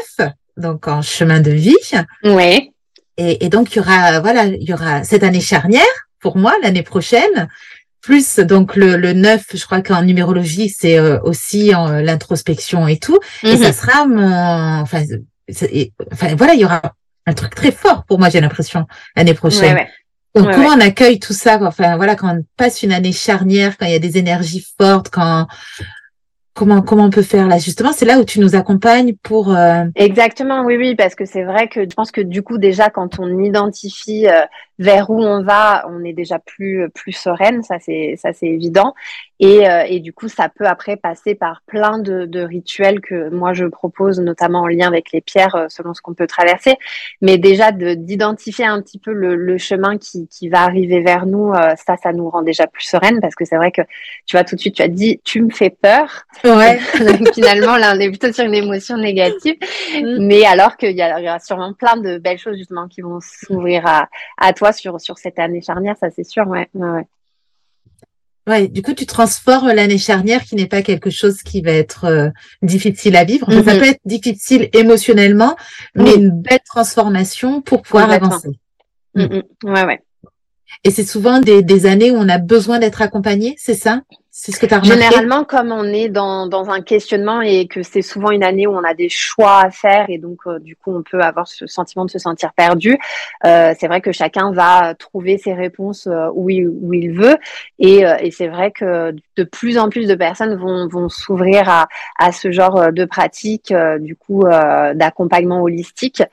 donc 0.57 0.87
en 0.87 1.01
chemin 1.01 1.39
de 1.39 1.51
vie. 1.51 1.75
Oui. 2.23 2.71
Et, 3.17 3.45
et, 3.45 3.49
donc, 3.49 3.73
il 3.73 3.77
y 3.77 3.79
aura, 3.79 4.19
voilà, 4.21 4.45
il 4.45 4.63
y 4.63 4.73
aura 4.73 5.03
cette 5.03 5.23
année 5.23 5.41
charnière 5.41 5.83
pour 6.19 6.37
moi 6.37 6.53
l'année 6.61 6.83
prochaine. 6.83 7.47
Plus 8.01 8.39
donc 8.39 8.75
le, 8.75 8.97
le 8.97 9.13
9, 9.13 9.43
je 9.53 9.63
crois 9.65 9.81
qu'en 9.81 10.01
numérologie, 10.01 10.69
c'est 10.69 10.97
euh, 10.99 11.19
aussi 11.21 11.73
en, 11.73 11.87
l'introspection 11.87 12.87
et 12.87 12.97
tout. 12.97 13.19
Et 13.43 13.55
ça 13.55 13.67
mhm. 13.67 13.73
sera 13.73 14.07
mon, 14.07 14.81
enfin, 14.81 15.03
enfin, 16.11 16.35
voilà, 16.35 16.53
il 16.53 16.59
y 16.59 16.65
aura 16.65 16.81
un 17.25 17.33
truc 17.33 17.55
très 17.55 17.71
fort 17.71 18.03
pour 18.05 18.19
moi, 18.19 18.29
j'ai 18.29 18.41
l'impression, 18.41 18.85
l'année 19.15 19.33
prochaine. 19.33 19.75
Ouais, 19.75 19.89
donc, 20.35 20.51
comment 20.51 20.69
on 20.69 20.79
accueille 20.79 21.19
tout 21.19 21.33
ça 21.33 21.59
Enfin, 21.61 21.95
voilà, 21.95 22.15
quand 22.15 22.35
on 22.35 22.43
passe 22.57 22.83
une 22.83 22.91
année 22.91 23.11
charnière, 23.11 23.77
quand 23.77 23.85
il 23.85 23.91
y 23.91 23.95
a 23.95 23.99
des 23.99 24.17
énergies 24.17 24.65
fortes, 24.79 25.09
quand 25.09 25.47
comment 26.53 26.81
comment 26.81 27.05
on 27.05 27.09
peut 27.09 27.21
faire 27.21 27.47
là? 27.47 27.57
Justement, 27.57 27.91
c'est 27.93 28.05
là 28.05 28.19
où 28.19 28.23
tu 28.23 28.39
nous 28.39 28.55
accompagnes 28.55 29.15
pour. 29.21 29.55
Euh, 29.55 29.85
Exactement, 29.95 30.63
oui, 30.63 30.77
oui, 30.77 30.95
parce 30.95 31.15
que 31.15 31.25
c'est 31.25 31.43
vrai 31.43 31.67
que 31.67 31.83
je 31.83 31.93
pense 31.95 32.11
que 32.11 32.21
du 32.21 32.41
coup 32.41 32.57
déjà 32.57 32.89
quand 32.89 33.19
on 33.19 33.43
identifie 33.43 34.27
euh, 34.27 34.45
vers 34.83 35.09
où 35.09 35.21
on 35.21 35.43
va, 35.43 35.85
on 35.89 36.03
est 36.03 36.13
déjà 36.13 36.39
plus 36.39 36.89
plus 36.93 37.13
sereine, 37.13 37.63
ça 37.63 37.77
c'est 37.79 38.15
ça 38.17 38.33
c'est 38.33 38.47
évident. 38.47 38.93
Et, 39.39 39.67
euh, 39.67 39.83
et, 39.87 39.99
du 39.99 40.13
coup, 40.13 40.29
ça 40.29 40.47
peut 40.47 40.65
après 40.65 40.95
passer 40.95 41.35
par 41.35 41.63
plein 41.65 41.99
de, 41.99 42.25
de, 42.25 42.39
rituels 42.39 43.01
que 43.01 43.29
moi 43.29 43.51
je 43.51 43.65
propose, 43.65 44.19
notamment 44.21 44.61
en 44.61 44.67
lien 44.67 44.87
avec 44.87 45.11
les 45.11 45.19
pierres, 45.19 45.55
euh, 45.55 45.65
selon 45.67 45.93
ce 45.93 46.01
qu'on 46.01 46.13
peut 46.13 46.27
traverser. 46.27 46.75
Mais 47.19 47.37
déjà 47.37 47.71
d'identifier 47.73 48.65
un 48.65 48.81
petit 48.81 48.99
peu 48.99 49.11
le, 49.11 49.35
le 49.35 49.57
chemin 49.57 49.97
qui, 49.97 50.27
qui, 50.29 50.47
va 50.47 50.61
arriver 50.61 51.01
vers 51.01 51.25
nous, 51.25 51.51
euh, 51.51 51.73
ça, 51.85 51.97
ça 51.97 52.13
nous 52.13 52.29
rend 52.29 52.41
déjà 52.41 52.67
plus 52.67 52.85
sereine 52.85 53.19
parce 53.21 53.35
que 53.35 53.43
c'est 53.43 53.57
vrai 53.57 53.71
que 53.71 53.81
tu 54.27 54.37
vois 54.37 54.45
tout 54.45 54.55
de 54.55 54.61
suite, 54.61 54.75
tu 54.75 54.81
as 54.81 54.87
dit, 54.87 55.19
tu 55.23 55.41
me 55.41 55.49
fais 55.49 55.71
peur. 55.71 56.23
Ouais. 56.43 56.77
finalement, 57.33 57.75
là, 57.75 57.93
on 57.95 57.99
est 57.99 58.09
plutôt 58.09 58.31
sur 58.31 58.45
une 58.45 58.53
émotion 58.53 58.97
négative. 58.97 59.55
Mm. 59.93 60.25
Mais 60.25 60.45
alors 60.45 60.77
qu'il 60.77 60.91
y, 60.91 61.01
y, 61.01 61.27
aura 61.27 61.39
sûrement 61.39 61.73
plein 61.73 61.97
de 61.97 62.17
belles 62.17 62.37
choses 62.37 62.57
justement 62.57 62.87
qui 62.87 63.01
vont 63.01 63.19
s'ouvrir 63.19 63.85
à, 63.87 64.07
à 64.37 64.53
toi 64.53 64.71
sur, 64.73 64.99
sur 64.99 65.17
cette 65.17 65.39
année 65.39 65.61
charnière, 65.61 65.95
ça 65.99 66.09
c'est 66.11 66.25
sûr. 66.25 66.45
Ouais, 66.47 66.67
ouais, 68.47 68.67
du 68.67 68.81
coup, 68.81 68.93
tu 68.93 69.05
transformes 69.05 69.71
l'année 69.71 69.97
charnière 69.97 70.43
qui 70.43 70.55
n'est 70.55 70.67
pas 70.67 70.81
quelque 70.81 71.09
chose 71.09 71.41
qui 71.43 71.61
va 71.61 71.71
être 71.71 72.05
euh, 72.05 72.29
difficile 72.61 73.15
à 73.15 73.23
vivre. 73.23 73.49
Ça 73.51 73.73
Mhm. 73.73 73.79
peut 73.79 73.87
être 73.87 74.01
difficile 74.05 74.69
émotionnellement, 74.73 75.55
mais 75.95 76.03
Oui. 76.13 76.15
une 76.17 76.31
belle 76.31 76.59
transformation 76.65 77.61
pour 77.61 77.81
pouvoir 77.83 78.11
avancer. 78.11 78.49
Mm, 79.15 79.23
mm. 79.23 79.43
Ouais, 79.71 79.85
ouais. 79.85 80.01
Et 80.83 80.91
c'est 80.91 81.03
souvent 81.05 81.39
des, 81.39 81.61
des 81.63 81.85
années 81.85 82.11
où 82.11 82.15
on 82.15 82.27
a 82.27 82.39
besoin 82.39 82.79
d'être 82.79 83.01
accompagné, 83.01 83.55
c'est 83.57 83.75
ça? 83.75 84.01
C'est 84.35 84.51
ce 84.51 84.59
que 84.59 84.65
tu 84.65 84.73
remarqué? 84.73 84.93
Généralement, 84.93 85.43
comme 85.43 85.71
on 85.71 85.83
est 85.83 86.09
dans, 86.09 86.47
dans 86.47 86.71
un 86.71 86.81
questionnement 86.81 87.41
et 87.41 87.67
que 87.67 87.83
c'est 87.83 88.01
souvent 88.01 88.31
une 88.31 88.43
année 88.43 88.65
où 88.65 88.71
on 88.71 88.83
a 88.83 88.95
des 88.95 89.07
choix 89.07 89.59
à 89.59 89.69
faire 89.69 90.07
et 90.09 90.17
donc 90.17 90.39
euh, 90.47 90.57
du 90.57 90.75
coup 90.75 90.91
on 90.91 91.03
peut 91.03 91.21
avoir 91.21 91.47
ce 91.47 91.67
sentiment 91.67 92.03
de 92.03 92.09
se 92.09 92.17
sentir 92.17 92.51
perdu, 92.53 92.97
euh, 93.45 93.75
c'est 93.79 93.85
vrai 93.85 94.01
que 94.01 94.11
chacun 94.11 94.51
va 94.51 94.95
trouver 94.95 95.37
ses 95.37 95.53
réponses 95.53 96.07
euh, 96.07 96.29
où, 96.33 96.49
il, 96.49 96.67
où 96.67 96.95
il 96.95 97.11
veut 97.11 97.37
et, 97.77 98.07
euh, 98.07 98.15
et 98.21 98.31
c'est 98.31 98.47
vrai 98.47 98.71
que 98.71 99.15
de 99.37 99.43
plus 99.43 99.77
en 99.77 99.89
plus 99.89 100.07
de 100.07 100.15
personnes 100.15 100.55
vont, 100.55 100.87
vont 100.87 101.09
s'ouvrir 101.09 101.69
à, 101.69 101.87
à 102.17 102.31
ce 102.31 102.51
genre 102.51 102.91
de 102.91 103.05
pratique 103.05 103.71
du 103.99 104.15
coup 104.15 104.45
d'accompagnement 104.95 105.61
holistique 105.61 106.23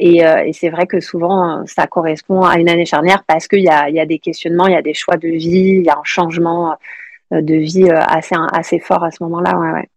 et, 0.00 0.18
et 0.18 0.52
c'est 0.52 0.70
vrai 0.70 0.88
que 0.88 0.98
souvent 0.98 1.64
ça 1.66 1.86
correspond 1.86 2.42
à 2.42 2.58
une 2.58 2.68
année 2.68 2.86
charnière 2.86 3.22
parce 3.24 3.46
qu'il 3.46 3.62
y 3.62 3.68
a, 3.68 3.88
il 3.88 3.94
y 3.94 4.00
a 4.00 4.06
des 4.06 4.18
questionnements, 4.18 4.66
il 4.66 4.72
y 4.72 4.76
a 4.76 4.82
des 4.82 4.94
choix 4.94 5.16
de 5.16 5.28
vie, 5.28 5.78
il 5.78 5.86
y 5.86 5.90
a 5.90 5.96
un 5.96 6.04
changement 6.04 6.76
de 7.30 7.54
vie 7.54 7.88
euh, 7.90 8.00
assez 8.00 8.34
assez 8.52 8.78
fort 8.78 9.04
à 9.04 9.10
ce 9.10 9.22
moment-là. 9.22 9.56
Ouais, 9.58 9.70
ouais. 9.72 9.88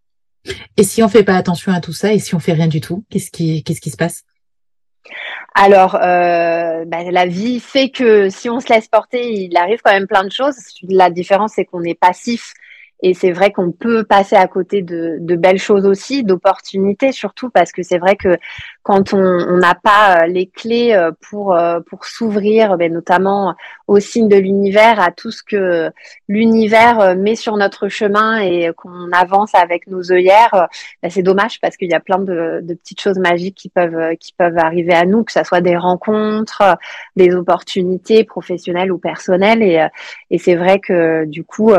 Et 0.78 0.84
si 0.84 1.02
on 1.04 1.08
fait 1.08 1.24
pas 1.24 1.36
attention 1.36 1.72
à 1.72 1.80
tout 1.80 1.94
ça 1.94 2.14
et 2.14 2.20
si 2.20 2.36
on 2.36 2.40
fait 2.40 2.54
rien 2.54 2.68
du 2.68 2.82
tout, 2.82 3.04
qu'est-ce 3.10 3.32
qui, 3.32 3.64
qu'est-ce 3.64 3.82
qui 3.82 3.90
se 3.90 3.98
passe? 3.98 4.24
Alors, 5.56 5.96
euh, 5.96 6.86
bah, 6.86 7.04
la 7.12 7.26
vie 7.26 7.60
fait 7.60 7.90
que 7.90 8.30
si 8.30 8.50
on 8.50 8.60
se 8.60 8.74
laisse 8.74 8.88
porter, 8.88 9.32
il 9.32 9.56
arrive 9.56 9.80
quand 9.84 9.92
même 9.94 10.08
plein 10.08 10.24
de 10.24 10.32
choses. 10.32 10.56
La 10.90 11.10
différence, 11.10 11.54
c'est 11.56 11.66
qu'on 11.66 11.84
est 11.84 12.00
passif. 12.00 12.54
Et 13.06 13.14
c'est 13.14 13.32
vrai 13.32 13.52
qu'on 13.52 13.74
peut 13.74 14.06
passer 14.06 14.38
à 14.38 14.48
côté 14.48 14.82
de, 14.82 15.18
de 15.20 15.36
belles 15.36 15.60
choses 15.60 15.86
aussi, 15.86 16.24
d'opportunités 16.24 17.12
surtout, 17.12 17.50
parce 17.50 17.74
que 17.74 17.84
c'est 17.84 17.98
vrai 17.98 18.16
que 18.16 18.38
quand 18.82 19.14
on 19.14 19.58
n'a 19.58 19.76
pas 19.76 20.24
euh, 20.24 20.28
les 20.28 20.48
clés 20.48 20.94
euh, 20.94 21.12
pour, 21.30 21.54
euh, 21.54 21.82
pour 21.82 22.06
s'ouvrir, 22.06 22.78
ben, 22.78 22.94
notamment 22.94 23.56
aux 23.88 24.00
signes 24.00 24.30
de 24.30 24.38
l'univers, 24.38 25.02
à 25.02 25.12
tout 25.12 25.32
ce 25.32 25.44
que 25.44 25.92
l'univers 26.30 27.16
met 27.18 27.36
sur 27.36 27.58
notre 27.58 27.90
chemin 27.90 28.40
et 28.40 28.72
qu'on 28.76 29.12
avance 29.12 29.54
avec 29.54 29.88
nos 29.88 30.14
œillères, 30.14 30.70
ben, 31.02 31.10
c'est 31.12 31.24
dommage 31.24 31.60
parce 31.60 31.76
qu'il 31.76 31.90
y 31.90 31.94
a 31.94 32.00
plein 32.00 32.20
de, 32.20 32.62
de 32.64 32.74
petites 32.74 33.02
choses 33.02 33.20
magiques 33.20 33.56
qui 33.56 33.68
peuvent, 33.68 34.16
qui 34.18 34.32
peuvent 34.32 34.58
arriver 34.58 34.94
à 34.94 35.06
nous, 35.06 35.26
que 35.26 35.34
ce 35.34 35.44
soit 35.44 35.62
des 35.62 35.76
rencontres, 35.76 36.78
des 37.18 37.36
opportunités 37.36 38.24
professionnelles 38.24 38.94
ou 38.94 38.98
personnelles. 38.98 39.62
Et, 39.62 39.86
et 40.32 40.38
c'est 40.38 40.56
vrai 40.56 40.80
que 40.80 41.26
du 41.26 41.44
coup, 41.44 41.74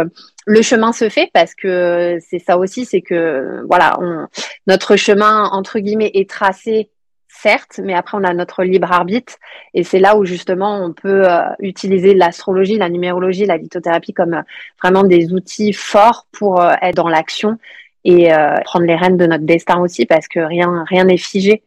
le 0.47 0.63
chemin 0.63 0.93
se 0.93 1.09
fait 1.09 1.31
parce 1.33 1.55
que 1.55 2.19
c'est 2.29 2.39
ça 2.39 2.59
aussi, 2.59 2.85
c'est 2.85 3.01
que 3.03 3.63
voilà, 3.69 3.97
on, 4.01 4.27
notre 4.67 4.97
chemin 4.97 5.45
entre 5.51 5.79
guillemets 5.79 6.11
est 6.15 6.29
tracé 6.29 6.91
certes, 7.29 7.81
mais 7.83 7.95
après 7.95 8.17
on 8.17 8.25
a 8.25 8.33
notre 8.33 8.63
libre 8.63 8.93
arbitre 8.93 9.35
et 9.75 9.83
c'est 9.83 9.99
là 9.99 10.17
où 10.17 10.25
justement 10.25 10.85
on 10.85 10.93
peut 10.93 11.29
euh, 11.31 11.41
utiliser 11.59 12.15
l'astrologie, 12.15 12.79
la 12.79 12.89
numérologie, 12.89 13.45
la 13.47 13.57
lithothérapie 13.57 14.13
comme 14.13 14.35
euh, 14.35 14.43
vraiment 14.83 15.03
des 15.03 15.33
outils 15.33 15.73
forts 15.73 16.27
pour 16.33 16.61
euh, 16.61 16.75
être 16.81 16.95
dans 16.95 17.09
l'action 17.09 17.59
et 18.07 18.29
prendre 18.67 18.85
les 18.85 18.97
rênes 18.97 19.17
de 19.17 19.25
notre 19.27 19.45
destin 19.47 19.81
aussi 19.81 20.05
parce 20.05 20.29
que 20.29 20.39
rien 20.39 20.85
rien 20.87 21.05
n'est 21.05 21.17
figé, 21.17 21.63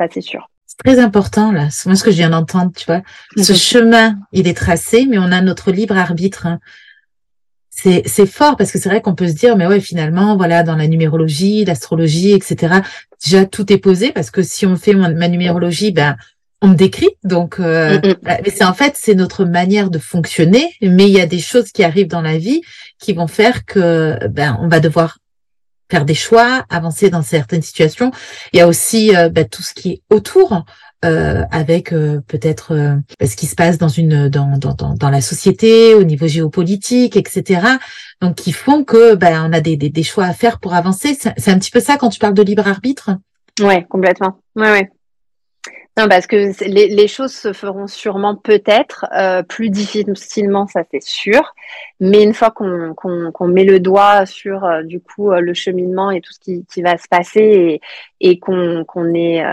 ça 0.00 0.06
c'est 0.10 0.22
sûr. 0.22 0.48
C'est 0.66 0.78
très 0.78 0.98
important, 0.98 1.52
là. 1.52 1.68
C'est 1.70 1.86
moi 1.90 1.96
ce 1.96 2.02
que 2.02 2.10
je 2.10 2.16
viens 2.16 2.30
d'entendre, 2.30 2.72
tu 2.74 2.86
vois. 2.86 3.02
Ce 3.36 3.52
Mhm. 3.52 3.58
chemin, 3.58 4.14
il 4.32 4.48
est 4.48 4.56
tracé, 4.56 5.04
mais 5.06 5.18
on 5.18 5.30
a 5.30 5.42
notre 5.42 5.70
libre 5.70 5.98
arbitre. 5.98 6.46
hein. 6.46 6.60
C'est, 7.74 8.02
c'est 8.04 8.26
fort 8.26 8.56
parce 8.56 8.70
que 8.70 8.78
c'est 8.78 8.90
vrai 8.90 9.00
qu'on 9.00 9.14
peut 9.14 9.28
se 9.28 9.32
dire, 9.32 9.56
mais 9.56 9.66
ouais, 9.66 9.80
finalement, 9.80 10.36
voilà, 10.36 10.62
dans 10.62 10.76
la 10.76 10.86
numérologie, 10.86 11.64
l'astrologie, 11.64 12.32
etc., 12.32 12.80
déjà 13.24 13.46
tout 13.46 13.72
est 13.72 13.78
posé 13.78 14.12
parce 14.12 14.30
que 14.30 14.42
si 14.42 14.66
on 14.66 14.76
fait 14.76 14.92
ma, 14.92 15.08
ma 15.08 15.28
numérologie, 15.28 15.90
ben, 15.90 16.16
on 16.60 16.68
me 16.68 16.74
décrit. 16.74 17.10
Donc, 17.24 17.58
euh, 17.58 17.98
Mm, 17.98 18.08
mm. 18.08 18.14
bah, 18.22 18.38
mais 18.44 18.50
c'est 18.50 18.64
en 18.64 18.74
fait, 18.74 18.94
c'est 18.96 19.14
notre 19.14 19.44
manière 19.44 19.90
de 19.90 19.98
fonctionner, 19.98 20.74
mais 20.82 21.08
il 21.08 21.16
y 21.16 21.20
a 21.20 21.26
des 21.26 21.40
choses 21.40 21.72
qui 21.72 21.82
arrivent 21.82 22.08
dans 22.08 22.20
la 22.20 22.38
vie 22.38 22.60
qui 23.00 23.14
vont 23.14 23.26
faire 23.26 23.64
que, 23.64 24.18
ben, 24.28 24.58
on 24.60 24.68
va 24.68 24.78
devoir 24.78 25.18
faire 25.90 26.04
des 26.04 26.14
choix, 26.14 26.64
avancer 26.70 27.10
dans 27.10 27.22
certaines 27.22 27.62
situations. 27.62 28.12
Il 28.52 28.58
y 28.58 28.60
a 28.60 28.68
aussi 28.68 29.14
euh, 29.14 29.28
bah, 29.28 29.44
tout 29.44 29.62
ce 29.62 29.74
qui 29.74 29.90
est 29.90 30.02
autour, 30.08 30.64
euh, 31.04 31.44
avec 31.50 31.92
euh, 31.92 32.20
peut-être 32.28 32.74
euh, 32.74 32.96
ce 33.26 33.36
qui 33.36 33.46
se 33.46 33.54
passe 33.54 33.78
dans 33.78 33.88
une 33.88 34.28
dans, 34.28 34.56
dans, 34.58 34.94
dans, 34.94 35.10
la 35.10 35.20
société, 35.20 35.94
au 35.94 36.04
niveau 36.04 36.26
géopolitique, 36.26 37.16
etc. 37.16 37.60
Donc 38.20 38.36
qui 38.36 38.52
font 38.52 38.84
que 38.84 39.14
ben 39.14 39.48
on 39.48 39.52
a 39.52 39.60
des, 39.60 39.76
des, 39.76 39.90
des 39.90 40.02
choix 40.02 40.26
à 40.26 40.32
faire 40.32 40.60
pour 40.60 40.74
avancer. 40.74 41.16
C'est 41.18 41.34
c'est 41.36 41.50
un 41.50 41.58
petit 41.58 41.70
peu 41.70 41.80
ça 41.80 41.96
quand 41.96 42.08
tu 42.08 42.18
parles 42.18 42.34
de 42.34 42.42
libre 42.42 42.66
arbitre? 42.68 43.10
Ouais, 43.60 43.84
complètement. 43.88 44.38
Ouais, 44.56 44.70
ouais. 44.70 44.90
Non, 45.98 46.08
parce 46.08 46.26
que 46.26 46.52
les, 46.64 47.06
choses 47.06 47.34
se 47.34 47.52
feront 47.52 47.86
sûrement 47.86 48.34
peut-être 48.34 49.04
euh, 49.14 49.42
plus 49.42 49.68
difficilement, 49.68 50.66
ça 50.66 50.84
c'est 50.90 51.02
sûr. 51.02 51.54
Mais 52.00 52.22
une 52.22 52.32
fois 52.32 52.50
qu'on 52.50 53.48
met 53.48 53.64
le 53.64 53.78
doigt 53.78 54.24
sur 54.24 54.64
euh, 54.64 54.82
du 54.82 55.00
coup 55.00 55.30
euh, 55.30 55.40
le 55.40 55.52
cheminement 55.52 56.10
et 56.10 56.22
tout 56.22 56.32
ce 56.32 56.40
qui, 56.40 56.64
qui 56.64 56.80
va 56.80 56.96
se 56.96 57.06
passer 57.10 57.40
et, 57.40 57.80
et 58.20 58.38
qu'on 58.38 59.14
est 59.14 59.44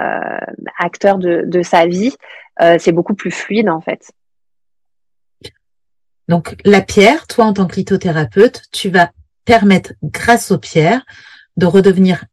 acteur 0.78 1.17
de, 1.17 1.43
de 1.45 1.62
sa 1.62 1.88
vie, 1.88 2.15
c'est 2.78 2.93
beaucoup 2.93 3.15
plus 3.15 3.32
fluide 3.32 3.69
en 3.69 3.82
fait. 3.82 4.12
Donc 6.30 6.56
la 6.63 6.82
pierre, 6.82 7.28
toi 7.28 7.45
en 7.45 7.54
tant 7.54 7.67
que 7.67 7.75
lithothérapeute, 7.75 8.62
tu 8.71 8.89
vas 8.89 9.12
permettre 9.43 9.93
grâce 10.04 10.52
aux 10.52 10.60
pierres 10.60 11.04
de 11.58 11.65
redevenir 11.65 12.23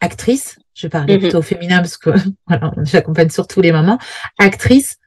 actrice. 0.00 0.58
Je 0.76 0.88
parlais 0.88 1.14
Mhm. 1.14 1.20
plutôt 1.20 1.38
au 1.38 1.42
féminin 1.42 1.78
parce 1.78 1.96
que 1.96 2.10
voilà, 2.46 2.70
j'accompagne 2.84 3.30
sur 3.30 3.48
tous 3.48 3.62
les 3.62 3.72
moments. 3.72 3.98
Actrice 4.38 4.98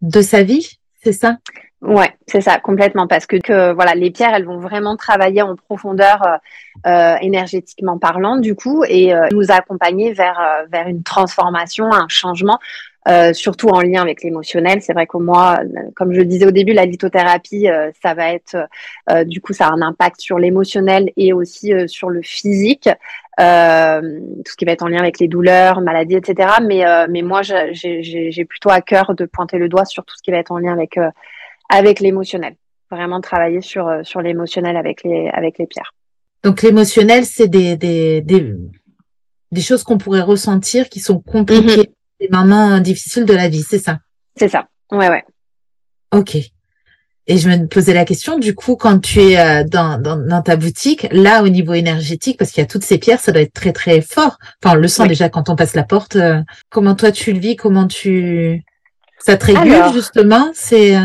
de 0.00 0.22
sa 0.22 0.42
vie, 0.42 0.78
c'est 1.04 1.12
ça? 1.12 1.36
Ouais, 1.80 2.12
c'est 2.26 2.40
ça, 2.40 2.58
complètement, 2.58 3.06
parce 3.06 3.26
que, 3.26 3.36
que 3.36 3.72
voilà, 3.72 3.94
les 3.94 4.10
pierres, 4.10 4.34
elles 4.34 4.46
vont 4.46 4.58
vraiment 4.58 4.96
travailler 4.96 5.42
en 5.42 5.54
profondeur 5.54 6.26
euh, 6.26 6.36
euh, 6.90 7.16
énergétiquement 7.20 7.98
parlant, 7.98 8.38
du 8.38 8.56
coup, 8.56 8.82
et 8.88 9.14
euh, 9.14 9.28
nous 9.32 9.52
accompagner 9.52 10.12
vers 10.12 10.40
vers 10.72 10.88
une 10.88 11.04
transformation, 11.04 11.92
un 11.92 12.08
changement, 12.08 12.58
euh, 13.06 13.32
surtout 13.32 13.68
en 13.68 13.80
lien 13.80 14.02
avec 14.02 14.22
l'émotionnel. 14.22 14.82
C'est 14.82 14.92
vrai 14.92 15.06
que 15.06 15.16
moi, 15.18 15.58
euh, 15.60 15.90
comme 15.94 16.12
je 16.12 16.18
le 16.18 16.24
disais 16.24 16.46
au 16.46 16.50
début, 16.50 16.72
la 16.72 16.84
lithothérapie, 16.84 17.68
euh, 17.68 17.90
ça 18.02 18.14
va 18.14 18.32
être, 18.32 18.56
euh, 19.10 19.24
du 19.24 19.40
coup, 19.40 19.52
ça 19.52 19.68
a 19.68 19.72
un 19.72 19.82
impact 19.82 20.20
sur 20.20 20.38
l'émotionnel 20.38 21.10
et 21.16 21.32
aussi 21.32 21.72
euh, 21.72 21.86
sur 21.86 22.10
le 22.10 22.22
physique. 22.22 22.88
Euh, 23.40 24.00
tout 24.44 24.50
ce 24.52 24.56
qui 24.56 24.64
va 24.64 24.72
être 24.72 24.82
en 24.82 24.88
lien 24.88 24.98
avec 24.98 25.20
les 25.20 25.28
douleurs, 25.28 25.80
maladies, 25.80 26.16
etc. 26.16 26.54
Mais, 26.66 26.84
euh, 26.84 27.06
mais 27.08 27.22
moi, 27.22 27.42
j'ai- 27.42 28.44
plutôt 28.44 28.70
à 28.70 28.80
cœur 28.80 29.14
de 29.14 29.26
pointer 29.26 29.58
le 29.58 29.68
doigt 29.68 29.84
sur 29.84 30.04
tout 30.04 30.16
ce 30.16 30.22
qui 30.22 30.30
va 30.32 30.38
être 30.38 30.50
en 30.50 30.58
lien 30.58 30.72
avec 30.72 30.98
euh, 30.98 31.08
avec 31.70 32.00
l'émotionnel. 32.00 32.56
Vraiment 32.90 33.20
travailler 33.20 33.60
sur, 33.60 33.86
euh, 33.86 34.02
sur 34.02 34.22
l'émotionnel 34.22 34.76
avec 34.76 35.04
les, 35.04 35.28
avec 35.32 35.58
les 35.58 35.66
pierres. 35.66 35.92
Donc 36.42 36.62
l'émotionnel, 36.62 37.24
c'est 37.26 37.48
des, 37.48 37.76
des, 37.76 38.22
des, 38.22 38.54
des 39.52 39.60
choses 39.60 39.82
qu'on 39.84 39.98
pourrait 39.98 40.22
ressentir 40.22 40.88
qui 40.88 40.98
sont 41.00 41.20
compliquées, 41.20 41.90
des 42.20 42.28
moments 42.28 42.78
difficiles 42.80 43.24
de 43.24 43.34
la 43.34 43.48
vie, 43.48 43.62
c'est 43.62 43.78
ça? 43.78 43.98
C'est 44.36 44.48
ça. 44.48 44.68
Ouais, 44.90 45.08
ouais. 45.08 45.24
Ok. 46.12 46.36
Et 47.30 47.36
je 47.36 47.48
me 47.50 47.66
posais 47.66 47.92
la 47.92 48.06
question, 48.06 48.38
du 48.38 48.54
coup, 48.54 48.74
quand 48.76 49.00
tu 49.00 49.20
es 49.20 49.38
euh, 49.38 49.62
dans, 49.62 50.00
dans, 50.00 50.16
dans 50.16 50.40
ta 50.40 50.56
boutique, 50.56 51.06
là, 51.12 51.42
au 51.42 51.48
niveau 51.48 51.74
énergétique, 51.74 52.38
parce 52.38 52.50
qu'il 52.52 52.62
y 52.62 52.64
a 52.64 52.68
toutes 52.68 52.84
ces 52.84 52.96
pierres, 52.98 53.20
ça 53.20 53.32
doit 53.32 53.42
être 53.42 53.52
très, 53.52 53.72
très 53.72 54.00
fort. 54.00 54.38
Enfin, 54.64 54.76
on 54.76 54.80
le 54.80 54.88
sent 54.88 55.02
Oui. 55.02 55.08
déjà 55.08 55.28
quand 55.28 55.50
on 55.50 55.56
passe 55.56 55.74
la 55.74 55.82
porte. 55.84 56.16
euh, 56.16 56.40
comment 56.70 56.94
toi, 56.94 57.12
tu 57.12 57.32
le 57.34 57.38
vis? 57.38 57.56
Comment 57.56 57.86
tu... 57.86 58.64
Ça 59.18 59.36
te 59.36 59.44
régule, 59.46 59.74
Alors. 59.74 59.92
justement? 59.92 60.50
C'est... 60.54 60.96
euh, 60.96 61.00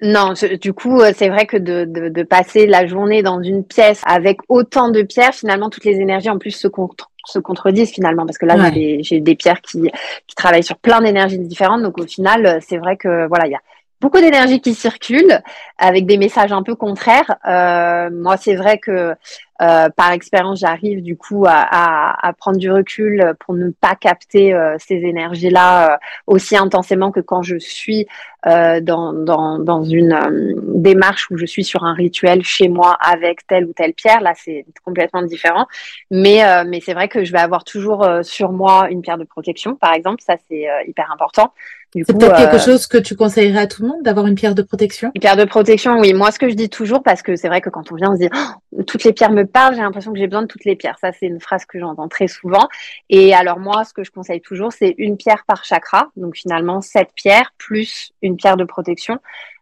Non, 0.00 0.32
je- 0.34 0.56
du 0.56 0.72
coup, 0.72 1.02
c'est 1.14 1.28
vrai 1.28 1.44
que 1.44 1.58
de, 1.58 1.84
de, 1.84 2.08
de 2.08 2.22
passer 2.22 2.66
la 2.66 2.86
journée 2.86 3.22
dans 3.22 3.42
une 3.42 3.62
pièce 3.62 4.00
avec 4.06 4.38
autant 4.48 4.88
de 4.88 5.02
pierres, 5.02 5.34
finalement, 5.34 5.68
toutes 5.68 5.84
les 5.84 5.96
énergies 5.96 6.30
en 6.30 6.38
plus 6.38 6.52
se, 6.52 6.66
contre, 6.66 7.10
se 7.26 7.38
contredisent 7.38 7.90
finalement, 7.92 8.26
parce 8.26 8.38
que 8.38 8.46
là, 8.46 8.56
Ouais. 8.56 8.98
j'ai 9.02 9.20
des, 9.20 9.34
pierres 9.34 9.60
qui, 9.60 9.90
qui 10.26 10.34
travaillent 10.34 10.62
sur 10.62 10.76
plein 10.76 11.00
d'énergies 11.00 11.38
différentes. 11.38 11.82
Donc, 11.82 11.98
au 11.98 12.06
final, 12.06 12.46
euh, 12.46 12.58
c'est 12.66 12.78
vrai 12.78 12.96
que 12.96 13.26
voilà, 13.26 13.46
il 13.46 13.52
y 13.52 13.54
a 13.54 13.60
beaucoup 14.00 14.20
d'énergie 14.20 14.60
qui 14.60 14.74
circule 14.74 15.40
avec 15.78 16.06
des 16.06 16.18
messages 16.18 16.52
un 16.52 16.62
peu 16.62 16.74
contraires. 16.74 17.36
Euh, 17.48 18.10
moi, 18.12 18.36
c'est 18.36 18.56
vrai 18.56 18.78
que 18.78 19.14
euh, 19.62 19.88
par 19.90 20.10
expérience, 20.10 20.60
j'arrive 20.60 21.02
du 21.02 21.16
coup 21.16 21.44
à, 21.46 22.32
prendre 22.38 22.58
du 22.58 22.70
recul 22.70 23.34
pour 23.38 23.54
ne 23.54 23.70
pas 23.70 23.94
capter 23.94 24.54
euh, 24.54 24.76
ces 24.78 24.96
énergies-là 24.96 25.92
euh, 25.92 25.96
aussi 26.26 26.56
intensément 26.56 27.12
que 27.12 27.20
quand 27.20 27.42
je 27.42 27.58
suis 27.58 28.06
dans, 28.44 29.12
dans, 29.12 29.60
dans 29.60 29.84
une 29.84 30.56
démarche 30.74 31.30
où 31.30 31.36
je 31.36 31.46
suis 31.46 31.62
sur 31.62 31.84
un 31.84 31.94
rituel 31.94 32.42
chez 32.42 32.66
moi 32.66 32.96
avec 33.00 33.46
telle 33.46 33.66
ou 33.66 33.72
telle 33.72 33.94
pierre. 33.94 34.20
Là, 34.20 34.32
c'est 34.34 34.66
complètement 34.84 35.22
différent. 35.22 35.68
Mais, 36.10 36.42
mais 36.66 36.80
c'est 36.80 36.92
vrai 36.92 37.06
que 37.06 37.22
je 37.22 37.30
vais 37.30 37.38
avoir 37.38 37.62
toujours 37.62 38.04
sur 38.22 38.50
moi 38.50 38.88
une 38.90 39.00
pierre 39.00 39.18
de 39.18 39.22
protection, 39.22 39.76
par 39.76 39.92
exemple. 39.92 40.24
Ça, 40.26 40.34
c'est 40.48 40.66
hyper 40.88 41.12
important. 41.12 41.52
C'est 41.94 42.16
peut-être 42.16 42.36
quelque 42.36 42.58
chose 42.58 42.86
que 42.86 42.96
tu 42.96 43.16
conseillerais 43.16 43.60
à 43.60 43.66
tout 43.66 43.82
le 43.82 43.88
monde 43.88 44.02
d'avoir 44.02 44.26
une 44.26 44.34
pierre 44.34 44.54
de 44.54 44.62
protection? 44.62 45.10
Une 45.14 45.20
pierre 45.20 45.36
de 45.36 45.44
protection, 45.44 45.98
oui. 45.98 46.14
Moi, 46.14 46.30
ce 46.30 46.38
que 46.38 46.48
je 46.48 46.54
dis 46.54 46.70
toujours, 46.70 47.02
parce 47.02 47.22
que 47.22 47.36
c'est 47.36 47.48
vrai 47.48 47.60
que 47.60 47.68
quand 47.68 47.92
on 47.92 47.96
vient, 47.96 48.12
on 48.12 48.14
se 48.14 48.20
dit 48.20 48.28
oh, 48.34 48.82
toutes 48.84 49.04
les 49.04 49.12
pierres 49.12 49.30
me 49.30 49.44
parlent, 49.44 49.74
j'ai 49.74 49.82
l'impression 49.82 50.12
que 50.12 50.18
j'ai 50.18 50.26
besoin 50.26 50.42
de 50.42 50.46
toutes 50.46 50.64
les 50.64 50.74
pierres. 50.74 50.96
Ça, 51.00 51.12
c'est 51.12 51.26
une 51.26 51.40
phrase 51.40 51.66
que 51.66 51.78
j'entends 51.78 52.08
très 52.08 52.28
souvent. 52.28 52.68
Et 53.10 53.34
alors 53.34 53.58
moi, 53.58 53.84
ce 53.84 53.92
que 53.92 54.04
je 54.04 54.10
conseille 54.10 54.40
toujours, 54.40 54.72
c'est 54.72 54.94
une 54.96 55.16
pierre 55.16 55.44
par 55.46 55.64
chakra. 55.64 56.08
Donc 56.16 56.36
finalement, 56.36 56.80
sept 56.80 57.10
pierres 57.14 57.52
plus 57.58 58.12
une 58.22 58.36
pierre 58.36 58.56
de 58.56 58.64
protection. 58.64 59.18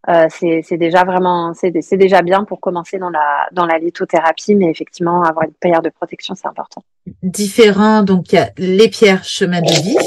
Euh, 0.08 0.28
c'est 0.30 0.78
déjà 0.78 1.04
vraiment, 1.04 1.52
c'est 1.52 1.72
déjà 1.72 2.22
bien 2.22 2.44
pour 2.44 2.60
commencer 2.60 2.98
dans 2.98 3.10
la 3.10 3.48
dans 3.52 3.66
la 3.66 3.78
lithothérapie, 3.78 4.54
mais 4.54 4.70
effectivement, 4.70 5.22
avoir 5.24 5.44
une 5.44 5.52
pierre 5.52 5.82
de 5.82 5.90
protection, 5.90 6.34
c'est 6.34 6.48
important. 6.48 6.82
Différent, 7.22 8.02
donc 8.02 8.32
il 8.32 8.36
y 8.36 8.38
a 8.38 8.50
les 8.56 8.88
pierres 8.88 9.24
chemin 9.24 9.60
de 9.60 9.70
vie 9.70 9.98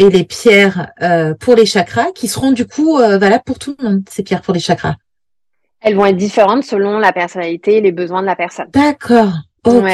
et 0.00 0.08
les 0.08 0.24
pierres 0.24 0.92
euh, 1.02 1.34
pour 1.34 1.54
les 1.54 1.66
chakras 1.66 2.10
qui 2.12 2.26
seront 2.26 2.52
du 2.52 2.66
coup 2.66 2.98
euh, 2.98 3.18
valables 3.18 3.44
pour 3.44 3.58
tout 3.58 3.76
le 3.78 3.84
monde, 3.88 4.02
ces 4.10 4.22
pierres 4.22 4.42
pour 4.42 4.54
les 4.54 4.60
chakras. 4.60 4.96
Elles 5.80 5.94
vont 5.94 6.06
être 6.06 6.16
différentes 6.16 6.64
selon 6.64 6.98
la 6.98 7.12
personnalité 7.12 7.76
et 7.76 7.80
les 7.80 7.92
besoins 7.92 8.22
de 8.22 8.26
la 8.26 8.36
personne. 8.36 8.68
D'accord. 8.72 9.32
Ok. 9.64 9.84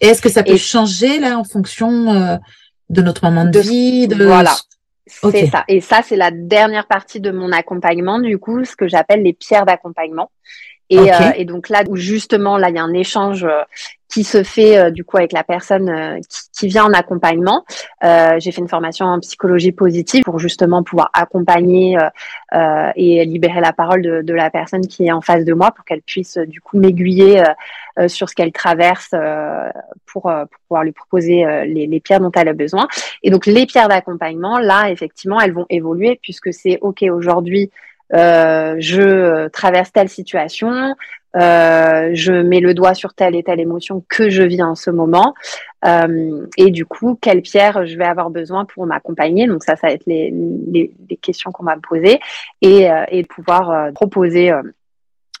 Et 0.00 0.06
est-ce 0.06 0.22
que 0.22 0.28
ça 0.28 0.42
peut 0.42 0.56
changer 0.56 1.18
là 1.18 1.38
en 1.38 1.44
fonction 1.44 2.40
de 2.90 3.02
notre 3.02 3.24
moment 3.24 3.44
de, 3.44 3.58
vie 3.58 4.08
de... 4.08 4.24
Voilà. 4.24 4.54
C'est 5.06 5.46
ça. 5.46 5.64
Et 5.68 5.80
ça, 5.80 6.00
c'est 6.02 6.16
la 6.16 6.30
dernière 6.30 6.86
partie 6.86 7.20
de 7.20 7.30
mon 7.30 7.52
accompagnement, 7.52 8.18
du 8.18 8.38
coup, 8.38 8.64
ce 8.64 8.74
que 8.74 8.88
j'appelle 8.88 9.22
les 9.22 9.32
pierres 9.32 9.66
d'accompagnement. 9.66 10.30
Et, 10.90 11.12
euh, 11.12 11.32
et, 11.36 11.44
donc 11.44 11.68
là, 11.68 11.82
où 11.88 11.96
justement, 11.96 12.58
là, 12.58 12.68
il 12.68 12.76
y 12.76 12.78
a 12.78 12.82
un 12.82 12.92
échange 12.92 13.44
euh, 13.44 13.62
qui 14.08 14.22
se 14.22 14.42
fait 14.42 14.76
euh, 14.76 14.90
du 14.90 15.02
coup 15.02 15.16
avec 15.16 15.32
la 15.32 15.42
personne 15.42 16.20
qui, 16.28 16.40
qui, 16.52 16.68
vient 16.68 16.84
en 16.84 16.92
accompagnement. 16.92 17.64
J'ai 18.02 18.52
fait 18.52 18.60
une 18.60 18.68
formation 18.68 19.06
en 19.06 19.18
psychologie 19.20 19.72
positive 19.72 20.24
pour 20.24 20.38
justement 20.38 20.82
pouvoir 20.82 21.10
accompagner 21.14 21.96
et 22.96 23.24
libérer 23.24 23.60
la 23.60 23.72
parole 23.72 24.02
de, 24.02 24.22
de, 24.22 24.34
la 24.34 24.50
personne 24.50 24.86
qui 24.86 25.06
est 25.06 25.12
en 25.12 25.20
face 25.20 25.44
de 25.44 25.52
moi 25.52 25.72
pour 25.72 25.84
qu'elle 25.84 26.02
puisse 26.02 26.36
du 26.36 26.60
coup 26.60 26.78
m'aiguiller 26.78 27.42
sur 28.06 28.28
ce 28.28 28.34
qu'elle 28.34 28.52
traverse 28.52 29.10
pour, 30.06 30.22
pour, 30.22 30.32
pouvoir 30.68 30.84
lui 30.84 30.92
proposer 30.92 31.44
les, 31.66 31.86
les, 31.86 32.00
pierres 32.00 32.20
dont 32.20 32.32
elle 32.36 32.48
a 32.48 32.52
besoin. 32.52 32.86
Et 33.22 33.30
donc 33.30 33.46
les 33.46 33.66
pierres 33.66 33.88
d'accompagnement, 33.88 34.58
là, 34.58 34.90
effectivement, 34.90 35.40
elles 35.40 35.54
vont 35.54 35.66
évoluer 35.70 36.20
puisque 36.22 36.52
c'est 36.52 36.78
OK 36.82 37.02
aujourd'hui. 37.02 37.70
Euh, 38.14 38.76
je 38.78 39.48
traverse 39.48 39.90
telle 39.92 40.08
situation, 40.08 40.94
euh, 41.36 42.10
je 42.14 42.32
mets 42.32 42.60
le 42.60 42.72
doigt 42.72 42.94
sur 42.94 43.12
telle 43.12 43.34
et 43.34 43.42
telle 43.42 43.58
émotion 43.58 44.04
que 44.08 44.30
je 44.30 44.42
vis 44.44 44.62
en 44.62 44.76
ce 44.76 44.90
moment, 44.90 45.34
euh, 45.84 46.46
et 46.56 46.70
du 46.70 46.86
coup, 46.86 47.18
quelle 47.20 47.42
pierre 47.42 47.86
je 47.86 47.96
vais 47.98 48.04
avoir 48.04 48.30
besoin 48.30 48.66
pour 48.66 48.86
m'accompagner? 48.86 49.48
Donc 49.48 49.64
ça, 49.64 49.74
ça 49.74 49.88
va 49.88 49.92
être 49.94 50.06
les, 50.06 50.32
les, 50.70 50.94
les 51.10 51.16
questions 51.16 51.50
qu'on 51.50 51.64
va 51.64 51.74
me 51.74 51.80
poser, 51.80 52.20
et, 52.62 52.88
et 53.08 53.24
pouvoir 53.24 53.92
proposer 53.94 54.52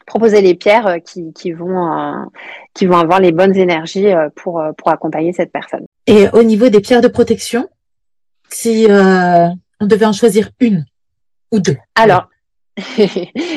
proposer 0.04 0.42
les 0.42 0.54
pierres 0.54 0.96
qui, 1.04 1.32
qui 1.32 1.52
vont 1.52 2.28
qui 2.74 2.86
vont 2.86 2.98
avoir 2.98 3.20
les 3.20 3.32
bonnes 3.32 3.56
énergies 3.56 4.12
pour 4.34 4.62
pour 4.76 4.90
accompagner 4.90 5.32
cette 5.32 5.52
personne. 5.52 5.86
Et 6.06 6.28
au 6.32 6.42
niveau 6.42 6.68
des 6.68 6.80
pierres 6.80 7.02
de 7.02 7.08
protection, 7.08 7.68
si 8.48 8.86
on 8.90 9.86
devait 9.86 10.06
en 10.06 10.12
choisir 10.12 10.50
une 10.58 10.84
ou 11.52 11.60
deux? 11.60 11.76
Alors, 11.94 12.28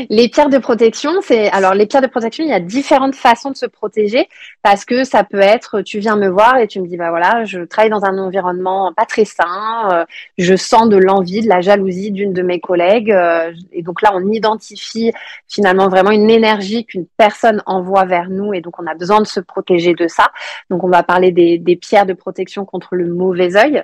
les 0.10 0.30
pierres 0.30 0.50
de 0.50 0.60
protection, 0.60 1.10
c'est 1.24 1.50
alors 1.50 1.74
les 1.74 1.88
pierres 1.88 2.04
de 2.04 2.08
protection, 2.08 2.44
il 2.44 2.52
y 2.52 2.54
a 2.54 2.60
différentes 2.60 3.16
façons 3.16 3.50
de 3.50 3.56
se 3.56 3.66
protéger 3.66 4.30
parce 4.62 4.86
que 4.86 5.04
ça 5.04 5.24
peut 5.24 5.40
être, 5.40 5.82
tu 5.82 5.98
viens 5.98 6.16
me 6.16 6.28
voir 6.28 6.58
et 6.58 6.68
tu 6.68 6.80
me 6.80 6.88
dis 6.88 6.98
bah 6.98 7.10
voilà, 7.10 7.44
je 7.44 7.62
travaille 7.62 7.90
dans 7.90 8.06
un 8.06 8.16
environnement 8.20 8.94
pas 8.96 9.06
très 9.06 9.26
sain, 9.26 9.90
euh, 9.92 10.06
je 10.38 10.56
sens 10.56 10.88
de 10.88 10.98
l'envie, 10.98 11.42
de 11.42 11.50
la 11.50 11.62
jalousie 11.62 12.12
d'une 12.12 12.32
de 12.32 12.44
mes 12.44 12.60
collègues 12.60 13.12
euh, 13.12 13.52
et 13.72 13.82
donc 13.82 14.04
là 14.04 14.12
on 14.14 14.32
identifie 14.32 15.12
finalement 15.48 15.90
vraiment 15.90 16.12
une 16.12 16.30
énergie 16.30 16.86
qu'une 16.86 17.08
personne 17.18 17.64
envoie 17.66 18.06
vers 18.06 18.30
nous 18.30 18.54
et 18.54 18.62
donc 18.62 18.80
on 18.80 18.86
a 18.86 18.94
besoin 18.94 19.20
de 19.20 19.28
se 19.28 19.40
protéger 19.40 19.96
de 19.96 20.08
ça. 20.08 20.28
Donc 20.70 20.84
on 20.84 20.90
va 20.90 21.02
parler 21.02 21.32
des, 21.32 21.58
des 21.58 21.76
pierres 21.76 22.06
de 22.06 22.14
protection 22.14 22.66
contre 22.66 22.96
le 22.96 23.08
mauvais 23.08 23.56
œil 23.56 23.82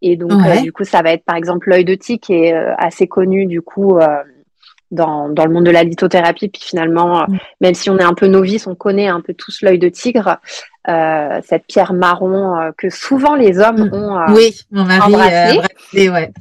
et 0.00 0.14
donc 0.14 0.30
euh, 0.30 0.60
du 0.60 0.72
coup 0.72 0.84
ça 0.84 1.02
va 1.02 1.10
être 1.12 1.24
par 1.24 1.34
exemple 1.34 1.70
l'œil 1.70 1.84
de 1.84 1.96
tigre 1.96 2.20
qui 2.20 2.34
est 2.34 2.54
assez 2.78 3.08
connu 3.08 3.46
du 3.46 3.62
coup 3.62 3.98
dans, 4.90 5.28
dans 5.28 5.44
le 5.44 5.52
monde 5.52 5.64
de 5.64 5.70
la 5.70 5.84
lithothérapie. 5.84 6.48
Puis 6.48 6.62
finalement, 6.62 7.20
euh, 7.20 7.24
mm. 7.28 7.38
même 7.60 7.74
si 7.74 7.90
on 7.90 7.98
est 7.98 8.04
un 8.04 8.14
peu 8.14 8.26
novice, 8.26 8.66
on 8.66 8.74
connaît 8.74 9.08
un 9.08 9.20
peu 9.20 9.34
tous 9.34 9.62
l'œil 9.62 9.78
de 9.78 9.88
tigre, 9.88 10.38
euh, 10.88 11.40
cette 11.44 11.66
pierre 11.66 11.92
marron 11.92 12.56
euh, 12.58 12.70
que 12.76 12.90
souvent 12.90 13.34
les 13.34 13.58
hommes 13.58 13.88
mm. 13.88 13.94
ont 13.94 14.18
euh, 14.18 14.34
oui, 14.34 14.60
mon 14.70 14.84
mari, 14.84 15.14
ouais. 15.94 16.32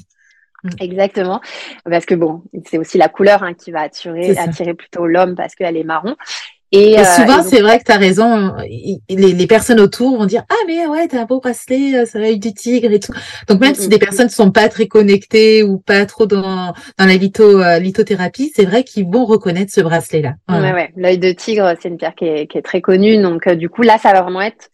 Mm. 0.64 0.70
Exactement, 0.80 1.42
parce 1.90 2.06
que 2.06 2.16
bon, 2.16 2.44
c'est 2.66 2.78
aussi 2.78 2.98
la 2.98 3.08
couleur 3.08 3.44
hein, 3.44 3.54
qui 3.54 3.72
va 3.72 3.82
attirer, 3.82 4.38
attirer 4.38 4.74
plutôt 4.74 5.06
l'homme 5.06 5.36
parce 5.36 5.56
qu'elle 5.56 5.78
est 5.78 5.84
marron. 5.84 6.16
Et, 6.76 7.00
euh, 7.00 7.04
souvent, 7.06 7.42
c'est 7.42 7.62
vrai 7.62 7.80
que 7.80 7.86
tu 7.86 7.92
as 7.92 7.98
raison, 7.98 8.54
les, 9.10 9.48
personnes 9.48 9.80
autour 9.80 10.18
vont 10.18 10.26
dire 10.26 10.44
Ah, 10.50 10.64
mais 10.68 10.86
ouais, 10.88 11.08
t'as 11.08 11.22
un 11.22 11.26
beau 11.26 11.40
bracelet, 11.40 12.06
ça 12.06 12.20
va 12.20 12.28
être 12.28 12.40
du 12.40 12.54
tigre 12.54 12.92
et 12.92 13.00
tout. 13.00 13.14
Donc, 13.48 13.62
même 13.62 13.72
mm, 13.72 13.76
si 13.76 13.88
mm, 13.88 13.90
des 13.90 13.96
mm. 13.96 14.00
personnes 14.00 14.26
ne 14.26 14.32
sont 14.32 14.52
pas 14.52 14.68
très 14.68 14.88
connectées 14.88 15.64
ou 15.64 15.78
pas 15.78 16.06
trop 16.06 16.26
dans, 16.26 16.74
dans 16.98 17.06
la 17.06 17.16
litho, 17.16 17.62
euh, 17.62 17.80
lithothérapie, 17.80 18.52
c'est 18.54 18.66
vrai 18.66 18.84
qu'ils 18.84 19.06
vont 19.06 19.26
reconnaître 19.26 19.72
ce 19.74 19.80
bracelet-là. 19.82 20.34
Ouais, 20.50 20.74
ouais. 20.74 20.92
L'œil 20.98 21.18
de 21.18 21.32
tigre, 21.32 21.74
c'est 21.82 21.88
une 21.88 21.98
pierre 21.98 22.16
qui 22.16 22.26
est, 22.26 22.48
qui 22.48 22.58
est, 22.58 22.62
très 22.62 22.82
connue. 22.82 23.22
Donc, 23.22 23.48
euh, 23.48 23.56
du 23.56 23.70
coup, 23.70 23.82
là, 23.82 23.98
ça 23.98 24.12
va 24.12 24.22
vraiment 24.22 24.42
être 24.42 24.70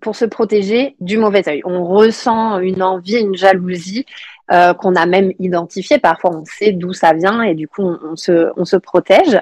pour 0.00 0.16
se 0.16 0.24
protéger 0.24 0.96
du 1.00 1.18
mauvais 1.18 1.46
œil. 1.48 1.60
On 1.64 1.84
ressent 1.84 2.58
une 2.58 2.82
envie, 2.82 3.18
une 3.18 3.36
jalousie 3.36 4.06
euh, 4.52 4.74
qu'on 4.74 4.94
a 4.94 5.06
même 5.06 5.32
identifié. 5.38 5.98
Parfois, 5.98 6.36
on 6.36 6.44
sait 6.44 6.72
d'où 6.72 6.92
ça 6.92 7.14
vient 7.14 7.40
et 7.40 7.54
du 7.54 7.66
coup, 7.66 7.82
on, 7.82 8.14
se, 8.14 8.52
on 8.58 8.66
se 8.66 8.76
protège. 8.76 9.36
Euh, 9.36 9.40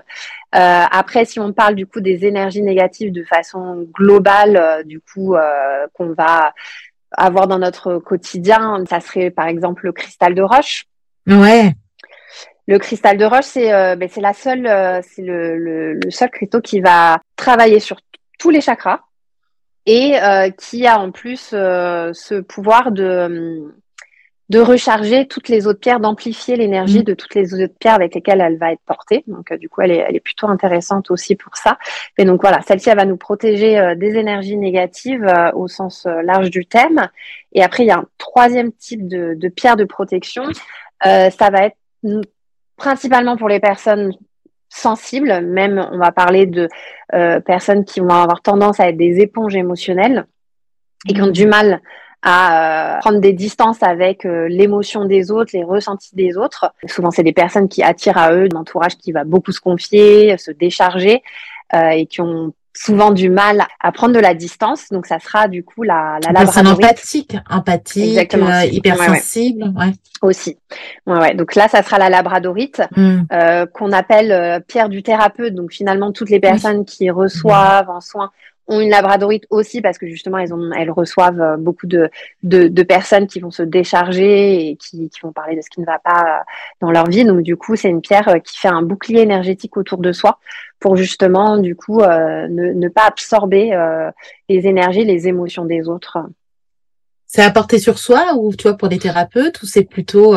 après, 0.53 1.25
si 1.25 1.41
on 1.41 1.53
parle 1.53 1.75
du 1.75 1.89
coup 1.89 2.01
des 2.01 2.25
énergies 2.25 2.63
négatives 2.63 3.11
de 3.11 3.25
façon 3.25 3.85
globale, 3.93 4.57
euh, 4.57 4.83
du 4.85 5.01
coup, 5.01 5.35
qu'on 5.95 6.13
va 6.13 6.55
avoir 7.11 7.49
dans 7.49 7.59
notre 7.59 7.99
quotidien, 7.99 8.85
ça 8.89 9.01
serait 9.01 9.31
par 9.31 9.49
exemple 9.49 9.87
le 9.87 9.93
cristal 9.93 10.37
de 10.37 10.43
roche. 10.43 10.85
Ouais. 11.27 11.73
Le 12.69 12.79
cristal 12.79 13.17
de 13.19 13.25
roche, 13.25 13.47
c'est 13.47 13.97
ben, 13.97 14.09
c'est 14.09 14.21
la 14.21 14.35
seule, 14.35 14.69
c'est 15.03 15.23
le, 15.23 15.59
le, 15.59 15.95
le, 15.95 16.11
seul 16.13 16.31
cristaux 16.31 16.61
qui 16.61 16.81
va 16.81 17.19
travailler 17.35 17.81
sur 17.81 17.99
tous 18.39 18.51
les 18.51 18.61
chakras 18.61 19.01
et 19.85 20.15
qui 20.59 20.87
a 20.87 21.01
en 21.01 21.11
plus 21.11 21.41
ce 21.41 22.41
pouvoir 22.41 22.93
de 22.93 23.75
de 24.49 24.59
recharger 24.59 25.27
toutes 25.27 25.49
les 25.49 25.67
autres 25.67 25.81
pierres, 25.81 26.01
d'amplifier 26.01 26.57
l'énergie 26.57 27.01
mm. 27.01 27.05
de 27.05 27.15
toutes 27.15 27.35
les 27.35 27.55
autres 27.55 27.75
pierres 27.79 27.95
avec 27.95 28.15
lesquelles 28.15 28.41
elle 28.41 28.59
va 28.59 28.73
être 28.73 28.83
portée. 28.85 29.25
Donc, 29.27 29.51
euh, 29.53 29.57
du 29.57 29.69
coup, 29.69 29.81
elle 29.81 29.93
est, 29.93 30.05
elle 30.07 30.17
est 30.17 30.21
plutôt 30.21 30.49
intéressante 30.49 31.11
aussi 31.11 31.37
pour 31.37 31.57
ça. 31.57 31.79
Et 32.19 32.25
donc, 32.25 32.43
voilà, 32.43 32.61
celle-ci, 32.63 32.91
elle 32.91 32.97
va 32.97 33.05
nous 33.05 33.17
protéger 33.17 33.79
euh, 33.79 33.95
des 33.95 34.17
énergies 34.17 34.57
négatives 34.57 35.25
euh, 35.25 35.51
au 35.53 35.69
sens 35.69 36.07
large 36.07 36.51
du 36.51 36.67
thème. 36.67 37.09
Et 37.53 37.63
après, 37.63 37.85
il 37.85 37.87
y 37.87 37.93
a 37.93 37.99
un 37.99 38.07
troisième 38.19 38.73
type 38.73 39.09
de, 39.09 39.35
de 39.35 39.49
pierre 39.49 39.77
de 39.77 39.85
protection. 39.85 40.45
ça 41.03 41.51
va 41.51 41.67
être 41.67 41.77
principalement 42.77 43.37
pour 43.37 43.49
les 43.49 43.61
personnes 43.61 44.13
sensibles, 44.69 45.41
même 45.41 45.87
on 45.93 45.99
va 45.99 46.13
parler 46.13 46.47
de 46.47 46.69
personnes 47.45 47.85
qui 47.85 48.01
vont 48.01 48.09
avoir 48.09 48.41
tendance 48.41 48.81
à 48.81 48.89
être 48.89 48.97
des 48.97 49.21
éponges 49.21 49.55
émotionnelles 49.55 50.27
et 51.09 51.13
qui 51.13 51.21
ont 51.21 51.27
du 51.27 51.47
mal 51.47 51.81
à 52.23 52.97
euh, 52.97 53.01
prendre 53.01 53.19
des 53.19 53.33
distances 53.33 53.83
avec 53.83 54.25
euh, 54.25 54.47
l'émotion 54.49 55.05
des 55.05 55.31
autres, 55.31 55.51
les 55.55 55.65
ressentis 55.65 56.15
des 56.15 56.37
autres. 56.37 56.73
Souvent, 56.87 57.11
c'est 57.11 57.25
des 57.25 57.33
personnes 57.33 57.69
qui 57.69 57.83
attirent 57.83 58.19
à 58.19 58.33
eux 58.33 58.49
un 58.53 58.57
entourage 58.57 58.97
qui 58.97 59.13
va 59.13 59.25
beaucoup 59.25 59.53
se 59.53 59.61
confier, 59.61 60.37
se 60.39 60.53
décharger 60.53 61.23
euh, 61.75 61.89
et 61.89 62.07
qui 62.07 62.21
ont 62.21 62.55
souvent 62.75 63.11
du 63.11 63.29
mal 63.29 63.67
à 63.81 63.93
prendre 63.93 64.15
de 64.15 64.21
la 64.21 64.35
distance. 64.35 64.89
Donc, 64.91 65.07
ça 65.07 65.19
sera 65.19 65.49
du 65.49 65.65
coup 65.65 65.83
la, 65.83 66.19
la 66.23 66.33
labradorite. 66.33 66.85
empathique, 66.85 67.37
empathique, 67.51 68.35
euh, 68.35 68.65
hypersensible. 68.71 69.73
Ouais, 69.77 69.93
Aussi. 70.23 70.57
Ouais, 71.07 71.19
ouais. 71.19 71.35
Donc 71.35 71.57
là, 71.57 71.69
ça 71.69 71.83
sera 71.83 71.99
la 71.99 72.09
labradorite 72.09 72.83
hmm. 72.97 73.23
euh, 73.33 73.67
qu'on 73.67 73.91
appelle 73.91 74.63
pierre 74.69 74.89
du 74.89 75.03
thérapeute. 75.03 75.55
Donc 75.55 75.73
finalement, 75.73 76.13
toutes 76.13 76.31
les 76.31 76.41
personnes 76.41 76.85
qui 76.85 77.11
reçoivent 77.11 77.91
en 77.91 78.01
soins 78.01 78.31
ont 78.73 78.81
une 78.81 78.91
labradorite 78.91 79.47
aussi 79.51 79.81
parce 79.81 79.99
que 79.99 80.07
justement 80.07 80.39
elles, 80.39 80.91
reçoivent 80.91 81.41
euh, 81.41 81.57
beaucoup 81.57 81.87
de, 81.87 82.11
personnes 82.83 83.27
qui 83.27 83.41
vont 83.41 83.51
se 83.51 83.63
décharger 83.63 84.69
et 84.69 84.77
qui, 84.77 85.11
vont 85.23 85.33
parler 85.33 85.57
de 85.57 85.61
ce 85.61 85.71
qui 85.71 85.81
ne 85.81 85.87
va 85.87 85.99
pas 85.99 86.21
euh, 86.21 86.43
dans 86.81 86.91
leur 86.91 87.07
vie. 87.07 87.25
Donc 87.25 87.43
du 87.43 87.57
coup, 87.57 87.77
c'est 87.77 87.89
une 87.89 88.01
pierre 88.01 88.29
euh, 88.29 88.39
qui 88.39 88.59
fait 88.59 88.69
un 88.69 88.83
bouclier 88.83 89.21
énergétique 89.21 89.77
autour 89.77 89.99
de 89.99 90.13
soi 90.13 90.39
pour 90.81 90.97
justement 90.97 91.59
du 91.59 91.77
coup 91.77 92.01
ne, 92.01 92.89
pas 92.89 93.07
absorber 93.07 93.71
les 94.49 94.67
énergies, 94.67 95.05
les 95.05 95.29
émotions 95.29 95.65
des 95.65 95.89
autres. 95.89 96.19
C'est 97.29 97.43
à 97.43 97.53
porter 97.53 97.79
sur 97.79 98.01
soi 98.01 98.35
ou 98.37 98.53
tu 98.53 98.65
vois 98.65 98.77
pour 98.77 98.89
des 98.89 98.99
thérapeutes 98.99 99.63
ou 99.63 99.67
c'est 99.67 99.85
plutôt 99.85 100.35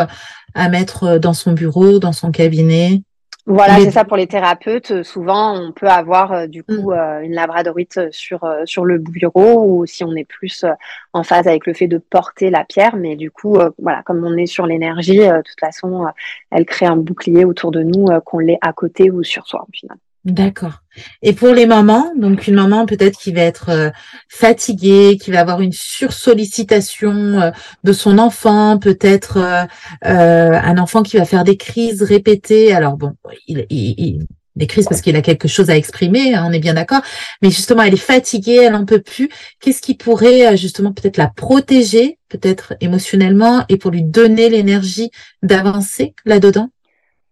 à 0.53 0.69
mettre 0.69 1.17
dans 1.17 1.33
son 1.33 1.53
bureau, 1.53 1.97
dans 1.97 2.13
son 2.13 2.29
cabinet? 2.29 3.01
Voilà, 3.47 3.79
c'est 3.79 3.91
ça 3.91 4.05
pour 4.05 4.17
les 4.17 4.25
thérapeutes. 4.25 5.03
Souvent, 5.03 5.55
on 5.55 5.71
peut 5.71 5.87
avoir 5.87 6.47
du 6.47 6.63
coup 6.63 6.91
mm. 6.91 7.23
une 7.23 7.33
labradorite 7.33 8.11
sur 8.11 8.43
sur 8.65 8.85
le 8.85 8.97
bureau 8.97 9.65
ou 9.65 9.85
si 9.85 10.03
on 10.03 10.15
est 10.15 10.23
plus 10.23 10.65
en 11.13 11.23
phase 11.23 11.47
avec 11.47 11.67
le 11.67 11.73
fait 11.73 11.87
de 11.87 11.99
porter 11.99 12.49
la 12.49 12.63
pierre. 12.63 12.95
Mais 12.95 13.15
du 13.15 13.29
coup, 13.29 13.59
voilà, 13.77 14.01
comme 14.03 14.25
on 14.25 14.35
est 14.35 14.47
sur 14.47 14.65
l'énergie, 14.65 15.19
de 15.19 15.41
toute 15.43 15.59
façon, 15.59 16.07
elle 16.51 16.65
crée 16.65 16.87
un 16.87 16.97
bouclier 16.97 17.45
autour 17.45 17.69
de 17.71 17.83
nous, 17.83 18.07
qu'on 18.25 18.39
l'ait 18.39 18.59
à 18.61 18.73
côté 18.73 19.11
ou 19.11 19.23
sur 19.23 19.45
soi, 19.45 19.63
au 19.67 19.71
final. 19.71 19.97
D'accord. 20.25 20.81
Et 21.21 21.33
pour 21.33 21.53
les 21.53 21.67
mamans, 21.67 22.11
donc 22.17 22.47
une 22.47 22.55
maman 22.55 22.87
peut-être 22.87 23.19
qui 23.19 23.31
va 23.31 23.41
être 23.41 23.69
euh, 23.69 23.89
fatiguée, 24.27 25.19
qui 25.21 25.29
va 25.29 25.41
avoir 25.41 25.61
une 25.61 25.71
sursollicitation 25.71 27.11
euh, 27.13 27.51
de 27.83 27.93
son 27.93 28.17
enfant, 28.17 28.79
peut-être 28.79 29.37
euh, 29.37 29.65
un 30.01 30.77
enfant 30.79 31.03
qui 31.03 31.17
va 31.17 31.25
faire 31.25 31.43
des 31.43 31.57
crises 31.57 32.01
répétées. 32.01 32.73
Alors 32.73 32.97
bon, 32.97 33.13
il, 33.47 34.25
des 34.55 34.65
crises 34.65 34.87
parce 34.89 35.01
qu'il 35.01 35.15
a 35.15 35.21
quelque 35.21 35.47
chose 35.47 35.69
à 35.69 35.77
exprimer, 35.77 36.33
hein, 36.33 36.45
on 36.47 36.51
est 36.51 36.59
bien 36.59 36.73
d'accord. 36.73 37.01
Mais 37.43 37.51
justement, 37.51 37.83
elle 37.83 37.93
est 37.93 37.97
fatiguée, 37.97 38.63
elle 38.63 38.75
en 38.75 38.85
peut 38.85 39.01
plus. 39.01 39.29
Qu'est-ce 39.59 39.81
qui 39.81 39.93
pourrait 39.93 40.57
justement 40.57 40.91
peut-être 40.91 41.17
la 41.17 41.27
protéger, 41.27 42.17
peut-être 42.29 42.73
émotionnellement, 42.81 43.65
et 43.69 43.77
pour 43.77 43.91
lui 43.91 44.01
donner 44.01 44.49
l'énergie 44.49 45.11
d'avancer 45.43 46.15
là-dedans? 46.25 46.69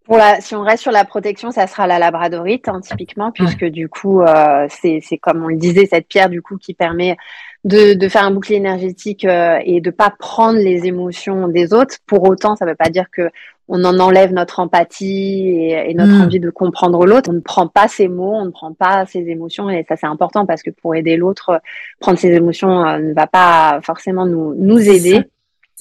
Pour 0.06 0.18
la, 0.18 0.42
si 0.42 0.56
on 0.56 0.64
reste 0.64 0.84
sur 0.84 0.92
la 0.92 1.06
protection, 1.06 1.52
ça 1.52 1.68
sera 1.68 1.88
la 1.88 1.98
labradorite, 1.98 2.68
hein, 2.68 2.82
typiquement, 2.82 3.32
puisque 3.32 3.66
du 3.66 3.88
coup, 3.88 4.22
euh, 4.22 4.68
c'est 4.70 5.18
comme 5.22 5.44
on 5.44 5.48
le 5.48 5.56
disait, 5.56 5.86
cette 5.86 6.08
pierre 6.08 6.30
du 6.30 6.42
coup 6.42 6.58
qui 6.58 6.74
permet 6.74 7.16
de, 7.64 7.94
de 7.94 8.10
faire 8.10 8.24
un 8.24 8.32
bouclier 8.32 8.58
énergétique 8.58 9.24
euh, 9.24 9.60
et 9.64 9.80
de 9.80 9.90
pas 9.90 10.14
prendre 10.18 10.60
les 10.60 10.86
émotions 10.86 11.48
des 11.48 11.74
autres. 11.74 11.96
Pour 12.06 12.28
autant, 12.30 12.56
ça 12.58 12.66
ne 12.66 12.72
veut 12.72 12.76
pas 12.76 12.90
dire 12.90 13.06
que 13.12 13.30
on 13.70 13.86
en 13.86 13.98
enlève 14.00 14.34
notre 14.34 14.60
empathie 14.60 15.48
et, 15.48 15.90
et 15.90 15.94
notre 15.94 16.12
mm. 16.12 16.22
envie 16.22 16.40
de 16.42 16.50
comprendre 16.50 17.06
l'autre. 17.06 17.30
On 17.30 17.34
ne 17.34 17.40
prend 17.40 17.68
pas 17.68 17.88
ses 17.88 18.10
mots, 18.10 18.34
on 18.36 18.46
ne 18.46 18.52
prend 18.52 18.74
pas 18.74 19.06
ses 19.06 19.30
émotions, 19.30 19.70
et 19.70 19.86
ça 19.88 19.96
c'est 19.96 20.06
important 20.06 20.46
parce 20.46 20.64
que 20.64 20.70
pour 20.70 20.96
aider 20.96 21.16
l'autre, 21.16 21.62
prendre 22.00 22.20
ses 22.20 22.34
émotions 22.34 22.86
euh, 22.86 23.00
ne 23.00 23.14
va 23.14 23.28
pas 23.28 23.80
forcément 23.82 24.26
nous, 24.26 24.54
nous 24.56 24.80
aider. 24.90 25.24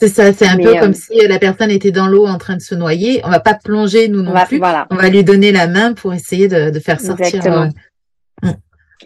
C'est 0.03 0.09
ça, 0.09 0.33
c'est 0.33 0.49
un 0.49 0.57
peu 0.57 0.75
comme 0.81 0.91
euh, 0.91 0.95
si 0.95 1.29
la 1.29 1.39
personne 1.39 1.71
était 1.71 1.93
dans 1.93 2.09
l'eau 2.09 2.27
en 2.27 2.37
train 2.37 2.57
de 2.57 2.61
se 2.61 2.75
noyer. 2.75 3.21
On 3.23 3.31
va 3.31 3.39
pas 3.39 3.55
plonger 3.55 4.09
nous 4.09 4.21
non 4.21 4.35
plus. 4.47 4.61
On 4.91 4.97
va 4.97 5.09
lui 5.09 5.23
donner 5.23 5.53
la 5.53 5.69
main 5.69 5.93
pour 5.93 6.13
essayer 6.13 6.49
de, 6.49 6.71
de 6.71 6.81
faire 6.81 7.01
sortir. 7.01 7.47
Euh, 7.47 7.69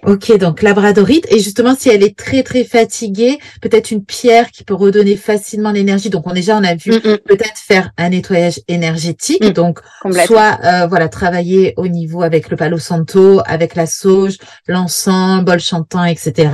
Ok, 0.05 0.37
donc 0.39 0.63
labradorite. 0.63 1.27
Et 1.31 1.39
justement, 1.41 1.75
si 1.79 1.89
elle 1.89 2.03
est 2.03 2.17
très 2.17 2.43
très 2.43 2.65
fatiguée, 2.65 3.39
peut-être 3.61 3.91
une 3.91 4.05
pierre 4.05 4.51
qui 4.51 4.65
peut 4.65 4.75
redonner 4.75 5.17
facilement 5.17 5.73
l'énergie. 5.73 6.11
Donc 6.11 6.27
on 6.27 6.33
déjà 6.33 6.57
on 6.57 6.65
a 6.65 6.75
vu 6.75 7.01
peut-être 7.01 7.57
faire 7.57 7.91
un 7.97 8.11
nettoyage 8.11 8.61
énergétique. 8.69 9.45
Mm. 9.45 9.51
Donc 9.51 9.81
soit 10.27 10.59
euh, 10.65 10.87
voilà 10.87 11.09
travailler 11.09 11.75
au 11.77 11.89
niveau 11.89 12.23
avec 12.23 12.51
le 12.51 12.57
palo 12.57 12.79
santo, 12.79 13.41
avec 13.47 13.75
la 13.75 13.87
sauge, 13.87 14.37
l'encens, 14.67 15.45
bol 15.45 15.61
chantant, 15.61 16.05
etc. 16.05 16.51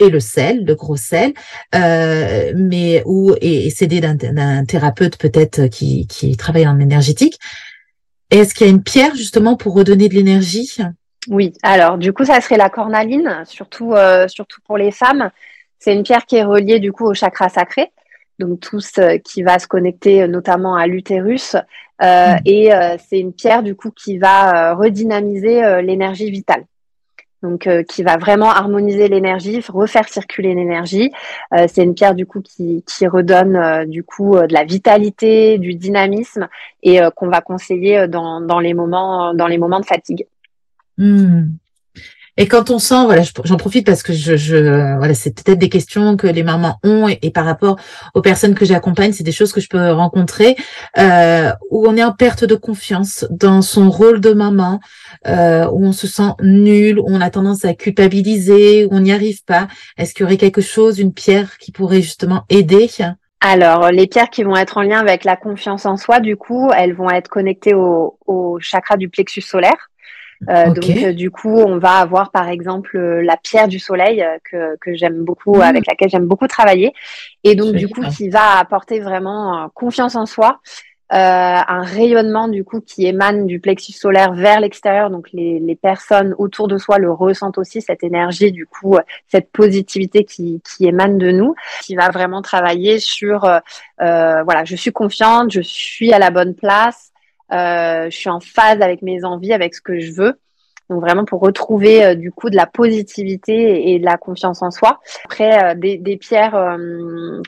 Et 0.00 0.08
le 0.08 0.20
sel, 0.20 0.64
le 0.64 0.74
gros 0.74 0.96
sel. 0.96 1.32
Euh, 1.74 2.52
mais 2.56 3.02
ou 3.06 3.34
et, 3.40 3.70
s'aider 3.70 4.00
d'un 4.00 4.64
thérapeute 4.64 5.18
peut-être 5.18 5.66
qui 5.66 6.06
qui 6.06 6.36
travaille 6.36 6.66
en 6.66 6.78
énergétique. 6.78 7.38
Est-ce 8.30 8.54
qu'il 8.54 8.66
y 8.66 8.70
a 8.70 8.72
une 8.72 8.82
pierre 8.82 9.14
justement 9.14 9.56
pour 9.56 9.74
redonner 9.74 10.08
de 10.08 10.14
l'énergie? 10.14 10.76
Oui, 11.26 11.52
alors 11.62 11.98
du 11.98 12.12
coup, 12.12 12.24
ça 12.24 12.40
serait 12.40 12.56
la 12.56 12.70
cornaline, 12.70 13.42
surtout, 13.44 13.92
euh, 13.92 14.28
surtout 14.28 14.60
pour 14.64 14.78
les 14.78 14.92
femmes. 14.92 15.30
C'est 15.78 15.94
une 15.94 16.02
pierre 16.02 16.26
qui 16.26 16.36
est 16.36 16.44
reliée 16.44 16.78
du 16.78 16.92
coup 16.92 17.06
au 17.06 17.14
chakra 17.14 17.48
sacré, 17.48 17.90
donc 18.38 18.60
tout 18.60 18.80
ce 18.80 19.18
qui 19.18 19.42
va 19.42 19.58
se 19.58 19.66
connecter 19.66 20.26
notamment 20.28 20.74
à 20.74 20.86
l'utérus. 20.86 21.56
Euh, 22.02 22.34
mm. 22.34 22.38
Et 22.46 22.72
euh, 22.72 22.96
c'est 23.08 23.18
une 23.18 23.32
pierre 23.32 23.62
du 23.62 23.74
coup 23.74 23.90
qui 23.90 24.18
va 24.18 24.74
redynamiser 24.74 25.82
l'énergie 25.82 26.30
vitale. 26.30 26.64
Donc, 27.40 27.68
qui 27.88 28.02
va 28.02 28.16
vraiment 28.16 28.50
harmoniser 28.50 29.06
l'énergie, 29.06 29.62
refaire 29.68 30.08
circuler 30.08 30.54
l'énergie. 30.56 31.12
c'est 31.68 31.84
une 31.84 31.94
pierre 31.94 32.16
du 32.16 32.26
coup 32.26 32.40
qui, 32.40 32.82
qui 32.84 33.06
redonne 33.06 33.84
du 33.84 34.02
coup 34.02 34.34
de 34.34 34.52
la 34.52 34.64
vitalité, 34.64 35.58
du 35.58 35.76
dynamisme 35.76 36.48
et 36.82 36.98
qu'on 37.14 37.28
va 37.28 37.40
conseiller 37.40 38.08
dans, 38.08 38.40
dans 38.40 38.58
les 38.58 38.74
moments 38.74 39.34
dans 39.34 39.46
les 39.46 39.56
moments 39.56 39.78
de 39.78 39.86
fatigue. 39.86 40.26
Hmm. 40.98 41.52
Et 42.40 42.46
quand 42.46 42.70
on 42.70 42.78
sent, 42.78 43.04
voilà, 43.04 43.22
j'en 43.44 43.56
profite 43.56 43.84
parce 43.84 44.04
que 44.04 44.12
je, 44.12 44.36
je 44.36 44.96
voilà, 44.96 45.12
c'est 45.12 45.34
peut-être 45.34 45.58
des 45.58 45.68
questions 45.68 46.16
que 46.16 46.28
les 46.28 46.44
mamans 46.44 46.78
ont 46.84 47.08
et, 47.08 47.30
par 47.32 47.44
rapport 47.44 47.76
aux 48.14 48.22
personnes 48.22 48.54
que 48.54 48.64
j'accompagne, 48.64 49.12
c'est 49.12 49.24
des 49.24 49.32
choses 49.32 49.52
que 49.52 49.60
je 49.60 49.68
peux 49.68 49.90
rencontrer 49.90 50.54
euh, 50.98 51.50
où 51.70 51.88
on 51.88 51.96
est 51.96 52.04
en 52.04 52.12
perte 52.12 52.44
de 52.44 52.54
confiance 52.54 53.26
dans 53.30 53.60
son 53.60 53.90
rôle 53.90 54.20
de 54.20 54.32
maman, 54.32 54.78
euh, 55.26 55.66
où 55.72 55.84
on 55.84 55.90
se 55.90 56.06
sent 56.06 56.30
nul, 56.40 57.00
où 57.00 57.06
on 57.08 57.20
a 57.20 57.28
tendance 57.28 57.64
à 57.64 57.74
culpabiliser, 57.74 58.84
où 58.84 58.90
on 58.92 59.00
n'y 59.00 59.12
arrive 59.12 59.42
pas. 59.44 59.66
Est-ce 59.96 60.14
qu'il 60.14 60.22
y 60.22 60.26
aurait 60.26 60.36
quelque 60.36 60.60
chose, 60.60 61.00
une 61.00 61.12
pierre 61.12 61.58
qui 61.58 61.72
pourrait 61.72 62.02
justement 62.02 62.44
aider? 62.50 62.88
Alors, 63.40 63.90
les 63.90 64.06
pierres 64.06 64.30
qui 64.30 64.44
vont 64.44 64.56
être 64.56 64.78
en 64.78 64.82
lien 64.82 65.00
avec 65.00 65.24
la 65.24 65.34
confiance 65.34 65.86
en 65.86 65.96
soi, 65.96 66.20
du 66.20 66.36
coup, 66.36 66.70
elles 66.76 66.94
vont 66.94 67.10
être 67.10 67.28
connectées 67.28 67.74
au, 67.74 68.16
au 68.26 68.60
chakra 68.60 68.96
du 68.96 69.08
plexus 69.08 69.40
solaire. 69.40 69.88
Euh, 70.48 70.70
donc 70.70 70.88
euh, 70.88 71.12
du 71.12 71.30
coup, 71.30 71.56
on 71.56 71.78
va 71.78 71.96
avoir 71.98 72.30
par 72.30 72.48
exemple 72.48 72.96
euh, 72.96 73.22
la 73.22 73.36
pierre 73.36 73.68
du 73.68 73.78
soleil 73.78 74.24
que, 74.44 74.76
que 74.80 74.94
j'aime 74.94 75.24
beaucoup, 75.24 75.56
mmh. 75.56 75.62
avec 75.62 75.86
laquelle 75.86 76.10
j'aime 76.10 76.26
beaucoup 76.26 76.46
travailler, 76.46 76.92
et 77.44 77.54
donc 77.54 77.74
du 77.74 77.88
coup 77.88 78.02
qui 78.16 78.28
va 78.28 78.58
apporter 78.58 79.00
vraiment 79.00 79.68
confiance 79.74 80.14
en 80.14 80.26
soi, 80.26 80.60
un 81.10 81.82
rayonnement 81.82 82.48
du 82.48 82.64
coup 82.64 82.82
qui 82.82 83.06
émane 83.06 83.46
du 83.46 83.60
plexus 83.60 83.92
solaire 83.92 84.34
vers 84.34 84.60
l'extérieur. 84.60 85.10
Donc 85.10 85.28
les, 85.32 85.58
les, 85.58 85.74
personnes 85.74 86.34
autour 86.38 86.68
de 86.68 86.76
soi 86.76 86.98
le 86.98 87.10
ressentent 87.10 87.56
aussi 87.56 87.80
cette 87.80 88.04
énergie, 88.04 88.52
du 88.52 88.66
coup 88.66 88.96
cette 89.26 89.50
positivité 89.50 90.24
qui, 90.24 90.60
qui 90.62 90.86
émane 90.86 91.16
de 91.16 91.30
nous, 91.30 91.54
qui 91.82 91.96
va 91.96 92.10
vraiment 92.10 92.42
travailler 92.42 92.98
sur 93.00 93.40
voilà, 93.98 94.64
je 94.64 94.76
suis 94.76 94.92
confiante, 94.92 95.50
je 95.50 95.62
suis 95.62 96.12
à 96.12 96.18
la 96.18 96.30
bonne 96.30 96.54
place. 96.54 97.12
Euh, 97.52 98.10
je 98.10 98.16
suis 98.16 98.28
en 98.28 98.40
phase 98.40 98.80
avec 98.80 99.02
mes 99.02 99.24
envies, 99.24 99.52
avec 99.52 99.74
ce 99.74 99.80
que 99.80 99.98
je 100.00 100.12
veux. 100.12 100.38
Donc 100.90 101.00
vraiment 101.00 101.24
pour 101.24 101.40
retrouver 101.40 102.04
euh, 102.04 102.14
du 102.14 102.32
coup 102.32 102.48
de 102.48 102.56
la 102.56 102.66
positivité 102.66 103.90
et 103.90 103.98
de 103.98 104.04
la 104.04 104.16
confiance 104.16 104.62
en 104.62 104.70
soi. 104.70 105.00
Après 105.24 105.62
euh, 105.62 105.74
des, 105.74 105.98
des, 105.98 106.16
pierres 106.16 106.78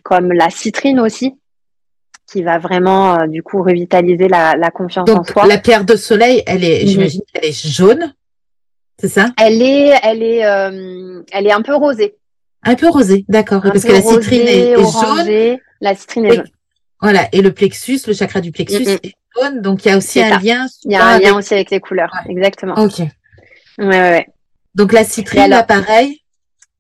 comme 0.03 0.33
la 0.33 0.51
citrine 0.51 1.01
aussi, 1.01 1.35
qui 2.31 2.43
va 2.43 2.59
vraiment 2.59 3.27
du 3.27 3.43
coup 3.43 3.63
revitaliser 3.63 4.29
la, 4.29 4.57
la 4.57 4.71
confiance 4.71 5.09
en 5.11 5.25
soi. 5.25 5.47
La 5.47 5.59
pierre 5.59 5.85
de 5.85 5.97
soleil, 5.97 6.43
elle 6.47 6.65
est, 6.65 6.83
mhm. 6.83 6.89
j'imagine 6.89 7.23
qu'elle 7.33 7.45
est 7.47 7.67
jaune, 7.67 8.15
c'est 8.99 9.09
ça? 9.09 9.31
Elle 9.39 9.63
est, 9.63 9.95
elle 10.03 10.23
est, 10.23 10.41
elle 11.33 11.47
est 11.47 11.53
un 11.53 11.63
peu 11.63 11.75
rosée. 11.75 12.17
Un 12.63 12.75
peu 12.75 12.91
rosée, 12.91 13.25
d'accord. 13.29 13.63
Parce 13.63 13.85
que 13.85 13.93
la 13.93 14.03
citrine 14.03 14.47
est, 14.47 14.77
jaune. 14.77 15.59
La 15.81 15.95
citrine 15.95 16.27
est 16.27 16.35
jaune. 16.37 16.51
Voilà, 17.01 17.27
et 17.33 17.41
le 17.41 17.53
plexus, 17.53 18.01
le 18.07 18.13
chakra 18.13 18.43
du 18.43 18.53
plexus 18.53 18.83
est 18.83 19.15
donc 19.55 19.85
il 19.85 19.89
y 19.89 19.93
a 19.93 19.97
aussi 19.97 20.21
un 20.21 20.39
lien. 20.39 20.67
Il 20.85 20.93
y 20.93 20.97
a 20.97 21.05
un 21.05 21.19
lien 21.19 21.37
aussi 21.37 21.55
avec 21.55 21.71
les 21.71 21.81
couleurs, 21.81 22.13
exactement. 22.29 22.75
Ok. 22.75 22.99
Ouais, 22.99 23.09
ouais, 23.79 23.89
ouais. 23.89 24.27
Donc 24.75 24.93
la 24.93 25.05
citrine, 25.05 25.49
là, 25.49 25.63
pareil. 25.63 26.23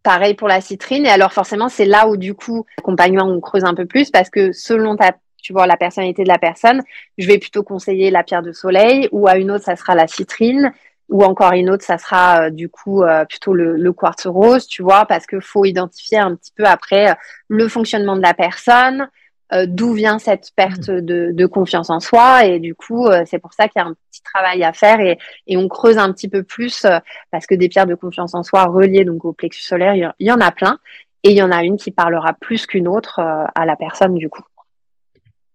Pareil 0.02 0.34
pour 0.34 0.48
la 0.48 0.60
citrine. 0.60 1.06
Et 1.06 1.10
alors 1.10 1.32
forcément, 1.32 1.68
c'est 1.68 1.84
là 1.84 2.08
où 2.08 2.16
du 2.16 2.34
coup, 2.34 2.64
accompagnement, 2.78 3.24
on 3.24 3.40
creuse 3.40 3.64
un 3.64 3.74
peu 3.74 3.86
plus 3.86 4.10
parce 4.10 4.30
que 4.30 4.52
selon 4.52 4.96
ta, 4.96 5.12
tu 5.42 5.52
vois, 5.52 5.66
la 5.66 5.76
personnalité 5.76 6.22
de 6.22 6.28
la 6.28 6.38
personne, 6.38 6.82
je 7.18 7.26
vais 7.26 7.38
plutôt 7.38 7.62
conseiller 7.62 8.10
la 8.10 8.22
pierre 8.22 8.42
de 8.42 8.52
soleil 8.52 9.08
ou 9.12 9.28
à 9.28 9.36
une 9.36 9.50
autre, 9.50 9.64
ça 9.64 9.76
sera 9.76 9.94
la 9.94 10.06
citrine 10.06 10.72
ou 11.10 11.24
encore 11.24 11.52
une 11.52 11.68
autre, 11.70 11.84
ça 11.84 11.98
sera 11.98 12.42
euh, 12.42 12.50
du 12.50 12.68
coup 12.68 13.02
euh, 13.02 13.24
plutôt 13.24 13.52
le, 13.52 13.76
le, 13.76 13.92
quartz 13.92 14.26
rose, 14.26 14.66
tu 14.66 14.82
vois, 14.82 15.06
parce 15.06 15.26
que 15.26 15.40
faut 15.40 15.64
identifier 15.64 16.18
un 16.18 16.36
petit 16.36 16.52
peu 16.56 16.64
après 16.64 17.10
euh, 17.10 17.14
le 17.48 17.68
fonctionnement 17.68 18.16
de 18.16 18.22
la 18.22 18.32
personne, 18.32 19.08
euh, 19.52 19.66
d'où 19.68 19.94
vient 19.94 20.18
cette 20.18 20.50
perte 20.54 20.88
mm. 20.88 21.00
de, 21.00 21.30
de, 21.32 21.46
confiance 21.46 21.90
en 21.90 21.98
soi. 21.98 22.44
Et 22.44 22.60
du 22.60 22.74
coup, 22.74 23.06
euh, 23.06 23.24
c'est 23.26 23.38
pour 23.38 23.52
ça 23.52 23.68
qu'il 23.68 23.80
y 23.80 23.84
a 23.84 23.88
un 23.88 23.94
petit 24.10 24.22
travail 24.22 24.62
à 24.62 24.72
faire 24.72 25.00
et, 25.00 25.18
et 25.46 25.56
on 25.56 25.68
creuse 25.68 25.98
un 25.98 26.12
petit 26.12 26.28
peu 26.28 26.42
plus 26.42 26.84
euh, 26.84 26.98
parce 27.32 27.46
que 27.46 27.54
des 27.54 27.68
pierres 27.68 27.86
de 27.86 27.96
confiance 27.96 28.34
en 28.34 28.42
soi 28.42 28.64
reliées 28.66 29.04
donc 29.04 29.24
au 29.24 29.32
plexus 29.32 29.62
solaire, 29.62 29.94
il 29.94 30.12
y, 30.20 30.32
en 30.32 30.40
a 30.40 30.52
plein. 30.52 30.78
Et 31.24 31.30
il 31.30 31.36
y 31.36 31.42
en 31.42 31.50
a 31.50 31.64
une 31.64 31.76
qui 31.76 31.90
parlera 31.90 32.32
plus 32.32 32.66
qu'une 32.66 32.88
autre 32.88 33.20
à 33.20 33.66
la 33.66 33.76
personne 33.76 34.14
du 34.14 34.30
coup. 34.30 34.42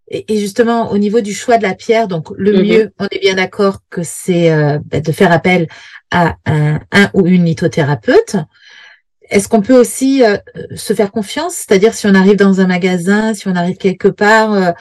Et 0.08 0.38
justement, 0.38 0.92
au 0.92 1.00
niveau 1.00 1.22
du 1.22 1.34
choix 1.34 1.58
de 1.58 1.64
la 1.64 1.74
pierre, 1.74 2.08
donc 2.08 2.28
le 2.36 2.52
mm-hmm. 2.52 2.78
mieux, 2.78 2.94
on 3.00 3.08
est 3.10 3.20
bien 3.20 3.34
d'accord 3.34 3.80
que 3.90 4.04
c'est 4.04 4.52
bah, 4.86 5.00
de 5.00 5.12
faire 5.12 5.32
appel 5.32 5.68
à 6.12 6.36
un, 6.46 6.80
un 6.92 7.10
ou 7.16 7.26
une 7.26 7.46
lithothérapeute. 7.46 8.36
Est-ce 9.30 9.48
qu'on 9.48 9.62
peut 9.62 9.78
aussi 9.78 10.24
euh, 10.24 10.38
se 10.76 10.94
faire 10.94 11.12
confiance? 11.12 11.54
C'est-à-dire 11.54 11.94
si 11.94 12.08
on 12.08 12.16
arrive 12.16 12.36
dans 12.36 12.62
un 12.62 12.68
magasin, 12.68 13.34
si 13.34 13.48
on 13.48 13.56
arrive 13.56 13.78
quelque 13.78 14.08
part, 14.08 14.54
euh, 14.54 14.72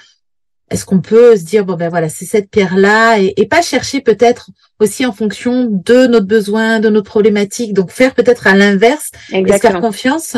est-ce 0.71 0.87
qu'on 0.87 1.01
peut 1.01 1.37
se 1.37 1.45
dire 1.45 1.65
bon 1.65 1.75
ben 1.75 1.91
voilà 1.91 2.09
c'est 2.09 2.25
cette 2.25 2.51
pierre 2.51 2.77
là 2.77 3.19
et, 3.19 3.47
pas 3.49 3.63
chercher 3.63 4.01
peut-être 4.01 4.51
aussi 4.81 5.05
en 5.05 5.13
fonction 5.13 5.69
de 5.71 6.07
notre 6.07 6.27
besoin, 6.27 6.81
de 6.81 6.89
notre 6.89 7.11
problématique, 7.11 7.75
donc 7.75 7.91
faire 7.91 8.15
peut-être 8.15 8.47
à 8.47 8.55
l'inverse 8.55 9.11
et 9.31 9.47
se 9.47 9.59
faire 9.59 9.81
confiance? 9.81 10.37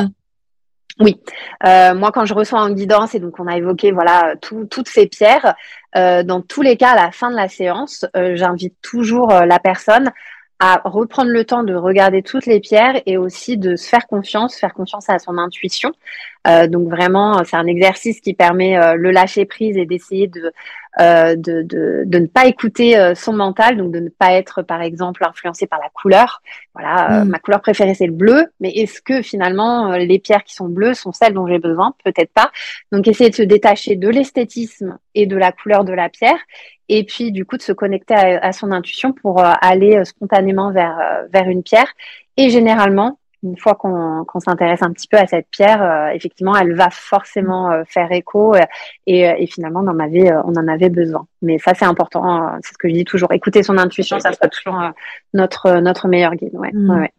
Oui, 0.98 1.20
euh, 1.66 1.94
moi 1.94 2.10
quand 2.10 2.24
je 2.24 2.34
reçois 2.34 2.60
en 2.60 2.70
guidance 2.70 3.14
et 3.14 3.20
donc 3.20 3.38
on 3.38 3.46
a 3.46 3.56
évoqué 3.56 3.92
voilà 3.92 4.34
toutes 4.40 4.88
ces 4.88 5.06
pierres, 5.06 5.54
euh, 5.96 6.22
dans 6.22 6.40
tous 6.40 6.62
les 6.62 6.76
cas 6.76 6.90
à 6.90 6.96
la 6.96 7.12
fin 7.12 7.30
de 7.30 7.36
la 7.36 7.48
séance, 7.48 8.04
euh, 8.16 8.34
j'invite 8.34 8.74
toujours 8.82 9.28
la 9.28 9.58
personne 9.58 10.10
à 10.58 10.80
reprendre 10.84 11.30
le 11.30 11.44
temps 11.44 11.62
de 11.62 11.74
regarder 11.74 12.22
toutes 12.22 12.46
les 12.46 12.60
pierres 12.60 13.02
et 13.04 13.18
aussi 13.18 13.58
de 13.58 13.76
se 13.76 13.88
faire 13.88 14.06
confiance, 14.06 14.56
faire 14.56 14.72
confiance 14.72 15.10
à 15.10 15.18
son 15.18 15.36
intuition. 15.36 15.92
Euh, 16.46 16.66
donc 16.66 16.88
vraiment, 16.88 17.42
c'est 17.44 17.56
un 17.56 17.66
exercice 17.66 18.20
qui 18.20 18.32
permet 18.32 18.78
euh, 18.78 18.94
le 18.94 19.10
lâcher 19.10 19.44
prise 19.44 19.76
et 19.76 19.84
d'essayer 19.84 20.28
de, 20.28 20.52
euh, 21.00 21.36
de, 21.36 21.62
de, 21.62 22.04
de, 22.06 22.18
ne 22.18 22.26
pas 22.26 22.46
écouter 22.46 22.98
euh, 22.98 23.14
son 23.14 23.32
mental, 23.32 23.76
donc 23.76 23.92
de 23.92 24.00
ne 24.00 24.08
pas 24.08 24.32
être 24.32 24.62
par 24.62 24.82
exemple 24.82 25.24
influencé 25.24 25.66
par 25.66 25.78
la 25.80 25.88
couleur. 25.90 26.42
Voilà, 26.74 27.24
mm. 27.24 27.28
ma 27.28 27.38
couleur 27.38 27.60
préférée 27.60 27.94
c'est 27.94 28.06
le 28.06 28.12
bleu, 28.12 28.46
mais 28.60 28.70
est-ce 28.70 29.00
que 29.02 29.22
finalement 29.22 29.92
les 29.92 30.18
pierres 30.18 30.44
qui 30.44 30.54
sont 30.54 30.68
bleues 30.68 30.94
sont 30.94 31.12
celles 31.12 31.34
dont 31.34 31.46
j'ai 31.46 31.58
besoin? 31.58 31.94
Peut-être 32.04 32.32
pas. 32.32 32.50
Donc 32.92 33.08
essayer 33.08 33.30
de 33.30 33.34
se 33.34 33.42
détacher 33.42 33.96
de 33.96 34.08
l'esthétisme 34.08 34.98
et 35.14 35.26
de 35.26 35.36
la 35.36 35.52
couleur 35.52 35.84
de 35.84 35.92
la 35.92 36.08
pierre 36.08 36.38
et 36.88 37.04
puis 37.04 37.32
du 37.32 37.44
coup 37.44 37.56
de 37.56 37.62
se 37.62 37.72
connecter 37.72 38.14
à, 38.14 38.52
son 38.52 38.70
intuition 38.70 39.12
pour 39.12 39.40
euh, 39.40 39.52
aller 39.60 39.96
euh, 39.96 40.04
spontanément 40.04 40.72
vers, 40.72 40.98
euh, 40.98 41.26
vers 41.32 41.48
une 41.48 41.62
pierre. 41.62 41.92
Et 42.36 42.50
généralement, 42.50 43.18
une 43.42 43.56
fois 43.56 43.74
qu'on 43.74 44.40
s'intéresse 44.40 44.82
un 44.82 44.92
petit 44.92 45.08
peu 45.08 45.16
à 45.16 45.26
cette 45.26 45.46
pierre, 45.50 46.10
effectivement, 46.12 46.56
elle 46.56 46.74
va 46.74 46.90
forcément 46.90 47.84
faire 47.86 48.10
écho 48.10 48.54
et, 49.06 49.20
et, 49.20 49.46
finalement, 49.46 49.80
on 49.84 49.88
en 49.88 49.98
avait, 50.00 50.32
on 50.44 50.54
en 50.56 50.68
avait 50.68 50.88
besoin. 50.88 51.26
Mais 51.42 51.58
ça, 51.58 51.74
c'est 51.74 51.84
important. 51.84 52.50
c'est 52.62 52.72
ce 52.72 52.78
que 52.78 52.88
je 52.88 52.94
dis 52.94 53.04
toujours. 53.04 53.32
Écouter 53.32 53.62
son 53.62 53.78
intuition, 53.78 54.18
ça 54.18 54.32
sera 54.32 54.48
toujours 54.48 54.80
notre, 55.34 55.78
notre 55.80 56.08
meilleur 56.08 56.34
guide. 56.34 56.54
Ouais, 56.54 56.72
mmh. 56.72 57.00
ouais. 57.00 57.12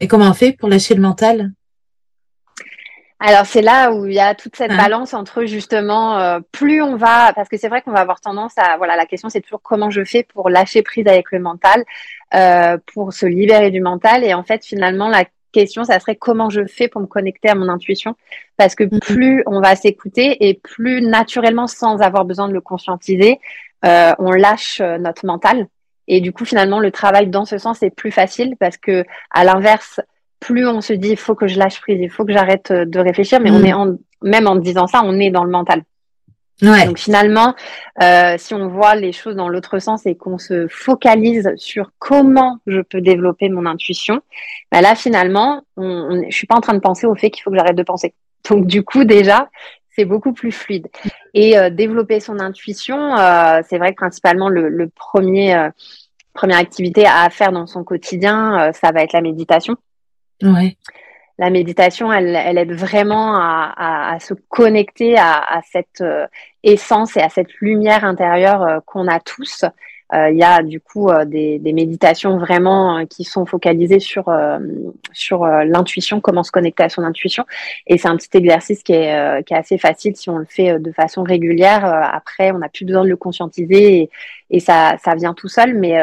Et 0.00 0.08
comment 0.08 0.28
on 0.30 0.34
fait 0.34 0.52
pour 0.52 0.68
lâcher 0.68 0.94
le 0.94 1.02
mental? 1.02 1.52
Alors 3.20 3.46
c'est 3.46 3.62
là 3.62 3.92
où 3.92 4.06
il 4.06 4.14
y 4.14 4.20
a 4.20 4.36
toute 4.36 4.54
cette 4.54 4.70
balance 4.76 5.12
entre 5.12 5.44
justement 5.44 6.20
euh, 6.20 6.38
plus 6.52 6.82
on 6.82 6.94
va 6.94 7.32
parce 7.32 7.48
que 7.48 7.56
c'est 7.56 7.68
vrai 7.68 7.82
qu'on 7.82 7.90
va 7.90 7.98
avoir 7.98 8.20
tendance 8.20 8.52
à 8.56 8.76
voilà 8.76 8.94
la 8.94 9.06
question 9.06 9.28
c'est 9.28 9.40
toujours 9.40 9.60
comment 9.60 9.90
je 9.90 10.04
fais 10.04 10.22
pour 10.22 10.48
lâcher 10.50 10.82
prise 10.82 11.08
avec 11.08 11.32
le 11.32 11.40
mental 11.40 11.84
euh, 12.34 12.78
pour 12.94 13.12
se 13.12 13.26
libérer 13.26 13.72
du 13.72 13.80
mental 13.80 14.22
et 14.22 14.34
en 14.34 14.44
fait 14.44 14.64
finalement 14.64 15.08
la 15.08 15.24
question 15.52 15.84
ça 15.84 15.98
serait 16.00 16.16
comment 16.16 16.50
je 16.50 16.66
fais 16.66 16.88
pour 16.88 17.00
me 17.00 17.06
connecter 17.06 17.48
à 17.48 17.54
mon 17.54 17.68
intuition? 17.68 18.14
Parce 18.56 18.74
que 18.74 18.84
mm-hmm. 18.84 19.00
plus 19.00 19.42
on 19.46 19.60
va 19.60 19.76
s'écouter 19.76 20.48
et 20.48 20.54
plus 20.54 21.00
naturellement 21.02 21.66
sans 21.66 22.00
avoir 22.00 22.24
besoin 22.24 22.48
de 22.48 22.54
le 22.54 22.60
conscientiser 22.60 23.38
euh, 23.84 24.12
on 24.18 24.32
lâche 24.32 24.80
notre 24.80 25.24
mental 25.24 25.68
et 26.08 26.20
du 26.20 26.32
coup 26.32 26.44
finalement 26.44 26.80
le 26.80 26.90
travail 26.90 27.28
dans 27.28 27.44
ce 27.44 27.58
sens 27.58 27.82
est 27.82 27.90
plus 27.90 28.10
facile 28.10 28.56
parce 28.58 28.76
que 28.76 29.04
à 29.30 29.44
l'inverse 29.44 30.00
plus 30.40 30.66
on 30.66 30.80
se 30.80 30.92
dit 30.92 31.10
il 31.10 31.16
faut 31.16 31.34
que 31.34 31.46
je 31.46 31.58
lâche 31.58 31.80
prise, 31.80 31.98
il 32.00 32.10
faut 32.10 32.24
que 32.24 32.32
j'arrête 32.32 32.70
euh, 32.70 32.84
de 32.84 32.98
réfléchir, 32.98 33.40
mais 33.40 33.50
on 33.50 33.60
mm. 33.60 33.66
est 33.66 33.72
en, 33.72 33.96
même 34.22 34.46
en 34.46 34.56
disant 34.56 34.86
ça, 34.86 35.02
on 35.04 35.18
est 35.18 35.30
dans 35.30 35.44
le 35.44 35.50
mental. 35.50 35.82
Ouais. 36.60 36.86
Donc 36.86 36.98
finalement, 36.98 37.54
euh, 38.02 38.34
si 38.36 38.52
on 38.52 38.68
voit 38.68 38.96
les 38.96 39.12
choses 39.12 39.36
dans 39.36 39.48
l'autre 39.48 39.78
sens 39.78 40.06
et 40.06 40.16
qu'on 40.16 40.38
se 40.38 40.66
focalise 40.68 41.52
sur 41.56 41.92
comment 41.98 42.58
je 42.66 42.80
peux 42.80 43.00
développer 43.00 43.48
mon 43.48 43.64
intuition, 43.64 44.20
bah 44.72 44.80
là 44.80 44.96
finalement, 44.96 45.62
on, 45.76 46.24
je 46.28 46.36
suis 46.36 46.48
pas 46.48 46.56
en 46.56 46.60
train 46.60 46.74
de 46.74 46.80
penser 46.80 47.06
au 47.06 47.14
fait 47.14 47.30
qu'il 47.30 47.42
faut 47.42 47.50
que 47.50 47.56
j'arrête 47.56 47.76
de 47.76 47.82
penser. 47.84 48.12
Donc 48.50 48.66
du 48.66 48.82
coup 48.82 49.04
déjà, 49.04 49.48
c'est 49.94 50.04
beaucoup 50.04 50.32
plus 50.32 50.50
fluide. 50.50 50.88
Et 51.32 51.56
euh, 51.56 51.70
développer 51.70 52.18
son 52.18 52.40
intuition, 52.40 53.16
euh, 53.16 53.60
c'est 53.68 53.78
vrai 53.78 53.90
que 53.90 53.96
principalement 53.96 54.48
le, 54.48 54.68
le 54.68 54.88
premier 54.88 55.54
euh, 55.54 55.70
première 56.34 56.58
activité 56.58 57.04
à 57.04 57.30
faire 57.30 57.50
dans 57.50 57.66
son 57.66 57.82
quotidien, 57.82 58.70
ça 58.72 58.92
va 58.92 59.02
être 59.02 59.12
la 59.12 59.20
méditation. 59.20 59.74
Ouais. 60.40 60.76
La 61.38 61.50
méditation, 61.50 62.12
elle, 62.12 62.34
elle 62.34 62.58
aide 62.58 62.72
vraiment 62.72 63.34
à, 63.36 63.72
à, 63.76 64.14
à 64.14 64.20
se 64.20 64.34
connecter 64.34 65.16
à, 65.16 65.38
à 65.38 65.62
cette 65.62 66.00
euh, 66.00 66.26
essence 66.64 67.16
et 67.16 67.20
à 67.20 67.28
cette 67.28 67.52
lumière 67.60 68.04
intérieure 68.04 68.62
euh, 68.62 68.78
qu'on 68.84 69.06
a 69.06 69.20
tous. 69.20 69.64
Euh, 70.14 70.30
il 70.30 70.38
y 70.38 70.42
a 70.42 70.62
du 70.62 70.80
coup 70.80 71.10
des, 71.26 71.58
des, 71.58 71.74
méditations 71.74 72.38
vraiment 72.38 73.04
qui 73.04 73.24
sont 73.24 73.44
focalisées 73.44 74.00
sur 74.00 74.34
sur 75.12 75.46
l'intuition, 75.46 76.22
comment 76.22 76.42
se 76.42 76.50
connecter 76.50 76.82
à 76.84 76.88
son 76.88 77.02
intuition. 77.02 77.44
Et 77.86 77.98
c'est 77.98 78.08
un 78.08 78.16
petit 78.16 78.30
exercice 78.32 78.82
qui 78.82 78.94
est 78.94 79.44
qui 79.44 79.52
est 79.52 79.58
assez 79.58 79.76
facile 79.76 80.16
si 80.16 80.30
on 80.30 80.38
le 80.38 80.46
fait 80.46 80.78
de 80.78 80.92
façon 80.92 81.24
régulière. 81.24 81.84
après, 81.84 82.52
on 82.52 82.58
n'a 82.60 82.70
plus 82.70 82.86
besoin 82.86 83.04
de 83.04 83.10
le 83.10 83.18
conscientiser 83.18 83.98
et, 83.98 84.10
et 84.50 84.60
ça 84.60 84.96
ça 85.04 85.14
vient 85.14 85.34
tout 85.34 85.48
seul. 85.48 85.74
Mais 85.74 85.98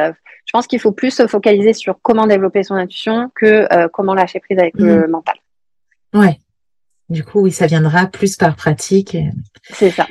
je 0.46 0.52
pense 0.52 0.68
qu'il 0.68 0.80
faut 0.80 0.92
plus 0.92 1.12
se 1.12 1.28
focaliser 1.28 1.74
sur 1.74 2.00
comment 2.02 2.28
développer 2.28 2.64
son 2.64 2.76
intuition 2.76 3.32
que 3.36 3.68
euh, 3.74 3.88
comment 3.92 4.14
lâcher 4.14 4.40
prise 4.40 4.60
avec 4.60 4.76
le 4.76 5.02
mhm. 5.02 5.12
mental. 5.12 5.36
Ouais. 6.14 6.40
Du 7.10 7.24
coup, 7.24 7.42
oui, 7.42 7.52
ça 7.52 7.68
viendra 7.68 8.08
plus 8.08 8.36
par 8.36 8.56
pratique. 8.56 9.18
C'est 9.70 9.92
ça. 9.92 10.08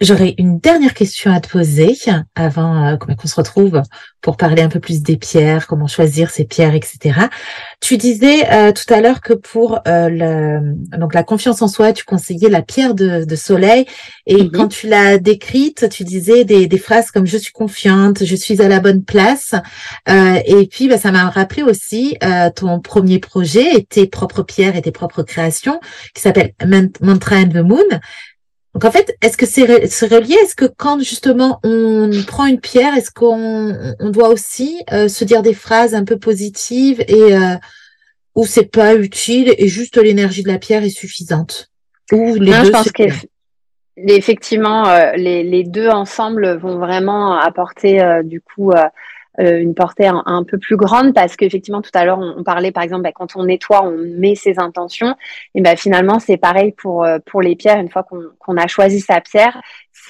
J'aurais 0.00 0.36
une 0.38 0.60
dernière 0.60 0.94
question 0.94 1.32
à 1.32 1.40
te 1.40 1.48
poser 1.48 1.96
avant 2.36 2.86
euh, 2.86 2.96
qu'on 2.96 3.26
se 3.26 3.34
retrouve 3.34 3.82
pour 4.20 4.36
parler 4.36 4.62
un 4.62 4.68
peu 4.68 4.78
plus 4.78 5.02
des 5.02 5.16
pierres, 5.16 5.66
comment 5.66 5.88
choisir 5.88 6.30
ces 6.30 6.44
pierres, 6.44 6.76
etc. 6.76 7.18
Tu 7.80 7.96
disais 7.96 8.48
euh, 8.52 8.70
tout 8.70 8.94
à 8.94 9.00
l'heure 9.00 9.20
que 9.20 9.32
pour 9.32 9.80
euh, 9.88 10.08
le, 10.08 10.76
donc 10.96 11.14
la 11.14 11.24
confiance 11.24 11.62
en 11.62 11.68
soi, 11.68 11.92
tu 11.92 12.04
conseillais 12.04 12.48
la 12.48 12.62
pierre 12.62 12.94
de, 12.94 13.24
de 13.24 13.36
soleil. 13.36 13.86
Et 14.26 14.44
mhm. 14.44 14.50
quand 14.52 14.68
tu 14.68 14.86
l'as 14.86 15.18
décrite, 15.18 15.88
tu 15.88 16.04
disais 16.04 16.44
des, 16.44 16.68
des, 16.68 16.78
phrases 16.78 17.10
comme 17.10 17.26
je 17.26 17.36
suis 17.36 17.52
confiante, 17.52 18.24
je 18.24 18.36
suis 18.36 18.62
à 18.62 18.68
la 18.68 18.78
bonne 18.78 19.02
place. 19.02 19.56
et 20.06 20.68
puis, 20.70 20.86
bah, 20.86 20.98
ça 20.98 21.10
m'a 21.10 21.28
rappelé 21.28 21.64
aussi 21.64 22.16
ton 22.54 22.78
premier 22.78 23.18
projet 23.18 23.74
et 23.74 23.84
tes 23.84 24.06
propres 24.06 24.44
pierres 24.44 24.76
et 24.76 24.82
tes 24.82 24.92
propres 24.92 25.24
créations 25.24 25.80
qui 26.14 26.22
s'appelle 26.22 26.52
Mantra 27.00 27.38
and 27.38 27.48
the 27.48 27.56
Moon. 27.56 28.00
Donc 28.74 28.84
en 28.84 28.90
fait, 28.90 29.16
est-ce 29.22 29.36
que 29.36 29.46
c'est 29.46 29.64
relié? 29.64 30.34
Est-ce 30.34 30.54
que 30.54 30.66
quand 30.66 31.00
justement 31.00 31.58
on 31.64 32.10
prend 32.26 32.46
une 32.46 32.60
pierre, 32.60 32.94
est-ce 32.94 33.10
qu'on 33.10 33.74
on 33.98 34.10
doit 34.10 34.28
aussi 34.28 34.82
euh, 34.92 35.08
se 35.08 35.24
dire 35.24 35.42
des 35.42 35.54
phrases 35.54 35.94
un 35.94 36.04
peu 36.04 36.18
positives 36.18 37.00
et 37.08 37.34
euh, 37.34 37.56
ou 38.34 38.46
c'est 38.46 38.70
pas 38.70 38.94
utile 38.94 39.54
et 39.56 39.68
juste 39.68 39.96
l'énergie 39.96 40.42
de 40.42 40.48
la 40.48 40.58
pierre 40.58 40.84
est 40.84 40.90
suffisante? 40.90 41.70
Ou 42.12 42.34
les 42.34 42.52
deux 42.52 42.64
je 42.64 42.70
pense 42.70 42.92
qu'effectivement 42.92 44.86
euh, 44.86 45.12
les, 45.16 45.42
les, 45.42 45.64
deux 45.64 45.88
ensemble 45.88 46.56
vont 46.58 46.78
vraiment 46.78 47.36
apporter 47.38 48.00
euh, 48.02 48.22
du 48.22 48.40
coup 48.40 48.72
euh, 49.40 49.60
une 49.60 49.74
portée 49.74 50.06
un, 50.06 50.44
peu 50.44 50.58
plus 50.58 50.76
grande 50.76 51.14
parce 51.14 51.36
qu'effectivement 51.36 51.82
tout 51.82 51.90
à 51.94 52.04
l'heure 52.04 52.18
on, 52.18 52.42
parlait 52.42 52.72
par 52.72 52.82
exemple 52.82 53.02
bah, 53.02 53.12
quand 53.12 53.36
on 53.36 53.44
nettoie 53.44 53.84
on 53.84 53.96
met 53.96 54.34
ses 54.34 54.58
intentions. 54.58 55.14
Et 55.54 55.60
ben 55.60 55.76
finalement 55.76 56.18
c'est 56.18 56.36
pareil 56.36 56.72
pour 56.72 57.04
euh, 57.04 57.18
pour 57.24 57.42
les 57.42 57.56
pierres. 57.56 57.78
Une 57.78 57.90
fois 57.90 58.04
qu'on 58.04 58.56
a 58.56 58.66
choisi 58.66 59.00
sa 59.00 59.20
pierre 59.20 59.60